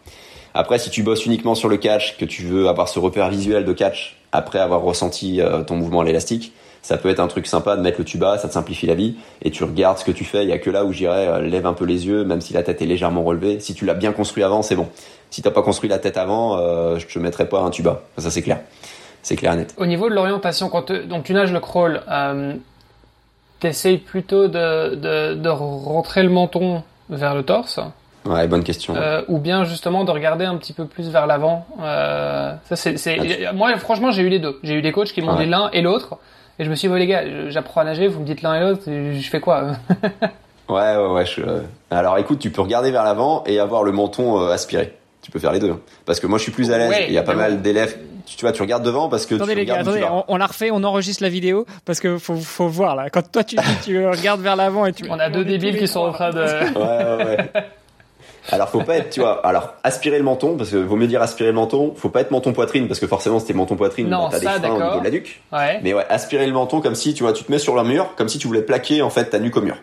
[0.59, 3.63] Après, si tu bosses uniquement sur le catch, que tu veux avoir ce repère visuel
[3.63, 6.51] de catch après avoir ressenti ton mouvement à l'élastique,
[6.81, 9.17] ça peut être un truc sympa de mettre le tuba, ça te simplifie la vie
[9.43, 10.41] et tu regardes ce que tu fais.
[10.41, 12.63] Il y a que là où j'irais lève un peu les yeux, même si la
[12.63, 13.59] tête est légèrement relevée.
[13.59, 14.87] Si tu l'as bien construit avant, c'est bon.
[15.29, 18.01] Si t'as pas construit la tête avant, euh, je te mettrais pas un tuba.
[18.17, 18.61] Ça c'est clair,
[19.21, 19.75] c'est clair et net.
[19.77, 20.91] Au niveau de l'orientation, quand
[21.23, 22.55] tu nages le crawl, euh,
[23.59, 26.81] t'essayes plutôt de rentrer le menton
[27.11, 27.79] vers le torse?
[28.27, 28.95] Ouais, bonne question.
[28.95, 31.65] Euh, ou bien justement de regarder un petit peu plus vers l'avant.
[31.81, 33.45] Euh, ça c'est, c'est...
[33.45, 34.59] Ah, moi franchement j'ai eu les deux.
[34.63, 36.17] J'ai eu des coachs qui m'ont dit l'un et l'autre.
[36.59, 38.59] Et je me suis dit, les gars, j'apprends à nager, vous me dites l'un et
[38.61, 39.73] l'autre, je fais quoi
[40.69, 41.25] Ouais, ouais, ouais.
[41.25, 41.41] Je...
[41.91, 44.93] Alors écoute, tu peux regarder vers l'avant et avoir le menton euh, aspiré.
[45.21, 45.71] Tu peux faire les deux.
[45.71, 45.79] Hein.
[46.05, 47.05] Parce que moi, je suis plus à l'aise.
[47.07, 47.97] Il y a pas mal d'élèves.
[48.25, 50.47] Tu, vois, tu regardes devant parce que attendez, tu les gars, attendez, on, on, la
[50.47, 53.09] refait, on enregistre la vidéo parce que faut, faut voir là.
[53.09, 53.55] Quand toi, tu,
[53.85, 55.05] tu regardes vers l'avant et tu.
[55.09, 56.41] On a deux débiles qui sont en train de.
[56.41, 57.51] ouais, ouais, ouais.
[58.51, 61.21] Alors faut pas être, tu vois, alors aspirer le menton parce que vaut mieux dire
[61.21, 61.93] aspirer le menton.
[61.95, 64.67] Faut pas être menton poitrine parce que forcément c'était menton poitrine, non, bah, t'as des
[64.67, 65.41] freins au niveau de la nuque.
[65.51, 65.79] Ouais.
[65.83, 68.15] Mais ouais, aspirer le menton comme si tu vois, tu te mets sur le mur,
[68.15, 69.77] comme si tu voulais plaquer en fait ta nuque au mur.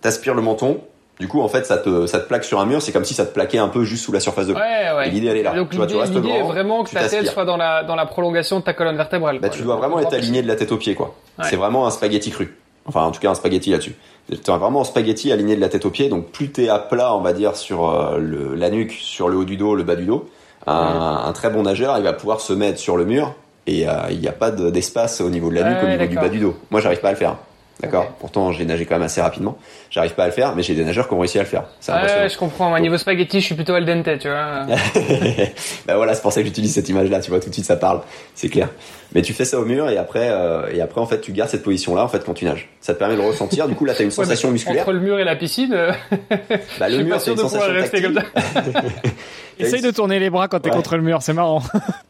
[0.00, 0.80] T'aspires le menton.
[1.18, 2.82] Du coup, en fait, ça te, ça te plaque sur un mur.
[2.82, 4.58] C'est comme si ça te plaquait un peu juste sous la surface de l'eau.
[4.58, 5.08] Ouais, ouais.
[5.08, 5.54] Et l'idée, elle est là.
[5.54, 7.96] Donc, tu vois, tu restes grand, est vraiment que ta tête soit dans la, dans
[7.96, 9.38] la prolongation de ta colonne vertébrale.
[9.38, 9.56] Bah, quoi.
[9.56, 11.14] tu dois vraiment être aligné de la tête aux pieds, quoi.
[11.38, 11.46] Ouais.
[11.48, 12.58] C'est vraiment un spaghetti cru.
[12.84, 13.96] Enfin, en tout cas, un spaghetti là-dessus.
[14.28, 16.08] T'es vraiment en spaghetti aligné de la tête aux pieds.
[16.08, 19.36] Donc, plus t'es à plat, on va dire, sur euh, le, la nuque, sur le
[19.36, 20.28] haut du dos, le bas du dos,
[20.66, 23.34] un, un très bon nageur, il va pouvoir se mettre sur le mur
[23.68, 26.16] et euh, il n'y a pas d'espace au niveau de la nuque, au niveau du
[26.16, 26.56] bas du dos.
[26.70, 27.36] Moi, j'arrive pas à le faire.
[27.80, 28.04] D'accord.
[28.04, 28.12] Okay.
[28.20, 29.58] Pourtant, j'ai nagé quand même assez rapidement.
[29.90, 31.64] J'arrive pas à le faire, mais j'ai des nageurs qui ont réussi à le faire.
[31.80, 32.74] C'est ouais, je comprends.
[32.74, 34.66] Au niveau spaghetti, je suis plutôt al dente, tu vois.
[35.86, 37.20] bah voilà, c'est pour ça que j'utilise cette image-là.
[37.20, 38.00] Tu vois, tout de suite, ça parle.
[38.34, 38.70] C'est clair.
[39.14, 41.50] Mais tu fais ça au mur et après, euh, et après, en fait, tu gardes
[41.50, 42.68] cette position-là, en fait, quand tu nages.
[42.80, 43.68] Ça te permet de ressentir.
[43.68, 44.82] Du coup, là, t'as une sensation ouais, musculaire.
[44.82, 45.70] Entre le mur et la piscine.
[46.80, 48.24] bah, le mur, c'est une sensation tactile.
[49.58, 50.76] Essaye de tourner les bras quand t'es ouais.
[50.76, 51.62] contre le mur, c'est marrant.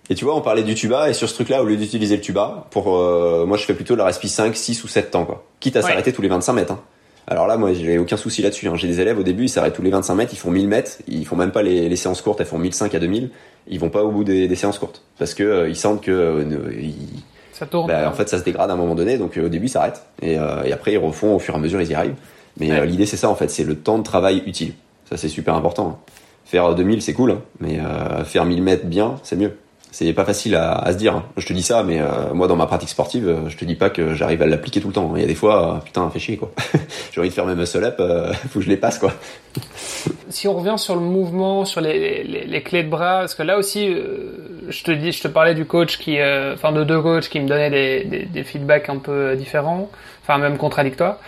[0.08, 2.22] Et tu vois, on parlait du tuba, et sur ce truc-là, au lieu d'utiliser le
[2.22, 5.44] tuba, pour euh, moi, je fais plutôt la respi 5, 6 ou 7 temps, quoi.
[5.58, 5.86] Quitte à ouais.
[5.86, 6.72] s'arrêter tous les 25 mètres.
[6.72, 6.80] Hein.
[7.28, 8.68] Alors là, moi, j'ai aucun souci là-dessus.
[8.68, 8.76] Hein.
[8.76, 10.92] J'ai des élèves au début, ils s'arrêtent tous les 25 mètres, ils font 1000 mètres,
[11.08, 13.30] ils font même pas les, les séances courtes, elles font 1005 à 2000.
[13.66, 16.12] Ils vont pas au bout des, des séances courtes parce que euh, ils sentent que
[16.12, 16.94] euh, ils,
[17.52, 17.88] ça tourne.
[17.88, 20.06] Bah, en fait, ça se dégrade à un moment donné, donc au début, ils s'arrêtent
[20.22, 22.16] et, et, après, ils refont au fur et à mesure, ils y arrivent.
[22.58, 24.74] Mais l'idée, c'est ça, en fait, c'est le temps de travail utile.
[25.08, 25.88] Ça, c'est super important.
[25.88, 26.12] Hein.
[26.44, 29.56] Faire 2000, c'est cool, hein, mais euh, faire 1000 mètres bien, c'est mieux.
[29.92, 31.14] C'est pas facile à, à, se dire.
[31.14, 31.24] Hein.
[31.36, 33.76] Je te dis ça, mais euh, moi, dans ma pratique sportive, euh, je te dis
[33.76, 35.12] pas que j'arrive à l'appliquer tout le temps.
[35.16, 36.52] Il y a des fois, putain, fait chier, quoi.
[37.12, 37.96] J'ai envie de faire mes muscle-up,
[38.50, 39.12] faut que je les passe, quoi.
[40.28, 43.42] si on revient sur le mouvement, sur les, les, les clés de bras, parce que
[43.42, 43.88] là aussi,
[44.68, 46.18] je te dis, je te parlais du coach qui,
[46.52, 49.88] enfin, de deux coachs qui me donnaient des, des, des, feedbacks un peu différents,
[50.22, 51.18] enfin, même contradictoires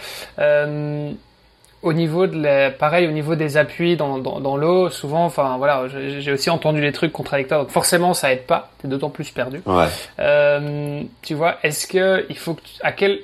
[1.82, 5.56] au niveau de la, pareil au niveau des appuis dans, dans, dans l'eau souvent enfin
[5.58, 9.30] voilà j'ai aussi entendu des trucs contradictoires donc forcément ça aide pas t'es d'autant plus
[9.30, 9.62] perdu.
[9.64, 9.86] Ouais.
[10.18, 13.20] euh, tu vois est-ce que il faut que tu, à quel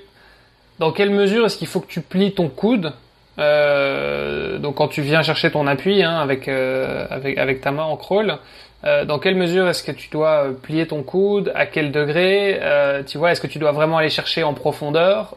[0.79, 2.93] dans quelle mesure est-ce qu'il faut que tu plies ton coude
[3.41, 7.83] euh, donc quand tu viens chercher ton appui hein, avec, euh, avec avec ta main
[7.83, 8.39] en crawl
[8.85, 13.03] euh, dans quelle mesure est-ce que tu dois plier ton coude à quel degré euh,
[13.03, 15.35] tu vois est-ce que tu dois vraiment aller chercher en profondeur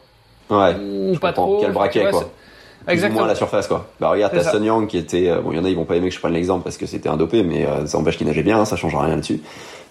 [0.52, 2.30] ouais, ou pas trop quel braquet vois, quoi
[2.88, 3.20] Exactement.
[3.20, 3.88] moins à la surface quoi.
[4.00, 5.86] Bah regarde t'as Sun Yang qui était euh, bon il y en a ils vont
[5.86, 8.18] pas aimer que je prenne l'exemple parce que c'était un dopé mais euh, ça empêche
[8.18, 9.42] qu'il nageait bien hein, ça change rien là-dessus.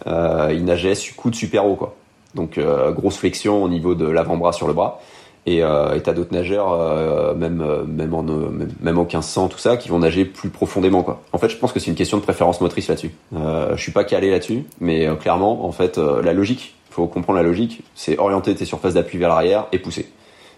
[0.07, 1.95] Euh, il nageait coude super haut quoi.
[2.35, 5.01] Donc euh, grosse flexion au niveau de l'avant-bras sur le bras
[5.47, 9.77] et euh, t'as d'autres nageurs euh, même même en même, même en 1500 tout ça
[9.77, 11.23] qui vont nager plus profondément quoi.
[11.33, 13.13] En fait je pense que c'est une question de préférence motrice là-dessus.
[13.35, 17.45] Euh, je suis pas calé là-dessus mais clairement en fait la logique faut comprendre la
[17.45, 20.11] logique c'est orienter tes surfaces d'appui vers l'arrière et pousser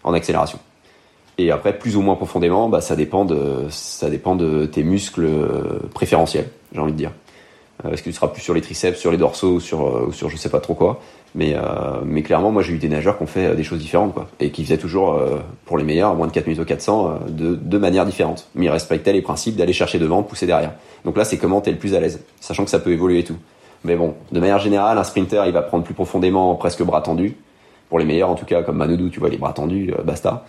[0.05, 0.59] en accélération.
[1.39, 5.29] Et après, plus ou moins profondément, bah, ça dépend de, ça dépend de tes muscles
[5.95, 7.13] préférentiels, j'ai envie de dire.
[7.85, 10.29] Euh, Est-ce que tu seras plus sur les triceps, sur les dorsaux, sur, ou sur
[10.29, 11.01] je sais pas trop quoi.
[11.35, 11.61] Mais, euh,
[12.05, 14.29] mais clairement, moi, j'ai eu des nageurs qui ont fait des choses différentes, quoi.
[14.41, 17.55] Et qui faisaient toujours, euh, pour les meilleurs, moins de 4 minutes au 400, de,
[17.55, 18.49] de manière différente.
[18.55, 20.73] Mais ils respectaient les principes d'aller chercher devant, pousser derrière.
[21.05, 22.25] Donc là, c'est comment t'es le plus à l'aise.
[22.41, 23.37] Sachant que ça peut évoluer et tout.
[23.85, 27.37] Mais bon, de manière générale, un sprinter, il va prendre plus profondément, presque bras tendus.
[27.91, 30.45] Pour les meilleurs, en tout cas, comme Manodou, tu vois, les bras tendus, basta.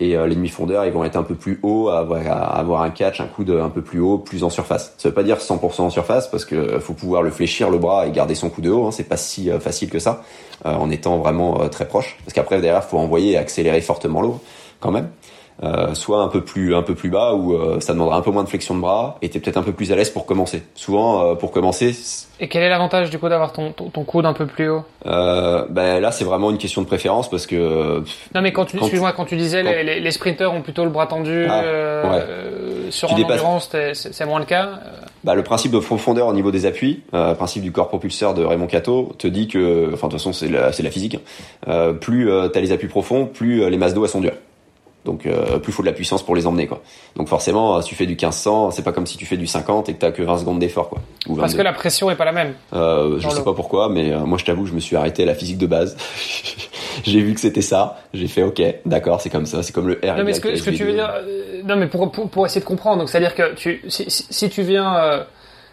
[0.00, 3.20] Et les demi-fondeurs, ils vont être un peu plus hauts, à avoir, avoir un catch,
[3.20, 4.92] un coude un peu plus haut, plus en surface.
[4.98, 8.06] Ça veut pas dire 100% en surface, parce que faut pouvoir le fléchir le bras
[8.06, 8.86] et garder son coude haut.
[8.86, 8.90] Hein.
[8.90, 10.24] C'est pas si facile que ça,
[10.64, 12.16] en étant vraiment très proche.
[12.24, 14.40] Parce qu'après derrière, faut envoyer et accélérer fortement l'eau,
[14.80, 15.08] quand même.
[15.62, 18.32] Euh, soit un peu plus un peu plus bas où euh, ça demandera un peu
[18.32, 20.64] moins de flexion de bras et t'es peut-être un peu plus à l'aise pour commencer.
[20.74, 21.94] Souvent euh, pour commencer.
[22.40, 24.82] Et quel est l'avantage du coup d'avoir ton, ton, coude un peu plus haut?
[25.04, 28.02] Ben là c'est vraiment une question de préférence parce que.
[28.34, 31.06] Non mais quand tu excuse-moi quand tu disais les, les, sprinters ont plutôt le bras
[31.06, 31.62] tendu ah,
[32.90, 34.80] sur en endurance c'est moins le cas.
[35.22, 38.44] Bah, le principe de profondeur au niveau des appuis, euh, principe du corps propulseur de
[38.44, 41.18] Raymond Cato, te dit que, enfin de toute façon c'est la, c'est la physique,
[41.66, 41.94] hein.
[41.98, 44.34] plus t'as les appuis profonds, plus les masses d'eau elles sont dures.
[45.04, 46.80] Donc euh, plus faut de la puissance pour les emmener quoi.
[47.16, 49.90] Donc forcément, si tu fais du 1500, c'est pas comme si tu fais du 50
[49.90, 51.00] et que t'as que 20 secondes d'effort quoi.
[51.36, 52.54] Parce que la pression est pas la même.
[52.72, 55.26] Euh, je sais pas pourquoi, mais euh, moi je t'avoue, je me suis arrêté à
[55.26, 55.96] la physique de base.
[57.04, 60.00] j'ai vu que c'était ça, j'ai fait ok, d'accord, c'est comme ça, c'est comme le
[60.02, 60.16] R.
[60.16, 62.46] Non mais ce que, ce que tu veux dire, euh, non mais pour, pour, pour
[62.46, 65.22] essayer de comprendre, donc c'est à dire que tu si, si, tu viens euh,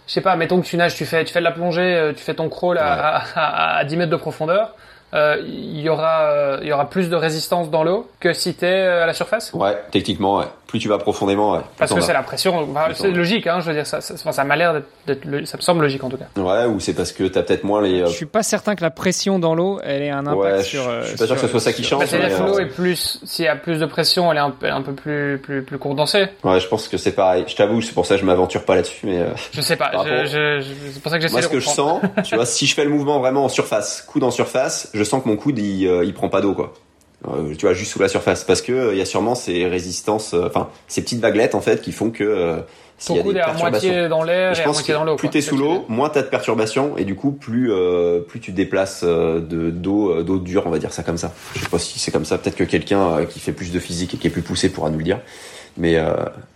[0.07, 2.21] je sais pas, mettons que tu nages, tu fais, tu fais de la plongée, tu
[2.21, 4.73] fais ton crawl à, à, à 10 mètres de profondeur euh,
[5.13, 8.65] il y aura euh, il y aura plus de résistance dans l'eau que si tu
[8.65, 9.51] es euh, à la surface?
[9.53, 10.45] Ouais, techniquement, ouais.
[10.71, 11.59] Plus tu vas profondément, ouais.
[11.77, 12.65] Parce que c'est la pression.
[12.93, 13.59] c'est logique, hein.
[13.59, 16.15] Je veux dire, ça, ça, ça m'a l'air d'être, ça me semble logique en tout
[16.15, 16.41] cas.
[16.41, 18.05] Ouais, ou c'est parce que t'as peut-être moins les.
[18.05, 20.89] Je suis pas certain que la pression dans l'eau, elle ait un impact ouais, sur.
[21.01, 21.99] Je, suis pas sûr que ce soit ça qui change.
[21.99, 24.71] Bah, cest l'eau est plus, s'il y a plus de pression, elle est un, peu,
[24.71, 26.29] un peu plus, plus, plus condensée.
[26.45, 27.43] Ouais, je pense que c'est pareil.
[27.47, 29.25] Je t'avoue, c'est pour ça que je m'aventure pas là-dessus, mais.
[29.51, 29.91] Je sais pas.
[30.05, 32.65] Je, je, c'est pour ça que j'essaie Moi, ce que je sens, tu vois, si
[32.65, 35.59] je fais le mouvement vraiment en surface, coude en surface, je sens que mon coude
[35.59, 36.71] il, il prend pas d'eau, quoi.
[37.27, 39.67] Euh, tu vois, juste sous la surface, parce que il euh, y a sûrement ces
[39.67, 42.63] résistances, euh, enfin ces petites vaguelettes en fait qui font que
[42.97, 45.15] s'il y a des est à moitié dans l'air et, à moitié dans l'eau.
[45.17, 47.71] Plus t'es sous l'eau, moins t'as de perturbations et du coup plus
[48.27, 51.31] plus tu déplaces de d'eau d'eau dure, on va dire ça comme ça.
[51.55, 52.39] Je sais pas si c'est comme ça.
[52.39, 54.97] Peut-être que quelqu'un qui fait plus de physique et qui est plus poussé pourra nous
[54.97, 55.19] le dire.
[55.77, 56.03] Mais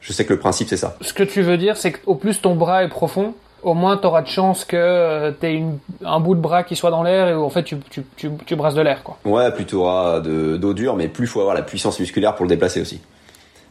[0.01, 0.97] je sais que le principe c'est ça.
[1.01, 3.35] Ce que tu veux dire, c'est qu'au plus ton bras est profond,
[3.65, 5.63] au moins tu auras de chance que euh, tu aies
[6.05, 8.29] un bout de bras qui soit dans l'air et où en fait tu, tu, tu,
[8.45, 9.03] tu brasses de l'air.
[9.03, 9.17] quoi.
[9.25, 12.45] Ouais, plus tu auras d'eau dure, mais plus il faut avoir la puissance musculaire pour
[12.45, 13.01] le déplacer aussi.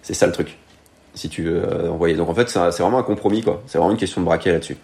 [0.02, 0.58] C'est ça le truc.
[1.14, 2.16] Si tu veux euh, envoyer.
[2.16, 3.62] Donc en fait, c'est vraiment un compromis, quoi.
[3.66, 4.76] C'est vraiment une question de braquet là-dessus.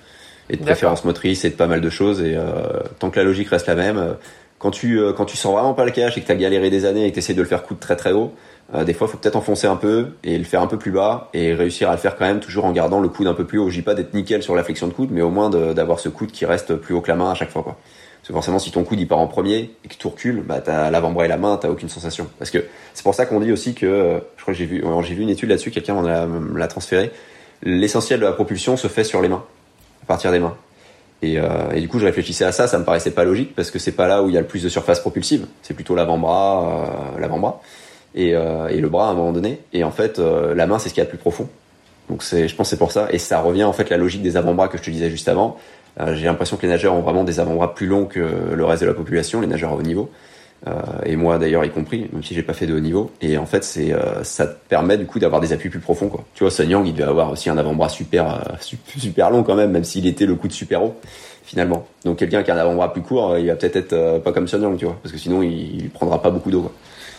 [0.49, 2.23] Et de préférence motrice et de pas mal de choses.
[2.23, 2.45] Et euh,
[3.01, 4.17] tant que la logique reste la même,
[4.61, 6.85] quand tu, quand tu sens vraiment pas le cash et que tu as galéré des
[6.85, 8.33] années et que tu essaies de le faire coudre très très haut,
[8.75, 10.93] euh, des fois, il faut peut-être enfoncer un peu et le faire un peu plus
[10.93, 13.45] bas et réussir à le faire quand même toujours en gardant le coude un peu
[13.45, 13.69] plus haut.
[13.69, 16.09] Je dis pas d'être nickel sur la flexion de coude, mais au moins d'avoir ce
[16.09, 17.63] coude qui reste plus haut que la main à chaque fois.
[17.63, 17.77] Quoi.
[18.21, 20.61] Parce que forcément, si ton coude il part en premier et que tu recules, bah
[20.61, 22.29] t'as l'avant-bras et la main, t'as aucune sensation.
[22.39, 22.65] Parce que
[22.95, 25.31] c'est pour ça qu'on dit aussi que, euh, je crois que j'ai vu, vu une
[25.31, 27.11] étude là-dessus, quelqu'un m'en l'a transféré.
[27.63, 29.43] L'essentiel de la propulsion se fait sur les mains,
[30.03, 30.55] à partir des mains.
[31.23, 33.71] Et, euh, et, du coup, je réfléchissais à ça, ça me paraissait pas logique parce
[33.71, 35.95] que c'est pas là où il y a le plus de surface propulsive, c'est plutôt
[35.95, 37.63] l'avant-bras, l'avant-bras
[38.15, 39.61] et, euh, et, le bras à un moment donné.
[39.73, 41.49] Et en fait, euh, la main, c'est ce qu'il y a de plus profond.
[42.09, 43.09] Donc c'est, je pense c'est pour ça.
[43.11, 45.57] Et ça revient en fait la logique des avant-bras que je te disais juste avant.
[46.01, 48.21] Euh, j'ai l'impression que les nageurs ont vraiment des avant-bras plus longs que
[48.55, 50.11] le reste de la population, les nageurs à haut niveau.
[50.67, 50.73] Euh,
[51.07, 53.13] et moi d'ailleurs y compris, même si j'ai pas fait de haut niveau.
[53.23, 53.95] Et en fait, c'est
[54.25, 56.09] ça te permet du coup d'avoir des appuis plus profonds.
[56.09, 56.25] Quoi.
[56.35, 59.71] Tu vois, Sun Yang, il devait avoir aussi un avant-bras super super long quand même,
[59.71, 60.97] même s'il était le coup de super haut
[61.45, 61.87] finalement.
[62.05, 64.63] Donc quelqu'un qui a un avant-bras plus court, il va peut-être être, pas comme Sun
[64.63, 66.71] Yang, tu vois, parce que sinon il, il prendra pas beaucoup d'eau.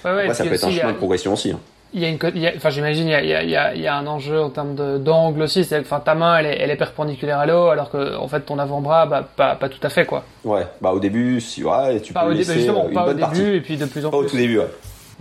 [0.06, 1.52] Ouais, ouais, ça peut être un chemin de progression aussi.
[1.52, 1.60] Hein.
[1.94, 2.18] Il y a une,
[2.56, 4.76] enfin j'imagine il y a, il y, a, il y a un enjeu en termes
[5.04, 8.16] d'angle aussi, c'est enfin ta main elle est, elle est perpendiculaire à l'eau alors que
[8.16, 10.24] en fait ton avant-bras bah pas, pas tout à fait quoi.
[10.46, 13.18] Ouais, bah au début si ouais, tu pas peux au laisser justement, une pas bonne
[13.18, 13.42] au partie.
[13.42, 14.26] début et puis de plus en pas plus.
[14.26, 14.68] au tout début ouais.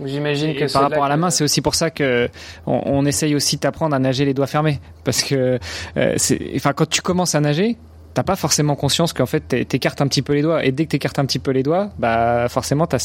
[0.05, 2.29] J'imagine que par rapport à la main, c'est aussi pour ça que
[2.65, 5.59] on, on essaye aussi d'apprendre à nager les doigts fermés, parce que
[5.97, 7.75] euh, c'est, enfin quand tu commences à nager,
[8.13, 10.91] t'as pas forcément conscience qu'en fait t'écartes un petit peu les doigts et dès que
[10.91, 12.97] t'écartes un petit peu les doigts bah forcément ta,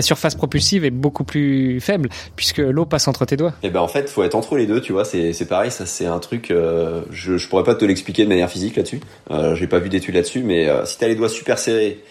[0.00, 3.88] surface propulsive est beaucoup plus faible puisque l'eau passe entre tes doigts et ben en
[3.88, 7.02] fait faut être entre les deux tu vois c'est pareil ça c'est un truc euh,
[7.10, 9.00] je, je pourrais pas te l'expliquer de manière physique là-dessus
[9.30, 12.02] euh, j'ai pas vu d'études là-dessus mais euh, si t'as les doigts super serrés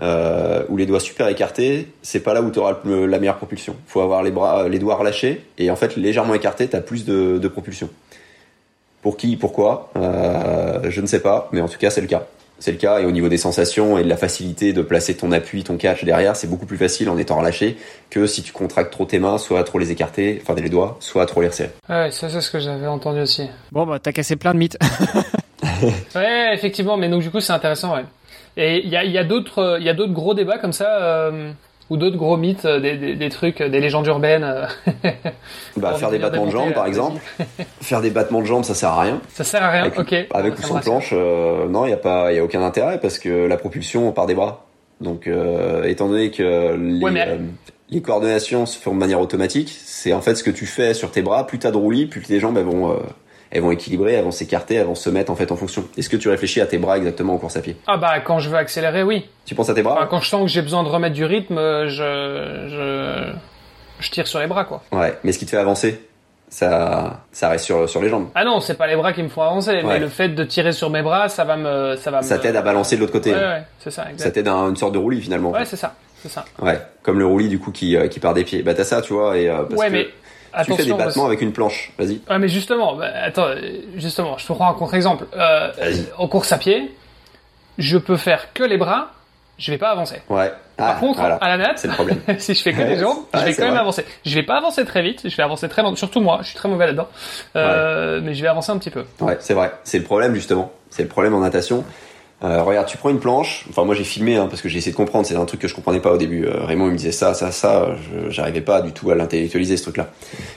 [0.00, 3.74] euh, ou les doigts super écartés, c'est pas là où tu auras la meilleure propulsion.
[3.88, 7.48] Faut avoir les bras, les doigts relâchés et en fait légèrement écartés, t'as plus de
[7.48, 7.90] propulsion.
[9.08, 12.26] Pour qui, pourquoi, euh, je ne sais pas, mais en tout cas c'est le cas.
[12.58, 15.32] C'est le cas et au niveau des sensations et de la facilité de placer ton
[15.32, 17.78] appui, ton catch derrière, c'est beaucoup plus facile en étant relâché
[18.10, 21.24] que si tu contractes trop tes mains, soit trop les écarter, enfin les doigts, soit
[21.24, 21.70] trop les resserrer.
[21.88, 23.48] Ouais, ça c'est ce que j'avais entendu aussi.
[23.72, 24.76] Bon bah t'as cassé plein de mythes.
[26.14, 28.04] ouais, effectivement, mais donc du coup c'est intéressant, ouais.
[28.58, 31.00] Et il y a, il y a d'autres gros débats comme ça.
[31.00, 31.50] Euh
[31.90, 34.44] ou d'autres gros mythes, euh, des, des, des, trucs, des légendes urbaines.
[34.44, 34.66] Euh,
[35.76, 37.20] bah, faire des battements de jambes, par exemple.
[37.80, 39.20] faire des battements de jambes, ça sert à rien.
[39.28, 40.14] Ça sert à rien, avec, ok.
[40.32, 43.18] Avec ou sans planche, euh, non, il n'y a pas, il a aucun intérêt parce
[43.18, 44.66] que la propulsion part des bras.
[45.00, 47.38] Donc, euh, étant donné que les, ouais, mais
[47.90, 49.74] les coordonnations se font de manière automatique.
[49.80, 51.46] C'est en fait ce que tu fais sur tes bras.
[51.46, 52.96] Plus t'as de roulis, plus tes jambes elles vont, euh,
[53.50, 55.84] elles vont équilibrer, elles vont s'écarter, elles vont se mettre en fait en fonction.
[55.96, 57.76] Est-ce que tu réfléchis à tes bras exactement en course à pied?
[57.86, 59.26] Ah bah quand je veux accélérer, oui.
[59.46, 59.94] Tu penses à tes bras?
[59.96, 63.32] Enfin, quand je sens que j'ai besoin de remettre du rythme, euh, je, je,
[64.04, 64.82] je tire sur les bras, quoi.
[64.92, 65.14] Ouais.
[65.24, 66.00] Mais ce qui te fait avancer,
[66.50, 68.28] ça, ça reste sur, sur les jambes.
[68.34, 69.82] Ah non, c'est pas les bras qui me font avancer, Ouais.
[69.84, 72.22] mais le fait de tirer sur mes bras, ça va me, ça va me.
[72.22, 73.32] Ça t'aide à balancer de l'autre côté.
[73.32, 74.32] Ouais, ouais, c'est ça, Ça exact.
[74.32, 75.50] t'aide à une sorte de roulis finalement.
[75.50, 76.44] Ouais, c'est ça, c'est ça.
[76.60, 78.62] Ouais, comme le roulis du coup qui, euh, qui part des pieds.
[78.62, 80.06] Bah t'as ça, tu vois, et euh, parce ouais, que mais
[80.64, 81.92] tu fais des battements parce- avec une planche.
[81.98, 82.20] Vas-y.
[82.28, 83.48] Ouais, mais justement, bah, attends,
[83.96, 85.26] justement, je te prends un contre-exemple.
[85.36, 86.06] Euh, Vas-y.
[86.16, 86.90] en course à pied,
[87.78, 89.12] je peux faire que les bras,
[89.58, 90.20] je vais pas avancer.
[90.28, 90.52] Ouais.
[90.76, 91.34] Par Ah, contre, voilà.
[91.36, 92.20] à la natte, C'est le problème.
[92.38, 93.80] si je fais que les jambes, Ouais, je vais quand même vrai.
[93.80, 94.04] avancer.
[94.24, 95.96] Je vais pas avancer très vite, je vais avancer très lentement.
[95.96, 97.08] Surtout moi, je suis très mauvais là-dedans.
[97.56, 99.04] Euh, Mais je vais avancer un petit peu.
[99.20, 99.72] Ouais, c'est vrai.
[99.82, 100.70] C'est le problème justement.
[100.90, 101.84] C'est le problème en natation.
[102.44, 103.64] Euh, regarde, tu prends une planche.
[103.68, 105.26] Enfin, moi j'ai filmé hein, parce que j'ai essayé de comprendre.
[105.26, 106.44] C'est un truc que je comprenais pas au début.
[106.46, 107.88] Euh, Raymond il me disait ça, ça, ça.
[107.96, 110.08] Je- J'arrivais pas du tout à l'intellectualiser ce truc-là.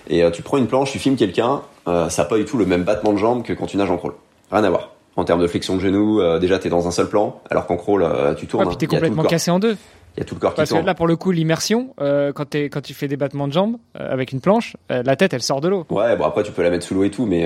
[0.08, 1.62] Et euh, tu prends une planche, tu filmes quelqu'un.
[1.88, 3.90] Euh, ça a pas du tout le même battement de jambes que quand tu nages
[3.90, 4.14] en crawl.
[4.52, 4.92] Rien à voir.
[5.16, 7.78] En termes de flexion de genou, euh, déjà t'es dans un seul plan, alors qu'en
[7.78, 8.68] crawl euh, tu tournes.
[8.68, 9.00] Ouais, puis t'es hein.
[9.02, 9.76] Le complètement cassé en deux.
[10.18, 10.86] Il y a tout le corps qui Parce que tourne.
[10.86, 14.34] là, pour le coup, l'immersion, euh, quand, tu fais des battements de jambes euh, avec
[14.34, 15.86] une planche, euh, la tête, elle sort de l'eau.
[15.89, 17.45] Ouais, bon après tu peux la mettre sous l'eau et tout, mais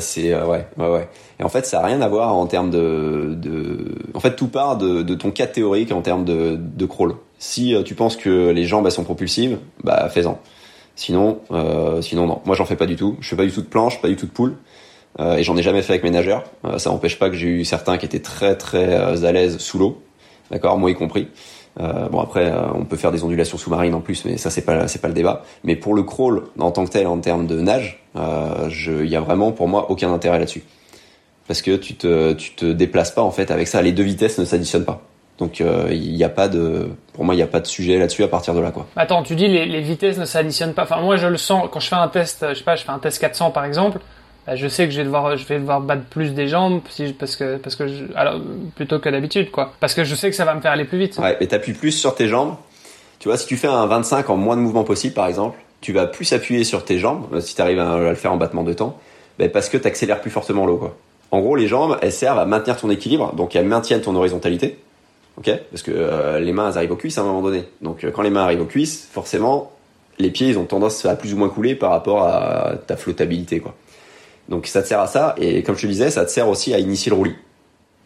[0.00, 1.08] c'est ouais, ouais, ouais.
[1.38, 3.94] Et en fait, ça a rien à voir en termes de, de...
[4.14, 7.14] en fait, tout part de, de ton cas théorique en termes de, de crawl.
[7.38, 10.40] Si tu penses que les jambes elles sont propulsives, bah fais-en.
[10.96, 11.40] Sinon,
[12.00, 12.40] sinon non.
[12.44, 13.16] Moi, j'en fais pas du tout.
[13.20, 14.56] Je fais pas du tout de planche, pas du tout de poule,
[15.20, 16.44] et j'en ai jamais fait avec mes nageurs.
[16.78, 18.92] Ça n'empêche pas que j'ai eu certains qui étaient très très
[19.24, 20.02] à l'aise sous l'eau,
[20.50, 21.28] d'accord, moi y compris.
[21.80, 24.62] Euh, bon après, euh, on peut faire des ondulations sous-marines en plus, mais ça c'est
[24.62, 25.42] pas c'est pas le débat.
[25.64, 29.16] Mais pour le crawl en tant que tel, en termes de nage, euh, il y
[29.16, 30.62] a vraiment pour moi aucun intérêt là-dessus,
[31.48, 33.80] parce que tu te tu te déplaces pas en fait avec ça.
[33.80, 35.02] Les deux vitesses ne s'additionnent pas.
[35.38, 37.98] Donc euh, il n'y a pas de, pour moi il n'y a pas de sujet
[37.98, 38.86] là-dessus à partir de là quoi.
[38.96, 40.82] Attends, tu dis les, les vitesses ne s'additionnent pas.
[40.82, 42.46] Enfin, moi, je le sens quand je fais un test.
[42.50, 43.98] Je sais pas, je fais un test 400 par exemple.
[44.46, 46.80] Bah, je sais que je vais devoir, je vais devoir battre plus des jambes
[47.18, 47.84] parce que, parce que,
[48.16, 48.40] alors
[48.74, 49.72] plutôt que d'habitude, quoi.
[49.78, 51.18] Parce que je sais que ça va me faire aller plus vite.
[51.18, 52.56] Ouais, mais t'appuies plus sur tes jambes.
[53.20, 55.92] Tu vois, si tu fais un 25 en moins de mouvements possible, par exemple, tu
[55.92, 58.64] vas plus appuyer sur tes jambes, euh, si tu arrives à, le faire en battement
[58.64, 58.98] de temps,
[59.38, 60.76] ben parce que tu accélères plus fortement l'eau.
[60.76, 60.96] Quoi.
[61.30, 64.78] En gros, les jambes, elles servent à maintenir ton équilibre, donc elles maintiennent ton horizontalité.
[65.38, 65.52] ok?
[65.70, 67.64] Parce que euh, les mains, arrivent aux cuisses à un moment donné.
[67.80, 69.70] Donc euh, quand les mains arrivent aux cuisses, forcément,
[70.18, 73.60] les pieds, ils ont tendance à plus ou moins couler par rapport à ta flottabilité.
[73.60, 73.74] Quoi.
[74.48, 76.74] Donc ça te sert à ça, et comme je te disais, ça te sert aussi
[76.74, 77.36] à initier le roulis.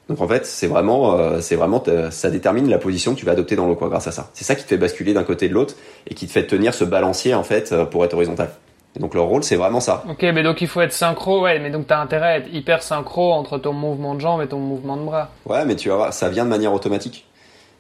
[0.09, 3.32] Donc en fait, c'est vraiment, euh, c'est vraiment, ça détermine la position que tu vas
[3.32, 4.30] adopter dans l'eau, quoi, grâce à ça.
[4.34, 5.74] C'est ça qui te fait basculer d'un côté de l'autre
[6.07, 8.51] et qui te fait tenir ce balancier en fait euh, pour être horizontal.
[8.95, 10.05] Et donc leur rôle, c'est vraiment ça.
[10.09, 12.82] Ok, mais donc il faut être synchro, ouais, mais donc t'as intérêt à être hyper
[12.82, 15.30] synchro entre ton mouvement de jambe et ton mouvement de bras.
[15.45, 17.26] Ouais, mais tu voir, ça vient de manière automatique.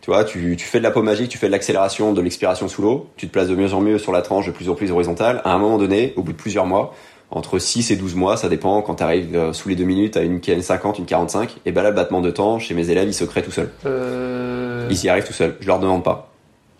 [0.02, 2.68] Tu vois, tu, tu fais de la peau magique, tu fais de l'accélération, de l'expiration
[2.68, 4.74] sous l'eau, tu te places de mieux en mieux sur la tranche de plus en
[4.74, 5.40] plus horizontale.
[5.44, 6.94] À un moment donné, au bout de plusieurs mois,
[7.30, 10.22] entre 6 et 12 mois, ça dépend, quand tu arrives sous les 2 minutes à
[10.22, 13.08] une, une 50, une 45, et ben là, le battement de temps, chez mes élèves,
[13.08, 13.70] il se crée tout seul.
[13.84, 14.86] Euh...
[14.90, 15.56] Ils y arrivent tout seuls.
[15.60, 16.32] Je leur demande pas.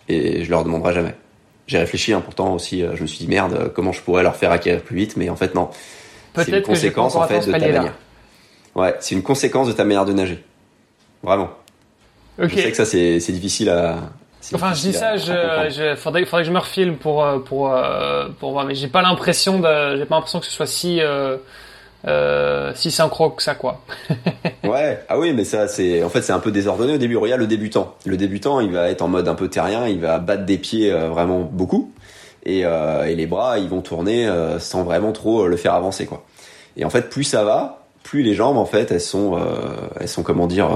[0.09, 1.15] Et je leur demanderai jamais.
[1.67, 4.23] J'ai réfléchi, hein, pourtant aussi, euh, je me suis dit merde, euh, comment je pourrais
[4.23, 5.69] leur faire acquérir plus vite, mais en fait non.
[6.37, 7.95] C'est une conséquence en fait de ta manière.
[8.75, 10.45] Ouais, c'est une conséquence de ta manière de nager.
[11.23, 11.51] Vraiment.
[12.41, 12.51] Ok.
[12.51, 14.13] Je sais que ça c'est difficile à.
[14.55, 18.29] Enfin, je dis ça, je, faudrait, faudrait que je me refilme pour euh, pour euh,
[18.39, 21.37] pour voir, mais j'ai pas l'impression de, j'ai pas l'impression que ce soit si euh,
[22.07, 23.83] euh, si synchro que ça quoi.
[24.65, 27.17] Ouais, ah oui, mais ça c'est en fait c'est un peu désordonné au début.
[27.17, 27.97] Regarde le débutant.
[28.05, 30.93] Le débutant, il va être en mode un peu terrien, il va battre des pieds
[30.93, 31.93] euh, vraiment beaucoup
[32.45, 34.31] et, et les bras, ils vont tourner
[34.61, 36.25] sans vraiment trop le faire avancer quoi.
[36.77, 39.37] Et en fait, plus ça va, plus les jambes en fait, elles sont
[39.99, 40.69] elles sont comment dire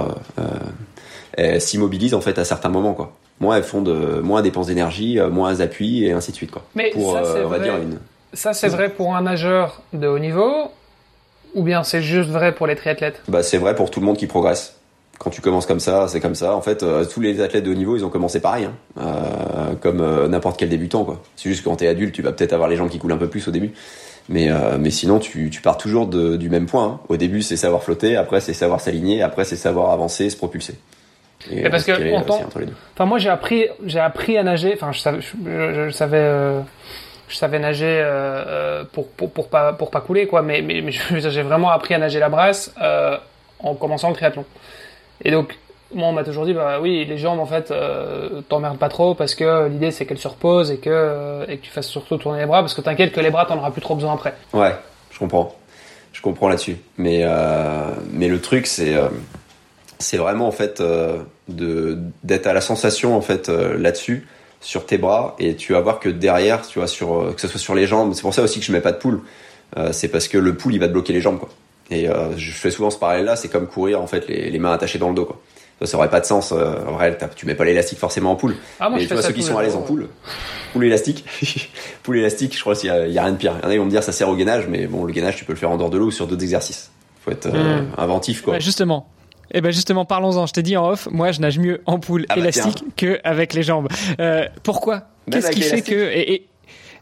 [1.61, 3.13] s'immobilisent en fait à certains moments quoi.
[3.41, 6.51] Moins elles font de moins elles dépensent d'énergie, euh, moins appuient et ainsi de suite
[6.51, 6.63] quoi.
[6.75, 7.65] Mais Pour ça, euh, c'est on va vrai.
[7.67, 7.99] dire une
[8.35, 10.53] Ça, c'est vrai pour un nageur de haut niveau,
[11.55, 13.23] ou bien c'est juste vrai pour les triathlètes?
[13.29, 14.77] Bah, c'est vrai pour tout le monde qui progresse.
[15.19, 16.55] Quand tu commences comme ça, c'est comme ça.
[16.55, 18.73] En fait, euh, tous les athlètes de haut niveau, ils ont commencé pareil, hein.
[18.99, 21.21] Euh, comme euh, n'importe quel débutant, quoi.
[21.37, 23.19] C'est juste que quand t'es adulte, tu vas peut-être avoir les jambes qui coulent un
[23.19, 23.73] peu plus au début.
[24.31, 26.85] Mais, euh, mais sinon, tu, tu pars toujours de- du même point.
[26.87, 27.01] hein.
[27.11, 30.75] Au début, c'est savoir flotter, après, c'est savoir s'aligner, après, c'est savoir avancer, se propulser.
[31.51, 32.75] Et parce que entre les deux.
[32.95, 34.73] Enfin, moi, j'ai appris, j'ai appris à nager.
[34.75, 35.29] Enfin, je savais, je,
[35.75, 36.61] je- je savais, euh,
[37.29, 40.43] je savais nager euh, euh, pour, pour pour pas pour pas couler quoi.
[40.43, 43.17] Mais mais, j'ai vraiment appris à nager la brasse euh,
[43.61, 44.45] en commençant le triathlon.
[45.25, 45.57] Et donc,
[45.95, 49.15] moi, on m'a toujours dit, bah oui, les jambes en fait, euh, t'emmerdes pas trop
[49.15, 52.17] parce que l'idée c'est qu'elles se reposent et que euh, et que tu fasses surtout
[52.19, 54.35] tourner les bras parce que t'inquiète que les bras t'en auras plus trop besoin après.
[54.53, 54.75] Ouais,
[55.11, 55.55] je comprends.
[56.13, 56.77] Je comprends là-dessus.
[56.99, 58.95] Mais, euh, mais le truc, c'est
[60.01, 61.19] c'est vraiment en fait euh,
[61.49, 64.27] de d'être à la sensation en fait euh, là-dessus
[64.61, 67.61] sur tes bras et tu vas voir que derrière, tu vois, sur, que ce soit
[67.61, 69.23] sur les jambes, c'est pour ça aussi que je mets pas de poule.
[69.93, 71.49] c'est parce que le pool il va te bloquer les jambes quoi.
[71.91, 74.73] Et je fais souvent ce parallèle là, c'est comme courir en fait les, les mains
[74.73, 75.41] attachées dans le dos quoi
[75.87, 76.53] ça aurait pas de sens.
[76.53, 78.57] Euh, en vrai, tu mets pas l'élastique forcément en poule.
[78.79, 80.09] Ah, moi, mais tu vois, ceux qui sont à l'aise en poule,
[80.73, 81.25] poule élastique,
[82.03, 83.55] poule élastique, je crois qu'il y, a rien de pire.
[83.63, 85.13] Il y en a qui vont me dire ça sert au gainage, mais bon, le
[85.13, 86.91] gainage, tu peux le faire en dehors de l'eau ou sur d'autres exercices.
[87.25, 87.87] Faut être euh, hmm.
[87.99, 88.59] inventif, quoi.
[88.59, 89.09] justement.
[89.53, 90.47] Eh ben justement, parlons-en.
[90.47, 93.21] Je t'ai dit en off, moi je nage mieux en poule ah bah élastique que
[93.25, 93.89] avec les jambes.
[94.21, 95.03] Euh, pourquoi?
[95.31, 96.47] Qu'est-ce qui fait que et,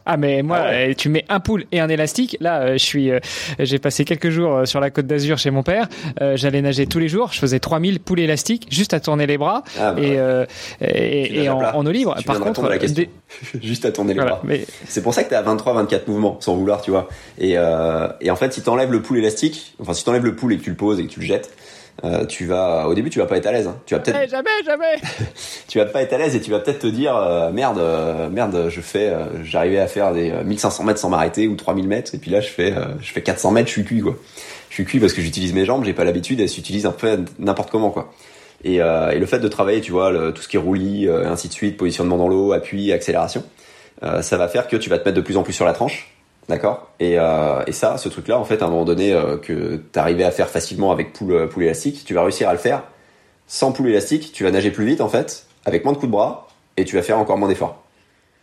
[0.05, 2.35] ah mais moi, ah euh, tu mets un pool et un élastique.
[2.39, 3.19] Là, euh, je suis, euh,
[3.59, 5.87] j'ai passé quelques jours sur la côte d'Azur chez mon père.
[6.33, 7.31] J'allais nager tous les jours.
[7.31, 10.01] Je faisais 3000 poules élastiques juste à tourner les bras ah, bah
[10.81, 12.15] et, et, en, eau libre.
[12.25, 12.67] Par contre,
[13.61, 14.41] juste à tourner les bras.
[14.43, 14.65] Mais...
[14.87, 17.07] C'est pour ça que tu as 23-24 mouvements sans vouloir, tu vois.
[17.37, 17.51] Et,
[18.21, 20.63] et en fait, si t'enlèves le pool élastique, enfin si t'enlèves le pool et que
[20.63, 21.51] tu le poses et que tu le jettes,
[22.05, 23.77] euh, tu vas au début tu vas pas être à l'aise hein.
[23.85, 24.95] tu vas peut-être jamais jamais.
[25.67, 28.29] Tu vas pas être à l'aise et tu vas peut-être te dire euh, merde euh,
[28.29, 29.13] merde je fais
[29.43, 32.47] j'arrivais à faire des 1500 mètres sans m'arrêter ou 3000 mètres et puis là je
[32.47, 34.15] fais je fais 400 mètres je suis cuit quoi.
[34.69, 37.19] Je suis cuit parce que j'utilise mes jambes j'ai pas l'habitude elles s'utilisent un peu
[37.37, 38.13] n'importe comment quoi.
[38.63, 41.53] Et, et, le fait de travailler tu vois tout ce qui est roulis ainsi de
[41.53, 43.43] suite positionnement dans l'eau appui accélération
[44.21, 46.13] ça va faire que tu vas te mettre de plus en plus sur la tranche
[46.49, 49.79] D'accord et, euh, et ça, ce truc-là, en fait, à un moment donné, euh, que
[49.93, 52.57] tu arrivais à faire facilement avec poule, euh, poule élastique, tu vas réussir à le
[52.57, 52.83] faire
[53.49, 54.31] sans poule élastique.
[54.33, 56.95] Tu vas nager plus vite, en fait, avec moins de coups de bras, et tu
[56.95, 57.83] vas faire encore moins d'efforts.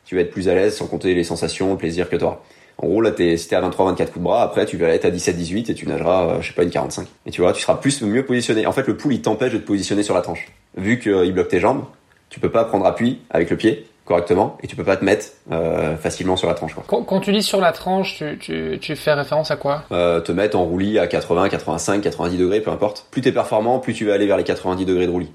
[0.05, 2.39] Tu vas être plus à l'aise sans compter les sensations, le plaisir que tu auras.
[2.79, 4.89] En gros, là, es, si t'es à 23, 24 coups de bras, après, tu vas
[4.89, 7.09] être à 17, 18 et tu nageras, euh, je sais pas, une 45.
[7.25, 8.67] Et tu vois, tu seras plus, mieux positionné.
[8.67, 10.47] En fait, le pool, il t'empêche de te positionner sur la tranche.
[10.77, 11.85] Vu qu'il bloque tes jambes,
[12.29, 15.27] tu peux pas prendre appui avec le pied correctement et tu peux pas te mettre
[15.53, 16.75] euh, facilement sur la tranche.
[16.75, 16.85] Quoi.
[17.05, 19.83] Quand, tu dis sur la tranche, tu, tu, tu fais référence à quoi?
[19.93, 23.07] Euh, Te mettre en roulis à 80, 85, 90 degrés, peu importe.
[23.11, 25.33] Plus t'es performant, plus tu vas aller vers les 90 degrés de roulis.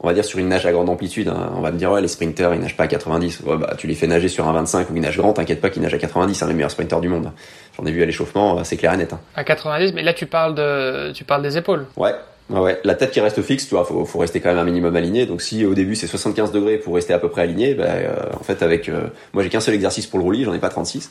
[0.00, 1.28] On va dire sur une nage à grande amplitude.
[1.28, 1.52] Hein.
[1.56, 3.40] On va me dire ouais les sprinters ils nagent pas à 90.
[3.40, 5.70] Ouais, bah tu les fais nager sur un 25 ou ils nagent grand, t'inquiète pas
[5.70, 6.34] qu'ils nagent à 90.
[6.34, 7.32] C'est un des meilleurs sprinters du monde.
[7.76, 9.12] J'en ai vu à l'échauffement, c'est clair et net.
[9.12, 9.20] Hein.
[9.34, 11.86] À 90, mais là tu parles de tu parles des épaules.
[11.96, 12.14] Ouais,
[12.50, 14.96] Ouais, la tête qui reste fixe, tu vois, faut, faut rester quand même un minimum
[14.96, 15.26] aligné.
[15.26, 18.16] Donc si au début c'est 75 degrés pour rester à peu près aligné, bah, euh,
[18.38, 20.70] en fait avec, euh, moi j'ai qu'un seul exercice pour le roulis, j'en ai pas
[20.70, 21.10] 36,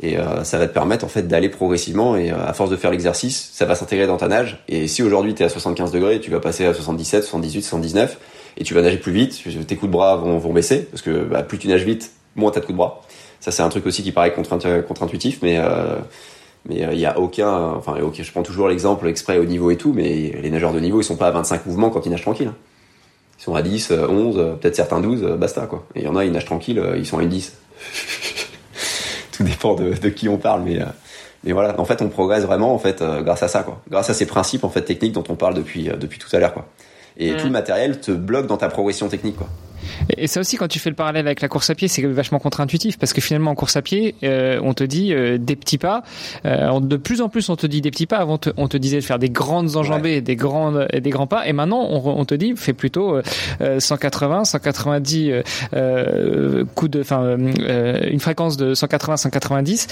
[0.00, 2.90] et euh, ça va te permettre en fait d'aller progressivement et à force de faire
[2.90, 4.64] l'exercice, ça va s'intégrer dans ta nage.
[4.68, 8.18] Et si aujourd'hui tu es à 75 degrés, tu vas passer à 77, 78, 79,
[8.56, 11.24] et tu vas nager plus vite, tes coups de bras vont, vont baisser parce que
[11.24, 13.02] bah, plus tu nages vite, moins t'as de coups de bras.
[13.40, 15.60] Ça c'est un truc aussi qui paraît contre-intuitif, mais
[16.68, 19.70] mais euh, il y a aucun, enfin, ok, je prends toujours l'exemple exprès au niveau
[19.70, 22.10] et tout, mais les nageurs de niveau, ils sont pas à 25 mouvements quand ils
[22.10, 22.48] nagent tranquille.
[22.48, 22.56] Hein.
[23.38, 25.86] Ils sont à 10, 11, euh, peut-être certains 12, euh, basta, quoi.
[25.94, 27.56] Et il y en a, ils nagent tranquille, ils sont à une 10.
[29.32, 30.80] tout dépend de, de, qui on parle, mais,
[31.44, 31.78] mais voilà.
[31.80, 33.80] En fait, on progresse vraiment, en fait, grâce à ça, quoi.
[33.88, 36.52] Grâce à ces principes, en fait, techniques dont on parle depuis, depuis tout à l'heure,
[36.52, 36.66] quoi.
[37.16, 39.48] Et tout le matériel te bloque dans ta progression technique, quoi.
[40.16, 42.38] Et ça aussi, quand tu fais le parallèle avec la course à pied, c'est vachement
[42.38, 45.78] contre-intuitif parce que finalement en course à pied, euh, on te dit euh, des petits
[45.78, 46.02] pas.
[46.44, 48.18] Euh, de plus en plus, on te dit des petits pas.
[48.18, 51.46] Avant, on te disait de faire des grandes enjambées, des grandes, des grands pas.
[51.46, 53.20] Et maintenant, on, te dit fais plutôt
[53.78, 55.32] 180, 190
[56.74, 59.86] coups de, enfin, une fréquence de 180, 190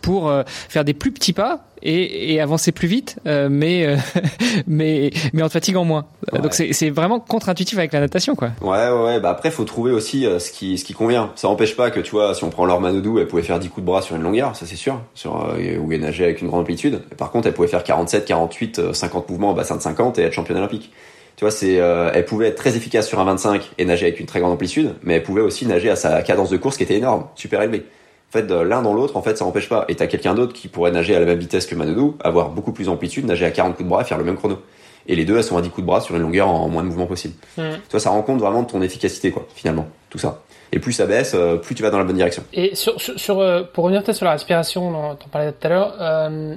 [0.00, 0.32] pour
[0.68, 3.96] faire des plus petits pas et, et avancer plus vite, euh, mais, euh,
[4.66, 6.06] mais, mais en te fatiguant moins.
[6.32, 8.50] Donc c'est vraiment contre-intuitif avec la natation, quoi.
[8.60, 9.20] Ouais, ouais, ouais.
[9.20, 11.32] Bah après, faut trouver aussi euh, ce qui, ce qui convient.
[11.34, 13.68] Ça n'empêche pas que, tu vois, si on prend Laure Manodou, elle pouvait faire 10
[13.68, 16.48] coups de bras sur une longueur, ça c'est sûr, sur, où elle nageait avec une
[16.48, 17.02] grande amplitude.
[17.16, 20.32] Par contre, elle pouvait faire 47, 48, 50 mouvements en bassin de 50 et être
[20.32, 20.92] championne olympique.
[21.36, 24.26] Tu vois, c'est, elle pouvait être très efficace sur un 25 et nager avec une
[24.26, 26.96] très grande amplitude, mais elle pouvait aussi nager à sa cadence de course qui était
[26.96, 27.84] énorme, super élevée.
[28.32, 29.84] En fait, l'un dans l'autre, en fait, ça n'empêche pas.
[29.88, 32.72] Et t'as quelqu'un d'autre qui pourrait nager à la même vitesse que Manodou, avoir beaucoup
[32.72, 34.58] plus d'amplitude, nager à 40 coups de bras et faire le même chrono.
[35.06, 36.82] Et les deux, elles sont à 10 coups de bras sur une longueur en moins
[36.82, 37.34] de mouvement possible.
[37.58, 37.62] Mmh.
[37.72, 40.42] Tu vois, ça rend compte vraiment de ton efficacité, quoi, finalement, tout ça.
[40.72, 42.42] Et plus ça baisse, euh, plus tu vas dans la bonne direction.
[42.54, 45.68] Et sur, sur, euh, pour revenir peut-être sur la respiration dont on parlait tout à
[45.68, 46.54] l'heure, euh,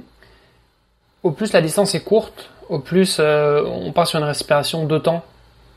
[1.22, 5.22] au plus la distance est courte, au plus on part sur une respiration deux temps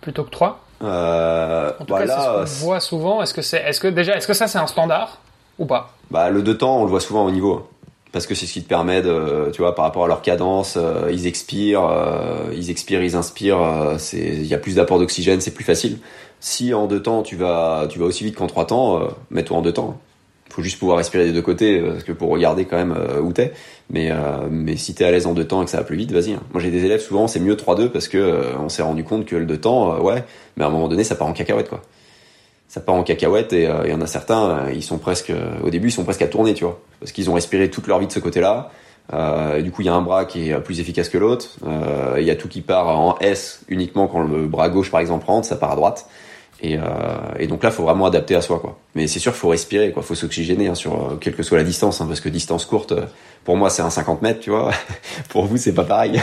[0.01, 0.61] plutôt que trois.
[0.81, 3.21] Euh, en tout cas, c'est ce qu'on voit souvent.
[3.21, 5.19] Est-ce que c'est, est-ce que déjà, est-ce que ça c'est un standard?
[5.60, 7.68] Ou pas Bah le deux temps, on le voit souvent au niveau
[8.11, 10.77] parce que c'est ce qui te permet de, tu vois, par rapport à leur cadence,
[10.77, 15.41] euh, ils expirent, euh, ils expirent, ils inspirent, euh, il y a plus d'apport d'oxygène,
[15.41, 15.99] c'est plus facile.
[16.40, 19.61] Si en deux temps tu vas, tu vas aussi vite qu'en trois temps, mets-toi en
[19.61, 19.99] deux temps.
[20.49, 23.53] Faut juste pouvoir respirer des deux côtés, parce que pour regarder quand même où t'es.
[23.90, 24.10] Mais
[24.49, 26.31] mais si t'es à l'aise en deux temps et que ça va plus vite, vas-y.
[26.34, 26.41] Hein.
[26.53, 29.36] Moi j'ai des élèves souvent, c'est mieux 3-2 parce que on s'est rendu compte que
[29.36, 30.23] le deux temps, ouais,
[30.56, 31.81] mais à un moment donné ça part en cacahuète quoi
[32.70, 35.32] ça part en cacahuète et euh, il y en a certains, euh, ils sont presque,
[35.32, 37.88] euh, au début, ils sont presque à tourner, tu vois, parce qu'ils ont respiré toute
[37.88, 38.70] leur vie de ce côté-là.
[39.12, 41.58] Euh, du coup, il y a un bras qui est plus efficace que l'autre.
[42.18, 45.26] Il y a tout qui part en S uniquement quand le bras gauche, par exemple,
[45.26, 46.08] rentre, ça part à droite.
[46.62, 46.82] Et, euh,
[47.40, 48.78] et donc là, faut vraiment adapter à soi, quoi.
[48.94, 50.04] Mais c'est sûr, faut respirer, quoi.
[50.04, 52.94] Faut s'oxygéner hein, sur quelle que soit la distance, hein, parce que distance courte,
[53.46, 54.70] pour moi, c'est un 50 mètres, tu vois.
[55.30, 56.22] pour vous, c'est pas pareil.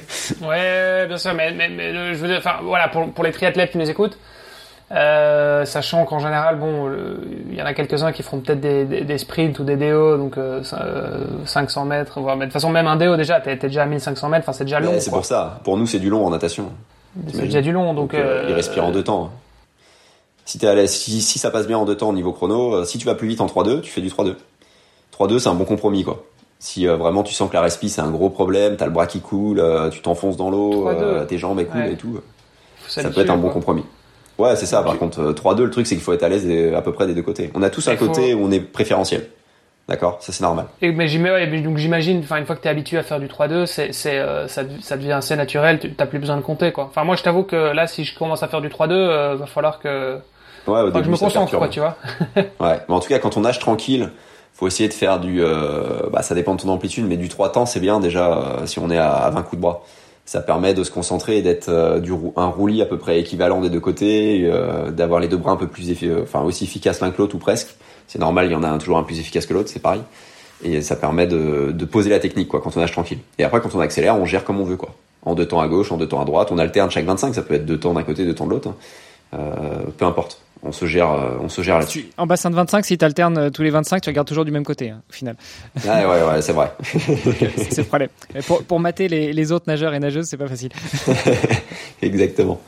[0.42, 3.90] ouais, bien sûr, mais, mais, je veux dire, voilà, pour, pour les triathlètes qui nous
[3.90, 4.16] écoutent,
[4.90, 6.90] euh, sachant qu'en général, bon,
[7.50, 10.16] il y en a quelques-uns qui feront peut-être des, des, des, sprints ou des DO,
[10.16, 10.62] donc euh,
[11.44, 14.28] 500 mètres, voire, mais de toute façon, même un DO déjà, t'es déjà à 1500
[14.28, 14.94] mètres, enfin, c'est déjà long.
[14.98, 15.60] c'est pour ça.
[15.64, 16.70] Pour nous, c'est du long en natation.
[17.32, 18.12] C'est déjà du long, donc.
[18.12, 19.30] donc euh, il respire en deux temps
[20.44, 22.96] si, à si, si, ça passe bien en deux temps au niveau chrono, euh, si
[22.96, 24.34] tu vas plus vite en 3-2, tu fais du 3-2.
[25.18, 26.24] 3-2, c'est un bon compromis, quoi.
[26.58, 29.06] Si euh, vraiment tu sens que la respi c'est un gros problème, t'as le bras
[29.06, 31.92] qui coule, euh, tu t'enfonces dans l'eau, euh, tes jambes coulent ouais.
[31.92, 32.18] et tout,
[32.88, 33.84] ça peut être un bon compromis.
[34.38, 34.82] Ouais, c'est ça.
[34.82, 37.14] Par contre, 3-2, le truc c'est qu'il faut être à l'aise à peu près des
[37.14, 37.50] deux côtés.
[37.54, 38.06] On a tous un faut...
[38.06, 39.28] côté où on est préférentiel.
[39.88, 40.66] D'accord, ça c'est normal.
[40.82, 43.64] Et, mais ouais, donc j'imagine, enfin une fois que t'es habitué à faire du 3-2,
[43.64, 45.80] c'est, c'est, euh, ça, ça devient assez naturel.
[45.96, 46.84] T'as plus besoin de compter quoi.
[46.84, 49.46] Enfin moi je t'avoue que là si je commence à faire du 3-2, euh, va
[49.46, 50.20] falloir que
[50.68, 51.96] Ouais, au début, je me concentre, quoi, tu vois.
[52.36, 54.10] ouais, mais en tout cas, quand on nage tranquille,
[54.52, 57.52] faut essayer de faire du, euh, bah, ça dépend de ton amplitude, mais du 3
[57.52, 59.82] temps, c'est bien déjà euh, si on est à, à, 20 coups de bras.
[60.28, 63.62] Ça permet de se concentrer et d'être euh, du un roulis à peu près équivalent
[63.62, 65.90] des deux côtés, euh, d'avoir les deux bras un peu plus,
[66.22, 67.74] enfin aussi efficaces l'un que l'autre ou presque.
[68.08, 70.02] C'est normal, il y en a un, toujours un plus efficace que l'autre, c'est pareil.
[70.62, 73.20] Et ça permet de, de poser la technique quoi quand on nage tranquille.
[73.38, 74.90] Et après, quand on accélère, on gère comme on veut quoi.
[75.22, 77.34] En deux temps à gauche, en deux temps à droite, on alterne chaque 25.
[77.34, 78.68] Ça peut être deux temps d'un côté, deux temps de l'autre.
[79.32, 79.38] Hein.
[79.96, 81.10] peu importe on se gère,
[81.40, 82.06] on se gère là-dessus.
[82.16, 84.64] En bassin de 25, si tu alternes tous les 25, tu regardes toujours du même
[84.64, 85.36] côté, hein, au final.
[85.84, 86.72] Ouais, ouais, ouais, c'est vrai.
[86.82, 88.08] c'est le problème.
[88.46, 90.70] Pour, pour mater les, les, autres nageurs et nageuses, c'est pas facile.
[92.02, 92.60] Exactement.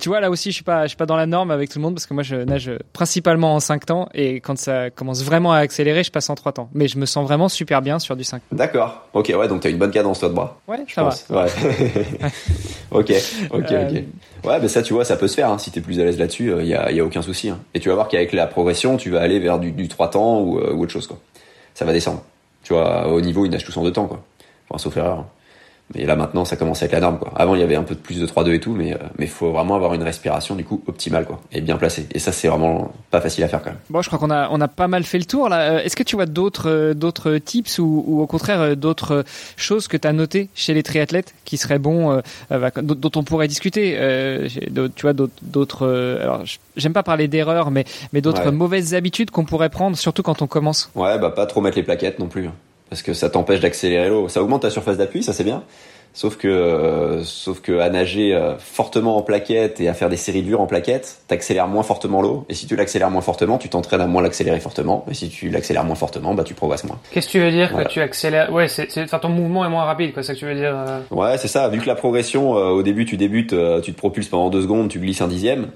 [0.00, 1.78] Tu vois, là aussi, je suis pas, je suis pas dans la norme avec tout
[1.78, 5.22] le monde parce que moi, je nage principalement en 5 temps et quand ça commence
[5.22, 6.70] vraiment à accélérer, je passe en 3 temps.
[6.74, 8.42] Mais je me sens vraiment super bien sur du 5.
[8.52, 9.06] D'accord.
[9.12, 10.60] Ok, ouais, donc t'as une bonne cadence toi de bras.
[10.68, 11.26] Ouais, ça pense.
[11.28, 11.44] va.
[11.44, 11.50] Ouais.
[12.90, 13.12] ok,
[13.50, 13.90] ok, euh...
[13.90, 14.04] ok.
[14.44, 15.50] Ouais, mais ça, tu vois, ça peut se faire.
[15.50, 15.58] Hein.
[15.58, 17.50] Si t'es plus à l'aise là-dessus, il euh, y, a, y a aucun souci.
[17.50, 17.58] Hein.
[17.74, 20.40] Et tu vas voir qu'avec la progression, tu vas aller vers du, du 3 temps
[20.40, 21.18] ou, euh, ou, autre chose, quoi.
[21.74, 22.22] Ça va descendre.
[22.62, 24.22] Tu vois, au niveau, ils nagent tous en deux temps, quoi.
[24.68, 25.26] Enfin, sauf erreur.
[25.94, 27.18] Mais là maintenant, ça commence à être la norme.
[27.18, 27.32] Quoi.
[27.36, 29.52] Avant, il y avait un peu de plus de 3-2 et tout, mais mais faut
[29.52, 32.06] vraiment avoir une respiration du coup optimale quoi, et bien placée.
[32.12, 33.80] Et ça, c'est vraiment pas facile à faire quand même.
[33.90, 35.82] Bon, je crois qu'on a on a pas mal fait le tour là.
[35.84, 39.24] Est-ce que tu vois d'autres d'autres tips ou, ou au contraire d'autres
[39.56, 42.20] choses que tu as notées chez les triathlètes qui seraient bons,
[42.50, 46.18] euh, dont on pourrait discuter euh, Tu vois d'autres.
[46.20, 46.42] alors,
[46.76, 48.52] j'aime pas parler d'erreurs, mais mais d'autres ouais.
[48.52, 50.90] mauvaises habitudes qu'on pourrait prendre, surtout quand on commence?
[50.94, 52.48] Ouais, bah pas trop mettre les plaquettes non plus
[52.92, 54.28] parce que ça t'empêche d'accélérer l'eau.
[54.28, 55.64] Ça augmente ta surface d'appui, ça c'est bien.
[56.14, 60.16] Sauf que, euh, sauf que à nager euh, fortement en plaquette et à faire des
[60.16, 62.44] séries dures en plaquette, t'accélères moins fortement l'eau.
[62.50, 65.06] Et si tu l'accélères moins fortement, tu t'entraînes à moins l'accélérer fortement.
[65.10, 66.98] Et si tu l'accélères moins fortement, bah tu progresses moins.
[67.10, 67.86] Qu'est-ce que tu veux dire voilà.
[67.86, 68.52] que tu accélères?
[68.52, 70.22] Ouais, c'est, c'est, ton mouvement est moins rapide, quoi.
[70.22, 71.00] C'est ça que tu veux dire euh...
[71.10, 71.68] Ouais, c'est ça.
[71.68, 74.62] Vu que la progression, euh, au début, tu débutes, euh, tu te propulses pendant deux
[74.62, 75.68] secondes, tu glisses un dixième.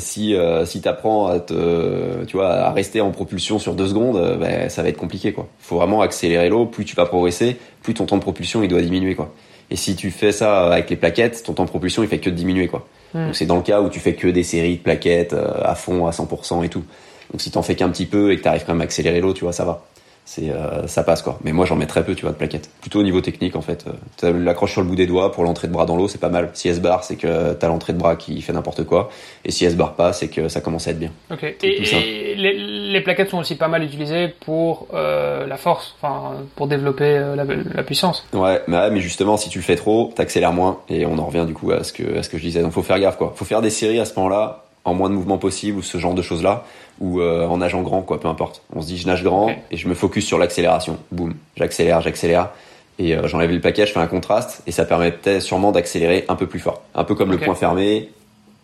[0.00, 0.34] si
[0.64, 4.82] si t'apprends à te, tu vois, à rester en propulsion sur deux secondes, bah, ça
[4.82, 5.48] va être compliqué, quoi.
[5.58, 6.66] Faut vraiment accélérer l'eau.
[6.66, 9.34] Plus tu vas progresser, plus ton temps de propulsion il doit diminuer, quoi.
[9.70, 12.28] Et si tu fais ça avec les plaquettes, ton temps de propulsion il fait que
[12.28, 12.86] de diminuer quoi.
[13.14, 13.26] Mm.
[13.26, 15.74] Donc c'est dans le cas où tu fais que des séries de plaquettes euh, à
[15.74, 16.84] fond à 100% et tout.
[17.30, 19.32] Donc si t'en fais qu'un petit peu et que t'arrives quand même à accélérer l'eau,
[19.32, 19.84] tu vois, ça va.
[20.30, 21.40] C'est euh, ça passe quoi.
[21.42, 22.70] Mais moi j'en mets très peu, tu vois, de plaquettes.
[22.80, 23.84] Plutôt au niveau technique en fait.
[24.16, 26.28] T'as l'accroche sur le bout des doigts pour l'entrée de bras dans l'eau, c'est pas
[26.28, 26.50] mal.
[26.52, 29.10] Si elle barre, c'est que t'as l'entrée de bras qui fait n'importe quoi.
[29.44, 31.10] Et si elle barre pas, c'est que ça commence à être bien.
[31.32, 31.42] Ok.
[31.42, 32.52] Et, et les,
[32.92, 37.34] les, plaquettes sont aussi pas mal utilisées pour euh, la force, enfin pour développer euh,
[37.34, 38.24] la, la, puissance.
[38.32, 41.44] Ouais, mais, mais justement si tu le fais trop, t'accélères moins et on en revient
[41.44, 42.62] du coup à ce que à ce que je disais.
[42.62, 43.32] Donc faut faire gaffe quoi.
[43.34, 46.14] Faut faire des séries à ce moment-là en moins de mouvements possible ou ce genre
[46.14, 46.64] de choses là
[47.00, 49.58] ou euh, en nageant grand quoi peu importe on se dit je nage grand okay.
[49.70, 52.50] et je me focus sur l'accélération boum j'accélère j'accélère
[52.98, 56.36] et euh, j'enlève le paquet je fais un contraste et ça permettait sûrement d'accélérer un
[56.36, 57.40] peu plus fort un peu comme okay.
[57.40, 58.10] le point fermé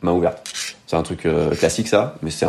[0.02, 0.48] main ouverte
[0.86, 2.46] c'est un truc euh, classique ça mais c'est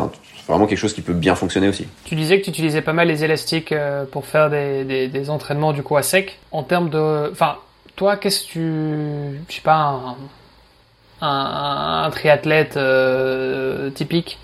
[0.48, 1.88] vraiment quelque chose qui peut bien fonctionner aussi.
[2.06, 3.74] Tu disais que tu utilisais pas mal les élastiques
[4.14, 6.40] pour faire des, des, des entraînements du coup à sec.
[6.54, 7.58] En termes de, enfin,
[7.98, 10.16] toi, qu'est-ce que tu, je sais pas, un,
[11.22, 14.40] un, un triathlète euh, typique,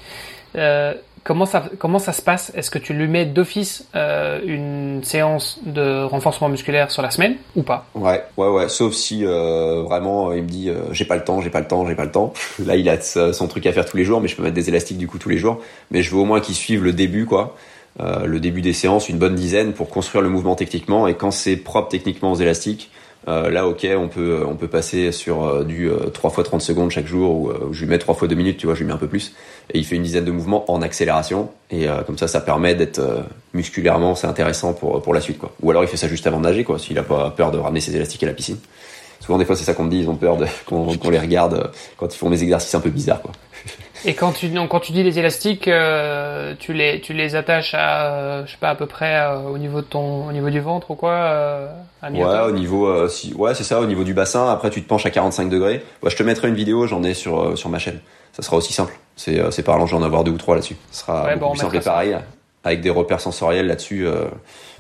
[0.56, 0.94] euh,
[1.24, 2.52] comment ça, comment ça se passe?
[2.56, 7.36] Est-ce que tu lui mets d'office euh, une séance de renforcement musculaire sur la semaine
[7.56, 7.86] ou pas?
[7.96, 8.70] Ouais, ouais, ouais.
[8.70, 11.68] Sauf si euh, vraiment il me dit euh, j'ai pas le temps, j'ai pas le
[11.68, 12.34] temps, j'ai pas le temps.
[12.66, 14.70] Là, il a son truc à faire tous les jours, mais je peux mettre des
[14.70, 15.62] élastiques du coup tous les jours.
[15.92, 17.56] Mais je veux au moins qu'il suive le début, quoi.
[18.00, 21.08] Euh, le début des séances, une bonne dizaine pour construire le mouvement techniquement.
[21.08, 22.90] Et quand c'est propre techniquement aux élastiques,
[23.28, 26.62] euh, là, ok, on peut on peut passer sur euh, du euh, 3 fois 30
[26.62, 28.82] secondes chaque jour ou euh, je lui mets 3 fois 2 minutes, tu vois, je
[28.82, 29.34] lui mets un peu plus.
[29.74, 32.76] Et il fait une dizaine de mouvements en accélération et euh, comme ça, ça permet
[32.76, 33.22] d'être euh,
[33.54, 35.54] musculairement, c'est intéressant pour pour la suite, quoi.
[35.62, 37.58] Ou alors il fait ça juste avant de nager, quoi, s'il a pas peur de
[37.58, 38.58] ramener ses élastiques à la piscine.
[39.22, 42.14] Souvent, des fois, c'est ça qu'on me dit, ils ont peur qu'on, les regarde quand
[42.14, 43.32] ils font mes exercices un peu bizarres, quoi.
[44.06, 48.14] Et quand tu, quand tu dis les élastiques, euh, tu les, tu les attaches à,
[48.14, 50.60] euh, je sais pas, à peu près euh, au niveau de ton, au niveau du
[50.60, 51.70] ventre ou quoi
[52.04, 54.50] Ouais, au niveau, si, ouais, c'est ça, au niveau du bassin.
[54.50, 55.84] Après, tu te penches à 45 degrés.
[56.02, 58.00] Ouais, je te mettrai une vidéo, j'en ai sur, sur ma chaîne.
[58.34, 58.94] Ça sera aussi simple.
[59.16, 60.76] C'est, c'est parlant, j'en avoir deux ou trois là-dessus.
[60.92, 62.18] Ce sera beaucoup plus simple et pareil,
[62.64, 64.06] avec des repères sensoriels là-dessus.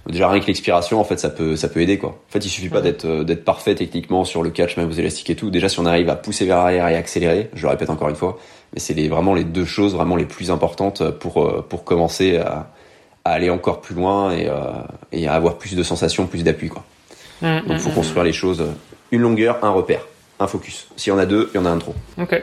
[0.07, 2.09] déjà rien que l'expiration, en fait, ça peut, ça peut aider quoi.
[2.09, 5.29] En fait, il suffit pas d'être, d'être parfait techniquement sur le catch, même aux élastiques
[5.29, 5.49] et tout.
[5.49, 8.15] Déjà, si on arrive à pousser vers l'arrière et accélérer, je le répète encore une
[8.15, 8.39] fois,
[8.73, 12.71] mais c'est vraiment les deux choses vraiment les plus importantes pour, euh, pour commencer à,
[13.25, 14.53] à aller encore plus loin et, euh,
[15.11, 16.69] et, à avoir plus de sensations, plus d'appui.
[16.69, 16.83] Quoi.
[17.41, 18.27] Mmh, Donc il faut mmh, construire mmh.
[18.27, 18.65] les choses.
[19.11, 20.05] Une longueur, un repère,
[20.39, 20.87] un focus.
[20.95, 21.93] S'il y en a deux, il y en a un trop.
[22.19, 22.41] Ok.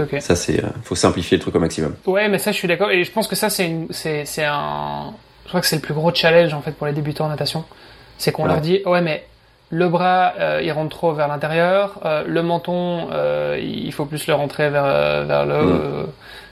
[0.00, 1.94] ok, Ça, c'est, euh, faut simplifier le truc au maximum.
[2.06, 2.90] Ouais, mais ça, je suis d'accord.
[2.90, 5.12] Et je pense que ça, c'est, c'est, c'est un.
[5.44, 7.64] Je crois que c'est le plus gros challenge en fait pour les débutants en natation.
[8.18, 9.24] C'est qu'on leur dit, ouais, mais
[9.70, 12.00] le bras, euh, il rentre trop vers l'intérieur.
[12.04, 13.08] Euh, le menton,
[13.56, 16.06] il faut plus le rentrer vers, vers le, mm.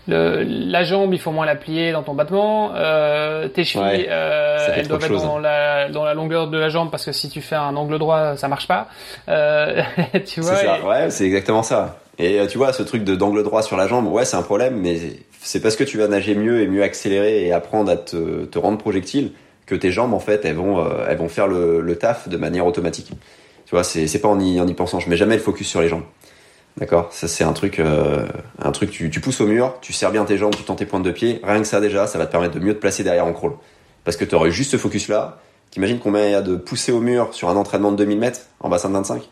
[0.09, 2.73] Le, La jambe, il faut moins la plier dans ton battement.
[3.55, 7.13] tes chevilles, elles doivent être dans la, dans la longueur de la jambe parce que
[7.13, 8.89] si tu fais un angle droit, ça marche pas.
[9.27, 10.57] tu vois.
[10.57, 11.99] C'est Ouais, c'est exactement ça.
[12.19, 14.81] Et tu vois, ce truc de d'angle droit sur la jambe, ouais, c'est un problème,
[14.81, 14.97] mais
[15.47, 18.59] c'est parce que tu vas nager mieux et mieux accélérer et apprendre à te, te
[18.59, 19.33] rendre projectile
[19.67, 22.37] que tes jambes en fait elles vont euh, elles vont faire le, le, taf de
[22.37, 23.11] manière automatique.
[23.67, 25.01] Tu vois, c'est c'est pas en y en y pensant.
[25.01, 26.05] Je mets jamais le focus sur les jambes.
[26.79, 28.27] D'accord, ça c'est un truc, euh,
[28.63, 28.91] un truc.
[28.91, 31.11] Tu, tu pousses au mur, tu serres bien tes jambes, tu tends tes pointes de
[31.11, 31.41] pied.
[31.43, 33.53] Rien que ça déjà, ça va te permettre de mieux te placer derrière en crawl.
[34.05, 35.39] Parce que tu aurais juste ce focus là.
[35.71, 38.41] T'imagines combien il y a de pousser au mur sur un entraînement de 2000 mètres
[38.61, 39.23] en bassin de 25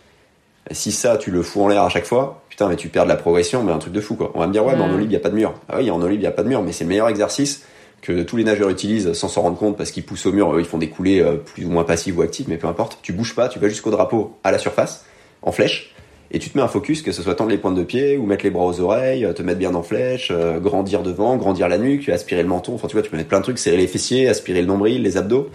[0.70, 3.10] Si ça, tu le fous en l'air à chaque fois, putain, mais tu perds de
[3.10, 4.32] la progression, mais un truc de fou quoi.
[4.34, 5.54] On va me dire ouais, mais en olive il y a pas de mur.
[5.68, 7.64] Ah oui, en olive il y a pas de mur, mais c'est le meilleur exercice
[8.00, 10.60] que tous les nageurs utilisent sans s'en rendre compte parce qu'ils poussent au mur, eux,
[10.60, 12.98] ils font des coulées euh, plus ou moins passives ou actives, mais peu importe.
[13.02, 15.04] Tu bouges pas, tu vas jusqu'au drapeau à la surface,
[15.42, 15.94] en flèche,
[16.34, 18.26] et tu te mets un focus, que ce soit tendre les pointes de pied ou
[18.26, 21.78] mettre les bras aux oreilles, te mettre bien en flèche, euh, grandir devant, grandir la
[21.78, 23.86] nuque, aspirer le menton, enfin tu vois, tu peux mettre plein de trucs, serrer les
[23.86, 25.48] fessiers, aspirer le nombril, les abdos,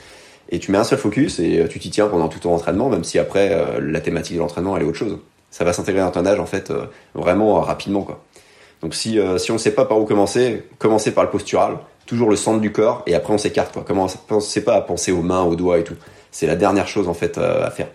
[0.48, 2.88] et tu mets un seul focus et euh, tu t'y tiens pendant tout ton entraînement,
[2.88, 5.20] même si après la thématique de l'entraînement elle est autre chose.
[5.52, 6.72] Ça va s'intégrer dans ton âge en fait
[7.14, 8.24] vraiment rapidement quoi.
[8.82, 12.30] Donc si si on ne sait pas par où commencer, commencer par le postural, toujours
[12.30, 13.84] le centre du corps et après on s'écarte quoi.
[13.86, 15.96] Comment pensez pas à penser aux mains, aux doigts et tout.
[16.32, 17.88] C'est la dernière chose en fait euh, à faire.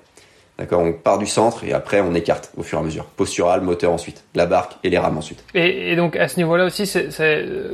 [0.56, 3.06] D'accord, on part du centre et après on écarte au fur et à mesure.
[3.06, 5.44] Postural, moteur ensuite, la barque et les rames ensuite.
[5.52, 7.08] Et, donc à ce niveau-là aussi, c'est,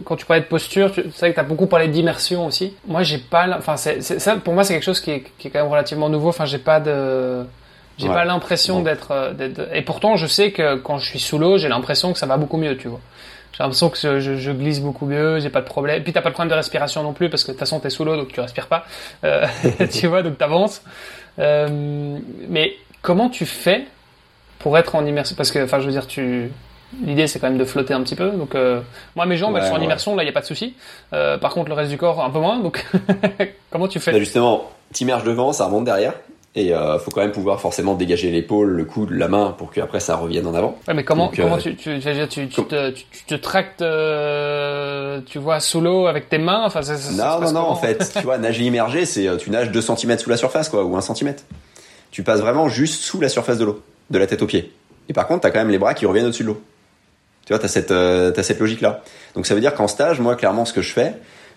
[0.06, 2.74] quand tu parlais de posture, tu sais que tu as beaucoup parlé d'immersion aussi.
[2.86, 5.50] Moi j'ai pas, enfin c'est, ça pour moi c'est quelque chose qui est, qui est,
[5.50, 6.30] quand même relativement nouveau.
[6.30, 7.44] Enfin j'ai pas de,
[7.98, 11.36] j'ai pas l'impression d'être, euh, d'être, et pourtant je sais que quand je suis sous
[11.36, 13.00] l'eau, j'ai l'impression que ça va beaucoup mieux, tu vois.
[13.52, 16.02] J'ai l'impression que je, je, glisse beaucoup mieux, j'ai pas de problème.
[16.02, 17.90] Puis t'as pas de problème de respiration non plus parce que de toute façon t'es
[17.90, 18.86] sous l'eau donc tu respires pas.
[19.24, 19.46] Euh,
[19.92, 20.82] tu vois donc t'avances.
[21.38, 23.86] Euh, mais comment tu fais
[24.58, 25.36] pour être en immersion?
[25.36, 26.50] Parce que enfin je veux dire tu
[27.04, 28.30] L'idée, c'est quand même de flotter un petit peu.
[28.30, 28.80] Donc, euh,
[29.14, 30.74] moi, mes jambes, elles sont en immersion, là, il n'y a pas de souci.
[31.12, 32.58] Euh, par contre, le reste du corps, un peu moins.
[32.58, 32.84] Donc,
[33.70, 34.10] comment tu fais?
[34.10, 36.14] Bah Justement, t'immerges devant, ça remonte derrière.
[36.56, 40.00] Et euh, faut quand même pouvoir forcément dégager l'épaule, le coude, la main pour qu'après
[40.00, 40.76] ça revienne en avant.
[40.88, 45.38] Ouais, mais comment, comment euh, tu, tu, tu, tu, te, tu, te tractes, euh, tu
[45.38, 46.64] vois, sous l'eau avec tes mains?
[46.64, 49.50] Enfin, ça, ça, Non, non, non, en fait, tu vois, nager immergé, c'est euh, tu
[49.50, 51.36] nages 2 cm sous la surface, quoi, ou 1 cm.
[52.10, 54.72] Tu passes vraiment juste sous la surface de l'eau, de la tête aux pieds.
[55.08, 56.60] Et par contre, t'as quand même les bras qui reviennent au-dessus de l'eau.
[57.46, 59.04] Tu vois, t'as cette, euh, as cette logique-là.
[59.36, 61.14] Donc ça veut dire qu'en stage, moi, clairement, ce que je fais,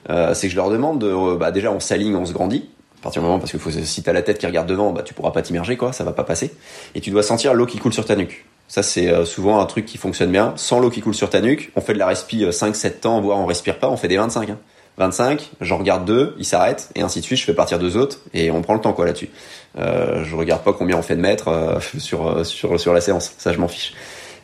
[0.07, 2.69] c'est que je leur demande de, bah, déjà, on s'aligne, on se grandit
[3.03, 5.13] partir du moment parce que faut, si t'as la tête qui regarde devant, bah tu
[5.13, 6.51] pourras pas t'immerger quoi, ça va pas passer.
[6.95, 8.45] Et tu dois sentir l'eau qui coule sur ta nuque.
[8.67, 10.53] Ça c'est euh, souvent un truc qui fonctionne bien.
[10.55, 13.21] Sans l'eau qui coule sur ta nuque, on fait de la respi 5-7 euh, temps,
[13.21, 14.49] voire on respire pas, on fait des 25.
[14.49, 14.57] Hein.
[14.97, 17.39] 25, j'en regarde deux, ils s'arrêtent et ainsi de suite.
[17.39, 19.29] Je fais partir deux autres et on prend le temps quoi là-dessus.
[19.77, 23.33] Euh, je regarde pas combien on fait de mètres euh, sur sur sur la séance,
[23.37, 23.93] ça je m'en fiche.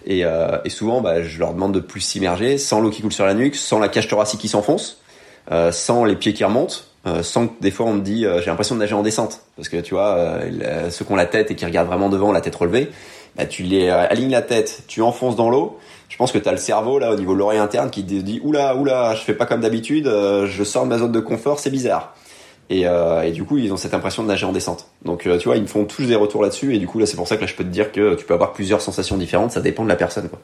[0.05, 0.23] Et,
[0.63, 3.33] et souvent, bah, je leur demande de plus s'immerger, sans l'eau qui coule sur la
[3.33, 5.01] nuque, sans la cage thoracique qui s'enfonce,
[5.71, 6.77] sans les pieds qui remontent,
[7.07, 9.41] euh, sans que des fois on me dit euh, j'ai l'impression de nager en descente.
[9.55, 12.31] Parce que tu vois euh, ceux qui ont la tête et qui regardent vraiment devant
[12.31, 12.89] la tête relevée
[13.37, 15.77] bah, tu les alignes la tête tu enfonces dans l'eau.
[16.09, 18.13] Je pense que tu as le cerveau là au niveau de l'oreille interne qui te
[18.13, 21.59] dit oula oula je fais pas comme d'habitude je sors de ma zone de confort
[21.59, 22.15] c'est bizarre.
[22.71, 24.87] Et, et, du coup ils ont cette impression de nager en descente.
[25.05, 27.15] Donc tu vois ils me font tous des retours là-dessus et du coup là c'est
[27.15, 29.51] pour ça que là je peux te dire que tu peux avoir plusieurs sensations différentes
[29.51, 30.39] ça dépend de la personne quoi.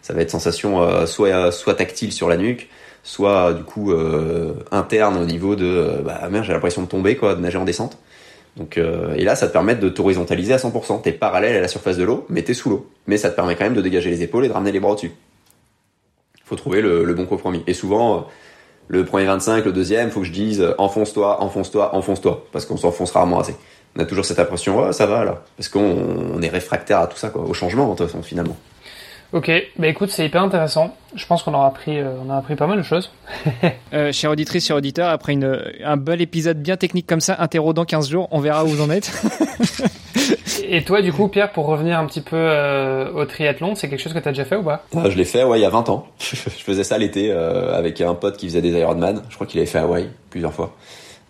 [0.00, 2.68] Ça va être sensation soit soit tactile sur la nuque
[3.02, 7.16] soit du coup euh, interne au niveau de euh, bah merde j'ai l'impression de tomber
[7.16, 7.98] quoi de nager en descente.
[8.56, 11.68] Donc euh, et là ça te permet de t'horizontaliser à 100% t'es parallèle à la
[11.68, 12.90] surface de l'eau mais t'es sous l'eau.
[13.06, 14.92] Mais ça te permet quand même de dégager les épaules et de ramener les bras
[14.92, 15.12] au-dessus.
[16.44, 17.62] Faut trouver le, le, bon compromis.
[17.66, 18.26] Et souvent
[18.88, 22.46] le premier 25 le deuxième faut que je dise enfonce-toi enfonce-toi enfonce-toi.
[22.52, 23.56] Parce qu'on s'enfonce rarement assez.
[23.96, 27.18] On a toujours cette impression, oh, ça va là, parce qu'on est réfractaire à tout
[27.18, 28.56] ça, quoi, au changement toute façon, finalement.
[29.32, 30.94] Ok, bah écoute, c'est hyper intéressant.
[31.14, 33.10] Je pense qu'on aura appris, euh, on a appris pas mal de choses.
[33.94, 37.72] euh, chère auditrice, cher auditeur, après une, un bel épisode bien technique comme ça, interro
[37.72, 39.10] dans 15 jours, on verra où vous en êtes.
[40.68, 44.00] Et toi, du coup, Pierre, pour revenir un petit peu euh, au triathlon, c'est quelque
[44.00, 44.84] chose que tu as déjà fait ou pas?
[44.96, 46.06] Ah, Je l'ai fait, ouais, il y a 20 ans.
[46.18, 49.22] je faisais ça l'été euh, avec un pote qui faisait des Ironman.
[49.28, 50.74] Je crois qu'il avait fait Hawaï plusieurs fois.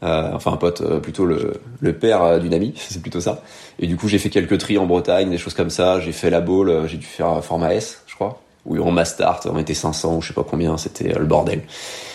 [0.02, 3.42] Euh, enfin un pote, euh, plutôt le, le père euh, d'une amie, c'est plutôt ça.
[3.78, 6.00] Et du coup j'ai fait quelques tris en Bretagne, des choses comme ça.
[6.00, 8.40] J'ai fait la bowl, j'ai dû faire format S, je crois.
[8.64, 11.62] Où on m'a start, on était 500 ou je sais pas combien, c'était le bordel.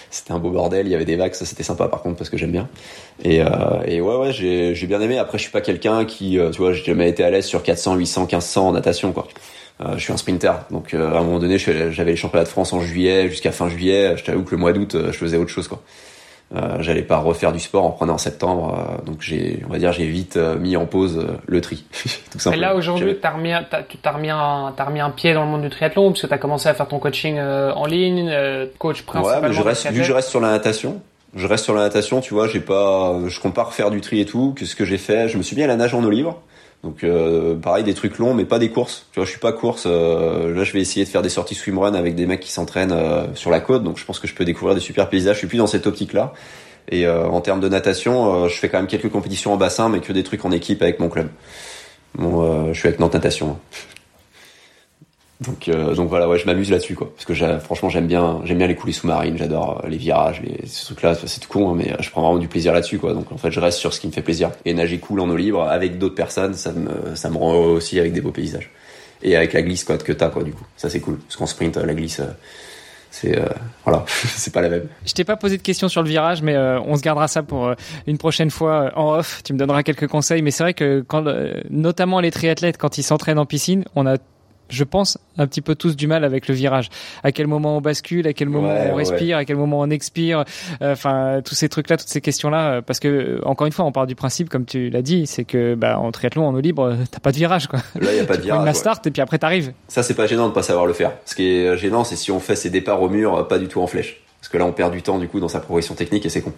[0.10, 2.30] C'était un beau bordel, il y avait des vagues, ça c'était sympa par contre parce
[2.30, 2.70] que j'aime bien.
[3.24, 3.42] Et,
[3.86, 5.18] et ouais ouais j'ai bien aimé.
[5.18, 7.96] Après je suis pas quelqu'un qui, tu vois, j'ai jamais été à l'aise sur 400,
[7.96, 9.28] 800, 1500 en natation quoi.
[9.82, 12.72] Euh, je suis un sprinter, donc à un moment donné, j'avais les championnats de France
[12.72, 14.16] en juillet jusqu'à fin juillet.
[14.16, 15.84] Je t'avoue que le mois d'août, je faisais autre chose quoi.
[16.56, 19.80] Euh, j'allais pas refaire du sport en prenant en septembre, euh, donc j'ai, on va
[19.80, 21.84] dire, j'ai vite euh, mis en pause le tri.
[22.32, 22.56] tout simplement.
[22.56, 25.50] Et là aujourd'hui, t'as remis, t'as, t'as remis un, t'as remis un pied dans le
[25.50, 28.34] monde du triathlon parce que t'as commencé à faire ton coaching en ligne,
[28.80, 29.42] coach principalement.
[29.42, 31.02] Ouais, mais je reste, vu que je reste sur la natation,
[31.36, 34.22] je reste sur la natation, tu vois, j'ai pas, je compte pas refaire du tri
[34.22, 34.54] et tout.
[34.56, 36.42] Que ce que j'ai fait, je me suis mis à la nage en eau libre.
[36.84, 39.08] Donc euh, pareil des trucs longs mais pas des courses.
[39.12, 39.84] Tu vois, je suis pas course.
[39.86, 42.92] Euh, là, je vais essayer de faire des sorties swimrun avec des mecs qui s'entraînent
[42.92, 43.84] euh, sur la côte.
[43.84, 45.36] Donc je pense que je peux découvrir des super paysages.
[45.36, 46.34] Je suis plus dans cette optique là.
[46.90, 50.14] Et en termes de natation, je fais quand même quelques compétitions en bassin, mais que
[50.14, 51.28] des trucs en équipe avec mon club.
[52.16, 53.58] Bon, je suis avec Nantes Natation.
[55.42, 57.12] Donc, euh, donc voilà, ouais, je m'amuse là-dessus, quoi.
[57.14, 60.66] Parce que franchement, j'aime bien, j'aime bien les coulées sous-marines, j'adore euh, les virages, les,
[60.66, 61.14] ces trucs-là.
[61.14, 63.14] C'est tout con, hein, mais je prends vraiment du plaisir là-dessus, quoi.
[63.14, 64.52] Donc en fait, je reste sur ce qui me fait plaisir.
[64.66, 68.00] Et nager cool en eau libre avec d'autres personnes, ça me, ça me rend aussi
[68.00, 68.72] avec des beaux paysages.
[69.22, 70.66] Et avec la glisse, quoi, que t'as, quoi, du coup.
[70.76, 71.18] Ça, c'est cool.
[71.20, 72.22] Parce qu'en sprint, la glisse,
[73.12, 73.46] c'est euh,
[73.86, 74.88] voilà, c'est pas la même.
[75.06, 77.44] Je t'ai pas posé de questions sur le virage, mais euh, on se gardera ça
[77.44, 79.42] pour euh, une prochaine fois en off.
[79.44, 81.24] Tu me donneras quelques conseils, mais c'est vrai que quand,
[81.70, 84.18] notamment les triathlètes, quand ils s'entraînent en piscine, on a
[84.70, 86.90] je pense, un petit peu tous du mal avec le virage.
[87.24, 90.44] À quel moment on bascule, à quel moment on respire, à quel moment on expire,
[90.82, 93.86] euh, enfin tous ces trucs-là, toutes ces questions-là, euh, parce que euh, encore une fois,
[93.86, 96.60] on part du principe, comme tu l'as dit, c'est que bah, en triathlon, en eau
[96.60, 97.80] libre, t'as pas de virage quoi.
[98.00, 98.66] Là, y a pas de virage.
[98.66, 99.72] la start et puis après t'arrives.
[99.88, 101.12] Ça, c'est pas gênant de pas savoir le faire.
[101.26, 103.82] Ce qui est gênant, c'est si on fait ses départs au mur, pas du tout
[103.82, 106.26] en flèche, parce que là, on perd du temps du coup dans sa progression technique
[106.26, 106.54] et c'est con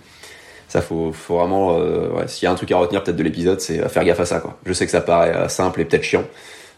[0.68, 3.60] ça faut, faut vraiment ouais, s'il y a un truc à retenir peut-être de l'épisode
[3.60, 6.24] c'est faire gaffe à ça quoi je sais que ça paraît simple et peut-être chiant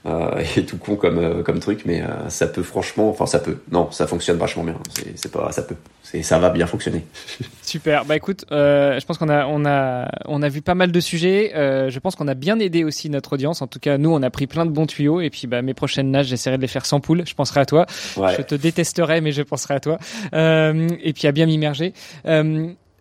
[0.06, 3.40] euh, et tout con comme euh, comme truc mais euh, ça peut franchement enfin ça
[3.40, 3.58] peut.
[3.72, 4.76] Non ça fonctionne vachement bien.
[5.16, 5.76] C'est pas ça peut.
[6.02, 7.06] C'est ça va bien fonctionner.
[7.62, 8.06] Super.
[8.06, 11.00] Bah écoute euh, je pense qu'on a on a on a vu pas mal de
[11.00, 11.52] sujets.
[11.54, 13.62] Je pense qu'on a bien aidé aussi notre audience.
[13.62, 15.22] En tout cas nous on a pris plein de bons tuyaux.
[15.22, 17.24] Et puis bah mes prochaines nages j'essaierai de les faire sans poule.
[17.28, 17.86] Je penserai à toi.
[18.18, 18.36] Ouais.
[18.36, 20.00] je te détesterai mais je penserai à toi.
[20.34, 21.94] Et puis à bien m'immerger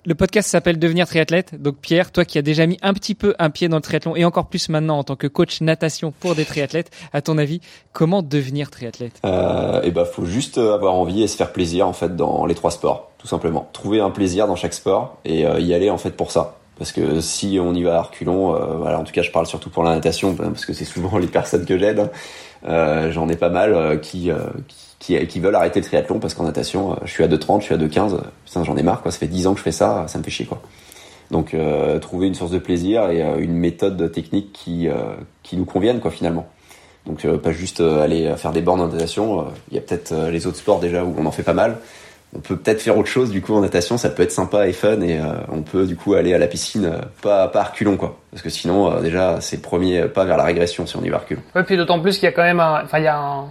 [0.05, 1.60] le podcast s'appelle Devenir triathlète.
[1.60, 4.16] Donc Pierre, toi qui as déjà mis un petit peu un pied dans le triathlon
[4.16, 7.60] et encore plus maintenant en tant que coach natation pour des triathlètes, à ton avis,
[7.93, 9.20] comment devenir triathlète?
[9.24, 12.55] Euh, Eh ben, faut juste avoir envie et se faire plaisir en fait dans les
[12.55, 13.68] trois sports, tout simplement.
[13.72, 16.56] Trouver un plaisir dans chaque sport et euh, y aller en fait pour ça.
[16.81, 19.44] Parce que si on y va à reculons, euh, voilà, en tout cas je parle
[19.44, 21.98] surtout pour la natation parce que c'est souvent les personnes que j'aide.
[22.01, 22.10] Hein.
[22.66, 24.31] Euh, J'en ai pas mal euh, qui,
[24.66, 27.60] qui qui, qui veulent arrêter le triathlon parce qu'en natation, euh, je suis à 2,30,
[27.60, 28.20] je suis à 2,15.
[28.44, 29.10] Putain, j'en ai marre, quoi.
[29.10, 30.62] Ça fait 10 ans que je fais ça, ça me fait chier, quoi.
[31.31, 35.56] Donc, euh, trouver une source de plaisir et euh, une méthode technique qui, euh, qui
[35.56, 36.48] nous convienne, quoi, finalement.
[37.06, 39.47] Donc, pas juste aller faire des bornes en natation.
[39.70, 41.78] Il y a peut-être les autres sports déjà où on en fait pas mal.
[42.36, 44.74] On peut peut-être faire autre chose, du coup, en natation, ça peut être sympa et
[44.74, 45.18] fun et
[45.51, 48.18] on peut, du coup, aller à la piscine, pas, pas à reculons, quoi.
[48.31, 51.16] Parce que sinon, déjà, c'est le premier pas vers la régression si on y va
[51.16, 51.40] à reculons.
[51.56, 53.47] Ouais, puis d'autant plus qu'il y a quand même un, enfin, il y a un,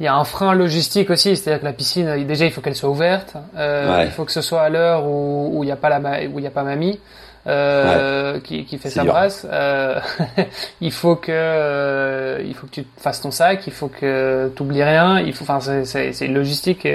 [0.00, 2.76] il y a un frein logistique aussi, c'est-à-dire que la piscine, déjà, il faut qu'elle
[2.76, 3.34] soit ouverte.
[3.56, 5.98] Euh, Il faut que ce soit à l'heure où il n'y a pas la
[6.28, 7.00] où il y a pas mamie.
[7.46, 9.46] Euh, qui, qui fait sa brasse.
[9.50, 9.98] Euh,
[10.82, 14.62] il faut que euh, il faut que tu fasses ton sac, il faut que tu
[14.62, 15.20] oublies rien.
[15.20, 16.86] Il faut, enfin, c'est c'est logistique.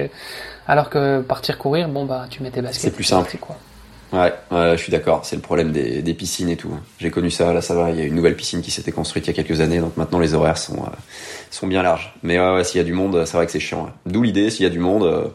[0.68, 2.82] alors que partir courir, bon bah tu mets tes baskets.
[2.82, 3.36] C'est plus simple.
[3.38, 3.56] Quoi.
[4.14, 5.26] Ouais, je suis d'accord.
[5.26, 6.72] C'est le problème des, piscines et tout.
[7.00, 7.52] J'ai connu ça.
[7.52, 7.90] Là, ça va.
[7.90, 9.98] Il y a une nouvelle piscine qui s'était construite il y a quelques années, donc
[9.98, 10.90] maintenant les horaires sont euh,
[11.50, 12.14] sont bien larges.
[12.22, 13.90] Mais ouais, ouais s'il y a du monde, c'est vrai que c'est chiant.
[14.06, 15.26] D'où l'idée, s'il y a du monde, euh,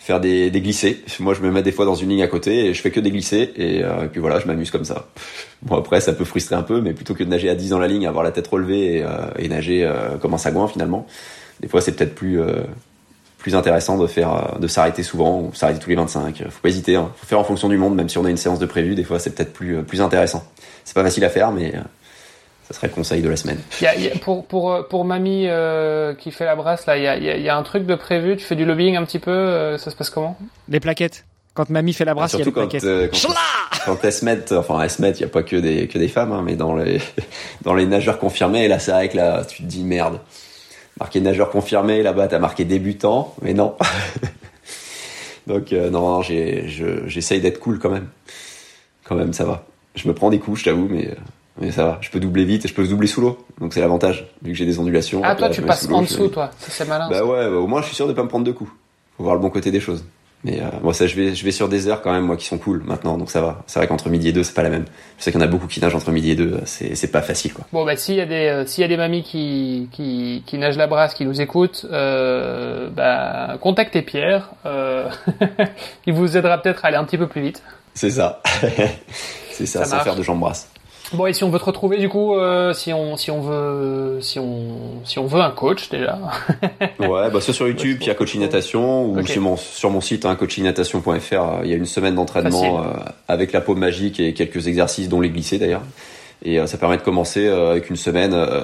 [0.00, 1.04] faire des, des glissés.
[1.20, 2.98] Moi, je me mets des fois dans une ligne à côté et je fais que
[2.98, 5.06] des glissés et, euh, puis voilà, je m'amuse comme ça.
[5.62, 7.78] Bon après, ça peut frustrer un peu, mais plutôt que de nager à 10 dans
[7.78, 9.04] la ligne, avoir la tête relevée et,
[9.38, 9.86] et nager
[10.22, 11.06] comme un sagouin finalement,
[11.60, 12.40] des fois c'est peut-être plus
[13.40, 16.68] plus intéressant de faire euh, de s'arrêter souvent ou s'arrêter tous les 25 faut pas
[16.68, 17.10] hésiter hein.
[17.16, 19.02] faut faire en fonction du monde même si on a une séance de prévu des
[19.04, 20.44] fois c'est peut-être plus euh, plus intéressant
[20.84, 21.80] c'est pas facile à faire mais euh,
[22.68, 25.46] ça serait le conseil de la semaine y a, y a, pour pour pour mamie
[25.48, 28.36] euh, qui fait la brasse là il y a, y a un truc de prévu
[28.36, 30.36] tu fais du lobbying un petit peu ça se passe comment?
[30.68, 32.84] Les plaquettes Quand mamie fait la brasse, il y a quand, plaquettes.
[32.84, 33.34] euh, quand,
[33.86, 35.98] quand elles se mettent, enfin elles se mettent, il y a pas que des que
[35.98, 37.00] des femmes, hein, mais dans les
[37.62, 40.20] dans les nageurs confirmés, là c'est vrai que là tu te dis merde.
[41.00, 43.74] Marqué nageur confirmé, là-bas t'as marqué débutant, mais non.
[45.46, 48.08] Donc euh, non, non, j'ai je- j'essaye d'être cool quand même.
[49.04, 49.64] Quand même, ça va.
[49.96, 51.14] Je me prends des coups, je t'avoue, mais euh,
[51.60, 51.98] mais ça va.
[52.02, 53.38] Je peux doubler vite et je peux doubler sous l'eau.
[53.60, 55.22] Donc c'est l'avantage, vu que j'ai des ondulations.
[55.24, 56.50] Ah, toi, là, tu passes en dessous, toi.
[56.58, 57.08] Ça, c'est malin.
[57.10, 58.70] Bah ouais, bah, au moins je suis sûr de pas me prendre de coups.
[59.16, 60.04] Faut voir le bon côté des choses.
[60.42, 62.46] Mais euh, moi ça je vais je vais sur des heures quand même moi qui
[62.46, 63.62] sont cool maintenant donc ça va.
[63.66, 64.86] C'est vrai qu'entre midi et deux c'est pas la même.
[65.18, 67.10] Je sais qu'il y en a beaucoup qui nagent entre midi et deux, c'est c'est
[67.10, 67.66] pas facile quoi.
[67.72, 70.56] Bon, bah, s'il y a des, euh, s'il y a des mamies qui, qui, qui
[70.56, 74.52] nagent la brasse, qui nous écoutent, euh, bah, contactez Pierre.
[74.64, 75.10] Euh,
[76.06, 77.62] il vous aidera peut-être à aller un petit peu plus vite.
[77.92, 78.40] C'est ça.
[79.50, 80.70] c'est ça, Ça sans faire de jambes brasses.
[81.12, 84.18] Bon, et si on veut te retrouver, du coup, euh, si on, si on veut,
[84.20, 86.18] si on, si on veut un coach, déjà.
[87.00, 90.00] Ouais, bah soit sur YouTube, il y a coaching natation ou sur mon sur mon
[90.00, 92.92] site hein, coachingnatation.fr, euh, il y a une semaine d'entraînement euh,
[93.26, 95.82] avec la paume magique et quelques exercices dont les glisser d'ailleurs.
[96.44, 98.62] Et euh, ça permet de commencer euh, avec une semaine euh,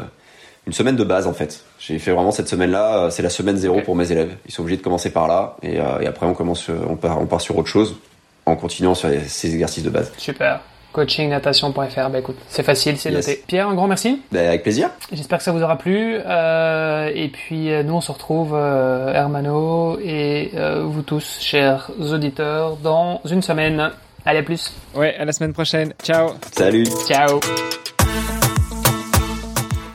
[0.66, 1.64] une semaine de base en fait.
[1.78, 4.36] J'ai fait vraiment cette semaine-là, euh, c'est la semaine zéro pour mes élèves.
[4.47, 7.20] Ils sont obligés de commencer par là et, euh, et après on commence on part
[7.20, 7.97] on part sur autre chose
[8.44, 10.12] en continuant sur les- ces exercices de base.
[10.16, 10.60] Super.
[10.97, 12.09] Coachingnatation.fr.
[12.10, 13.27] Bah, écoute, c'est facile, c'est Yes.
[13.28, 13.43] noté.
[13.47, 14.23] Pierre, un grand merci.
[14.32, 14.90] Bah, avec plaisir.
[15.12, 16.16] J'espère que ça vous aura plu.
[16.27, 21.90] Euh, et puis euh, nous, on se retrouve, euh, Hermano et euh, vous tous, chers
[22.01, 23.90] auditeurs, dans une semaine.
[24.24, 24.73] Allez, à plus.
[24.94, 25.93] Ouais, à la semaine prochaine.
[26.02, 26.31] Ciao.
[26.52, 26.86] Salut.
[27.06, 27.39] Ciao.